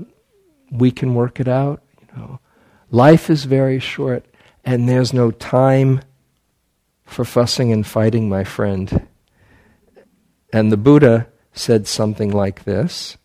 we 0.71 0.91
can 0.91 1.15
work 1.15 1.39
it 1.39 1.47
out. 1.47 1.81
You 2.01 2.17
know, 2.17 2.39
life 2.91 3.29
is 3.29 3.45
very 3.45 3.79
short, 3.79 4.25
and 4.63 4.87
there's 4.89 5.13
no 5.13 5.31
time 5.31 6.01
for 7.05 7.23
fussing 7.23 7.71
and 7.71 7.85
fighting, 7.85 8.27
my 8.27 8.43
friend. 8.43 9.07
And 10.51 10.71
the 10.71 10.77
Buddha 10.77 11.27
said 11.53 11.87
something 11.87 12.31
like 12.31 12.63
this. 12.63 13.17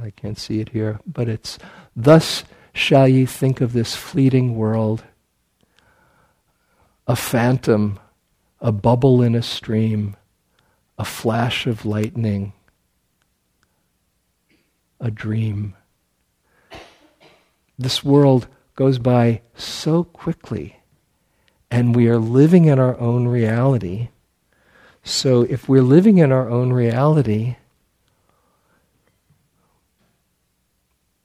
I 0.00 0.10
can't 0.10 0.38
see 0.38 0.60
it 0.60 0.68
here, 0.70 1.00
but 1.06 1.28
it's 1.28 1.58
thus 1.96 2.44
shall 2.72 3.08
ye 3.08 3.26
think 3.26 3.60
of 3.60 3.72
this 3.72 3.96
fleeting 3.96 4.54
world, 4.54 5.02
a 7.08 7.16
phantom, 7.16 7.98
a 8.60 8.70
bubble 8.70 9.22
in 9.22 9.34
a 9.34 9.42
stream, 9.42 10.14
a 10.98 11.04
flash 11.04 11.66
of 11.66 11.86
lightning, 11.86 12.52
a 15.00 15.10
dream. 15.10 15.74
This 17.78 18.04
world 18.04 18.46
goes 18.74 18.98
by 18.98 19.40
so 19.54 20.04
quickly, 20.04 20.80
and 21.70 21.96
we 21.96 22.08
are 22.08 22.18
living 22.18 22.66
in 22.66 22.78
our 22.78 22.98
own 23.00 23.26
reality. 23.26 24.10
So, 25.02 25.42
if 25.42 25.66
we're 25.66 25.82
living 25.82 26.18
in 26.18 26.30
our 26.30 26.50
own 26.50 26.74
reality, 26.74 27.56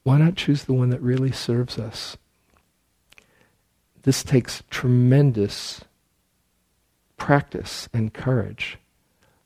why 0.04 0.18
not 0.18 0.36
choose 0.36 0.64
the 0.64 0.74
one 0.74 0.92
that 0.92 1.02
really 1.02 1.34
serves 1.34 1.78
us? 1.78 2.16
This 4.04 4.24
takes 4.24 4.64
tremendous 4.70 5.82
practice 7.18 7.88
and 7.94 8.14
courage. 8.14 8.78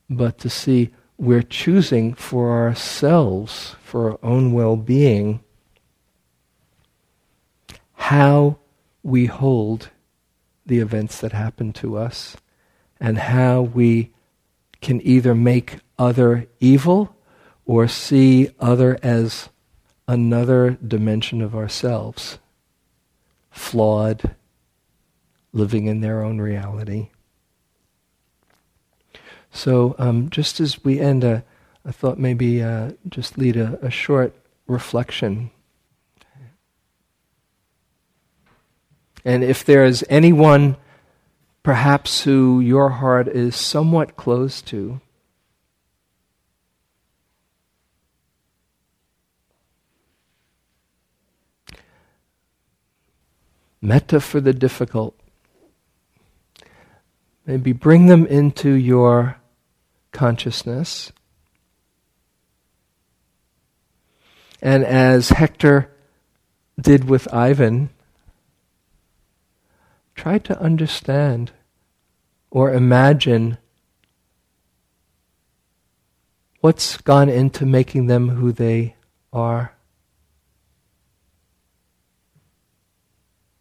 But 0.09 0.37
to 0.39 0.49
see 0.49 0.91
we're 1.17 1.43
choosing 1.43 2.13
for 2.13 2.51
ourselves, 2.51 3.75
for 3.83 4.11
our 4.11 4.19
own 4.23 4.51
well 4.53 4.75
being, 4.75 5.41
how 7.93 8.57
we 9.03 9.25
hold 9.25 9.89
the 10.65 10.79
events 10.79 11.19
that 11.21 11.31
happen 11.31 11.73
to 11.73 11.97
us 11.97 12.37
and 12.99 13.17
how 13.17 13.61
we 13.61 14.11
can 14.81 15.01
either 15.05 15.33
make 15.33 15.77
other 15.97 16.47
evil 16.59 17.15
or 17.65 17.87
see 17.87 18.49
other 18.59 18.97
as 19.03 19.49
another 20.07 20.77
dimension 20.85 21.41
of 21.41 21.55
ourselves, 21.55 22.39
flawed, 23.49 24.35
living 25.57 25.87
in 25.87 26.01
their 26.01 26.23
own 26.23 26.39
reality. 26.39 27.09
So, 29.51 29.95
um, 29.97 30.29
just 30.29 30.59
as 30.59 30.83
we 30.83 30.99
end, 30.99 31.25
uh, 31.25 31.41
I 31.85 31.91
thought 31.91 32.19
maybe 32.19 32.61
uh, 32.61 32.91
just 33.09 33.37
lead 33.37 33.57
a, 33.57 33.79
a 33.81 33.89
short 33.89 34.35
reflection. 34.67 35.51
And 39.25 39.43
if 39.43 39.65
there 39.65 39.83
is 39.83 40.05
anyone, 40.09 40.77
perhaps 41.63 42.23
who 42.23 42.59
your 42.59 42.89
heart 42.89 43.27
is 43.27 43.55
somewhat 43.55 44.15
close 44.15 44.61
to, 44.63 45.01
metta 53.81 54.19
for 54.19 54.39
the 54.39 54.53
difficult. 54.53 55.16
Maybe 57.47 57.71
bring 57.71 58.07
them 58.07 58.25
into 58.25 58.71
your 58.71 59.37
consciousness. 60.11 61.13
And 64.61 64.83
as 64.83 65.29
Hector 65.29 65.89
did 66.79 67.05
with 67.05 67.33
Ivan, 67.33 67.89
try 70.13 70.39
to 70.39 70.59
understand 70.59 71.53
or 72.51 72.73
imagine 72.73 73.57
what's 76.59 76.97
gone 76.97 77.29
into 77.29 77.65
making 77.65 78.07
them 78.07 78.27
who 78.27 78.51
they 78.51 78.95
are. 79.31 79.73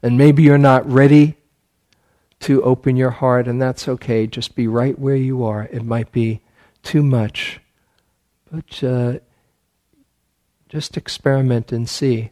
And 0.03 0.19
maybe 0.19 0.43
you're 0.43 0.59
not 0.59 0.91
ready 0.91 1.37
to 2.41 2.63
open 2.63 2.97
your 2.97 3.11
heart, 3.11 3.49
and 3.49 3.61
that's 3.61 3.89
okay. 3.89 4.27
Just 4.27 4.55
be 4.55 4.69
right 4.69 4.99
where 4.99 5.17
you 5.17 5.45
are. 5.45 5.69
It 5.73 5.85
might 5.85 6.13
be 6.13 6.43
too 6.83 7.03
much, 7.03 7.61
but 8.51 8.85
uh, 8.85 9.19
just 10.69 10.97
experiment 10.97 11.73
and 11.73 11.89
see. 11.89 12.31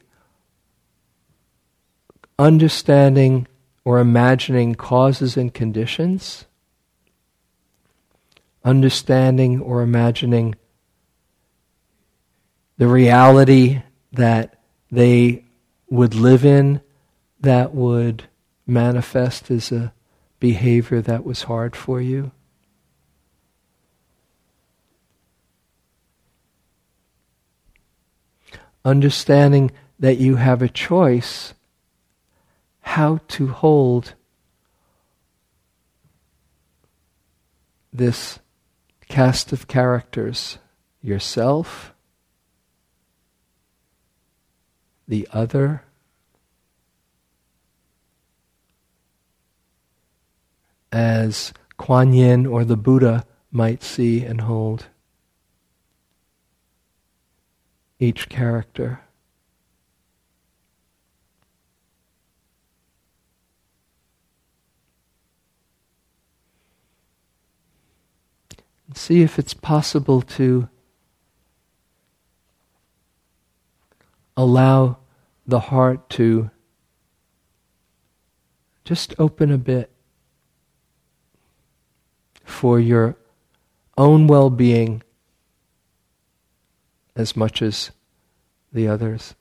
Understanding 2.37 3.47
or 3.83 3.99
imagining 3.99 4.75
causes 4.75 5.37
and 5.37 5.53
conditions, 5.53 6.45
understanding 8.63 9.61
or 9.61 9.81
imagining 9.81 10.55
the 12.77 12.87
reality 12.87 13.81
that 14.11 14.59
they 14.91 15.45
would 15.89 16.13
live 16.13 16.43
in 16.43 16.81
that 17.39 17.73
would 17.73 18.23
manifest 18.65 19.51
as 19.51 19.71
a 19.71 19.93
behavior 20.39 21.01
that 21.01 21.23
was 21.23 21.43
hard 21.43 21.75
for 21.75 22.01
you? 22.01 22.31
Understanding 28.83 29.71
that 29.99 30.17
you 30.17 30.35
have 30.35 30.61
a 30.61 30.69
choice 30.69 31.53
how 32.81 33.19
to 33.27 33.47
hold 33.47 34.13
this 37.91 38.39
cast 39.07 39.53
of 39.53 39.67
characters 39.67 40.57
yourself, 41.01 41.93
the 45.07 45.27
other, 45.31 45.84
as 50.95 51.51
Kuan 51.75 52.13
Yin 52.13 52.45
or 52.45 52.63
the 52.63 52.77
Buddha 52.77 53.25
might 53.51 53.83
see 53.83 54.23
and 54.23 54.39
hold 54.39 54.85
each 57.99 58.29
character. 58.29 59.01
And 68.87 68.95
See 68.95 69.21
if 69.21 69.37
it's 69.37 69.53
possible 69.53 70.21
to 70.21 70.69
allow 74.37 74.99
the 75.45 75.59
heart 75.59 76.09
to 76.11 76.51
just 78.85 79.13
open 79.19 79.51
a 79.51 79.57
bit 79.57 79.91
for 82.45 82.79
your 82.79 83.17
own 83.97 84.27
well 84.27 84.49
being 84.49 85.03
as 87.17 87.35
much 87.35 87.61
as 87.61 87.91
the 88.71 88.87
others. 88.87 89.35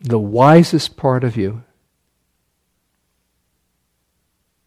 The 0.00 0.18
wisest 0.18 0.96
part 0.98 1.24
of 1.24 1.36
you, 1.36 1.62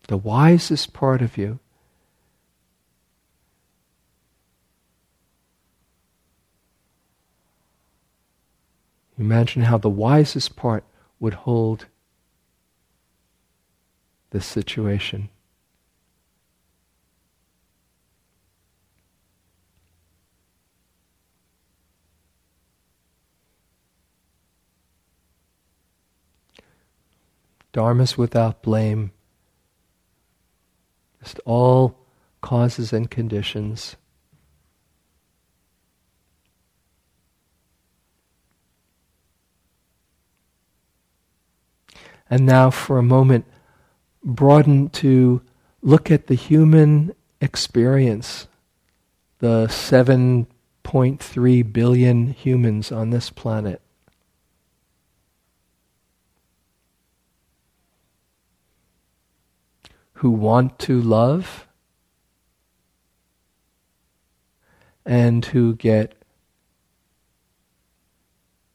the 0.07 0.17
wisest 0.17 0.93
part 0.93 1.21
of 1.21 1.37
you 1.37 1.59
Imagine 9.17 9.63
how 9.63 9.77
the 9.77 9.89
wisest 9.89 10.55
part 10.55 10.83
would 11.19 11.33
hold 11.33 11.85
this 14.35 14.45
situation. 14.45 15.29
Dharmas 27.71 28.17
without 28.17 28.61
blame, 28.61 29.11
just 31.23 31.39
all 31.45 31.97
causes 32.41 32.91
and 32.91 33.09
conditions. 33.09 33.95
And 42.29 42.45
now, 42.45 42.69
for 42.69 42.97
a 42.97 43.03
moment, 43.03 43.45
broaden 44.25 44.89
to 44.89 45.41
look 45.81 46.09
at 46.09 46.27
the 46.27 46.35
human 46.35 47.13
experience, 47.39 48.47
the 49.39 49.67
7.3 49.67 51.73
billion 51.73 52.27
humans 52.27 52.91
on 52.91 53.11
this 53.11 53.29
planet. 53.29 53.81
Who 60.19 60.31
want 60.31 60.79
to 60.79 60.99
love 60.99 61.67
and 65.05 65.45
who 65.45 65.75
get 65.75 66.15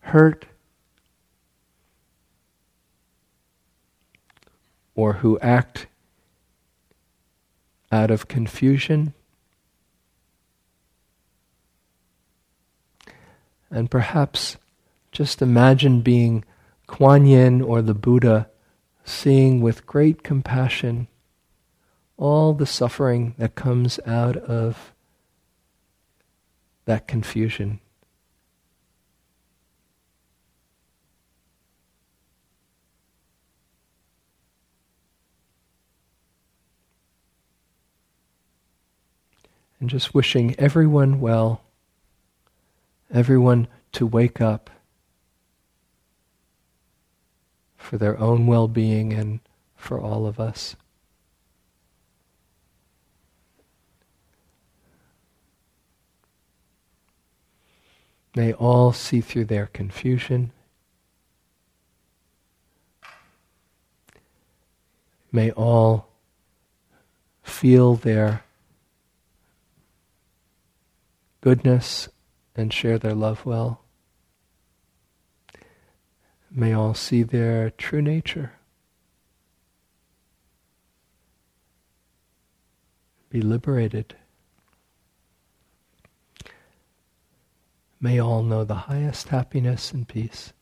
hurt 0.00 0.46
or 5.00 5.14
who 5.14 5.38
act 5.38 5.86
out 7.90 8.10
of 8.10 8.28
confusion. 8.28 9.14
And 13.70 13.90
perhaps 13.90 14.58
just 15.10 15.40
imagine 15.40 16.02
being 16.02 16.44
Kuan 16.86 17.24
Yin 17.24 17.62
or 17.62 17.80
the 17.80 17.94
Buddha, 17.94 18.50
seeing 19.02 19.62
with 19.62 19.86
great 19.86 20.22
compassion 20.22 21.08
all 22.18 22.52
the 22.52 22.66
suffering 22.66 23.34
that 23.38 23.54
comes 23.54 23.98
out 24.06 24.36
of 24.36 24.92
that 26.84 27.08
confusion. 27.08 27.80
And 39.80 39.88
just 39.88 40.14
wishing 40.14 40.54
everyone 40.58 41.20
well, 41.20 41.62
everyone 43.10 43.66
to 43.92 44.06
wake 44.06 44.40
up 44.40 44.70
for 47.76 47.96
their 47.96 48.18
own 48.20 48.46
well 48.46 48.68
being 48.68 49.12
and 49.12 49.40
for 49.74 49.98
all 49.98 50.26
of 50.26 50.38
us. 50.38 50.76
May 58.36 58.52
all 58.52 58.92
see 58.92 59.20
through 59.20 59.46
their 59.46 59.66
confusion. 59.66 60.52
May 65.32 65.50
all 65.50 66.08
feel 67.42 67.96
their 67.96 68.44
goodness 71.40 72.08
and 72.54 72.72
share 72.72 72.98
their 72.98 73.14
love 73.14 73.46
well. 73.46 73.82
May 76.50 76.72
all 76.72 76.94
see 76.94 77.22
their 77.22 77.70
true 77.70 78.02
nature. 78.02 78.52
Be 83.30 83.40
liberated. 83.40 84.16
May 88.00 88.18
all 88.18 88.42
know 88.42 88.64
the 88.64 88.74
highest 88.74 89.28
happiness 89.28 89.92
and 89.92 90.08
peace. 90.08 90.52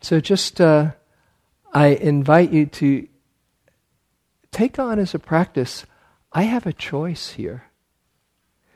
So 0.00 0.20
just, 0.20 0.60
uh, 0.60 0.92
I 1.72 1.88
invite 1.88 2.52
you 2.52 2.66
to 2.66 3.08
take 4.50 4.78
on 4.78 4.98
as 4.98 5.14
a 5.14 5.18
practice 5.18 5.84
I 6.34 6.42
have 6.42 6.66
a 6.66 6.72
choice 6.72 7.30
here. 7.30 7.64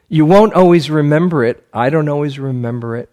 You 0.09 0.25
won't 0.25 0.55
always 0.55 0.91
remember 0.91 1.45
it. 1.45 1.67
I 1.75 1.91
don't 1.91 2.09
always 2.09 2.39
remember 2.39 2.97
it. 2.97 3.11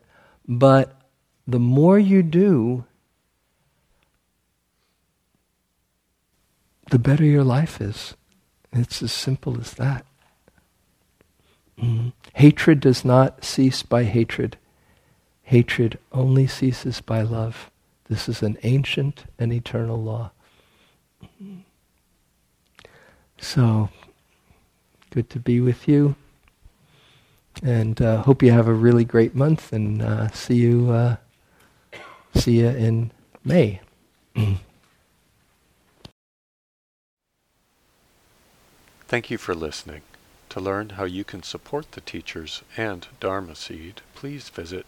But 0.48 1.02
the 1.48 1.60
more 1.60 1.98
you 1.98 2.22
do, 2.22 2.86
the 6.92 7.00
better 7.00 7.26
your 7.26 7.44
life 7.44 7.82
is. 7.82 8.14
It's 8.72 9.02
as 9.02 9.12
simple 9.12 9.60
as 9.60 9.74
that. 9.74 10.06
Mm-hmm. 11.80 12.10
Hatred 12.34 12.80
does 12.82 13.04
not 13.04 13.44
cease 13.44 13.82
by 13.82 14.04
hatred. 14.04 14.58
Hatred 15.46 15.98
only 16.12 16.48
ceases 16.48 17.02
by 17.02 17.22
love. 17.22 17.70
This 18.10 18.28
is 18.28 18.42
an 18.42 18.58
ancient 18.64 19.26
and 19.38 19.54
eternal 19.54 20.02
law. 20.02 20.32
So, 23.38 23.90
good 25.12 25.30
to 25.30 25.40
be 25.40 25.62
with 25.62 25.88
you. 25.88 26.16
And 27.64 28.02
uh, 28.02 28.24
hope 28.24 28.42
you 28.42 28.52
have 28.52 28.68
a 28.68 28.74
really 28.74 29.06
great 29.06 29.36
month 29.36 29.72
and 29.72 30.02
uh, 30.02 30.30
see 30.30 30.56
you 30.56 30.90
uh, 30.90 31.18
see 32.34 32.60
you 32.62 32.68
in 32.68 33.12
May. 33.44 33.82
Thank 39.08 39.30
you 39.30 39.38
for 39.38 39.54
listening. 39.54 40.02
To 40.50 40.60
learn 40.60 40.90
how 40.92 41.04
you 41.04 41.24
can 41.24 41.44
support 41.44 41.92
the 41.92 42.02
teachers 42.02 42.64
and 42.76 43.08
Dharma 43.20 43.56
Seed, 43.56 44.02
please 44.16 44.50
visit 44.50 44.88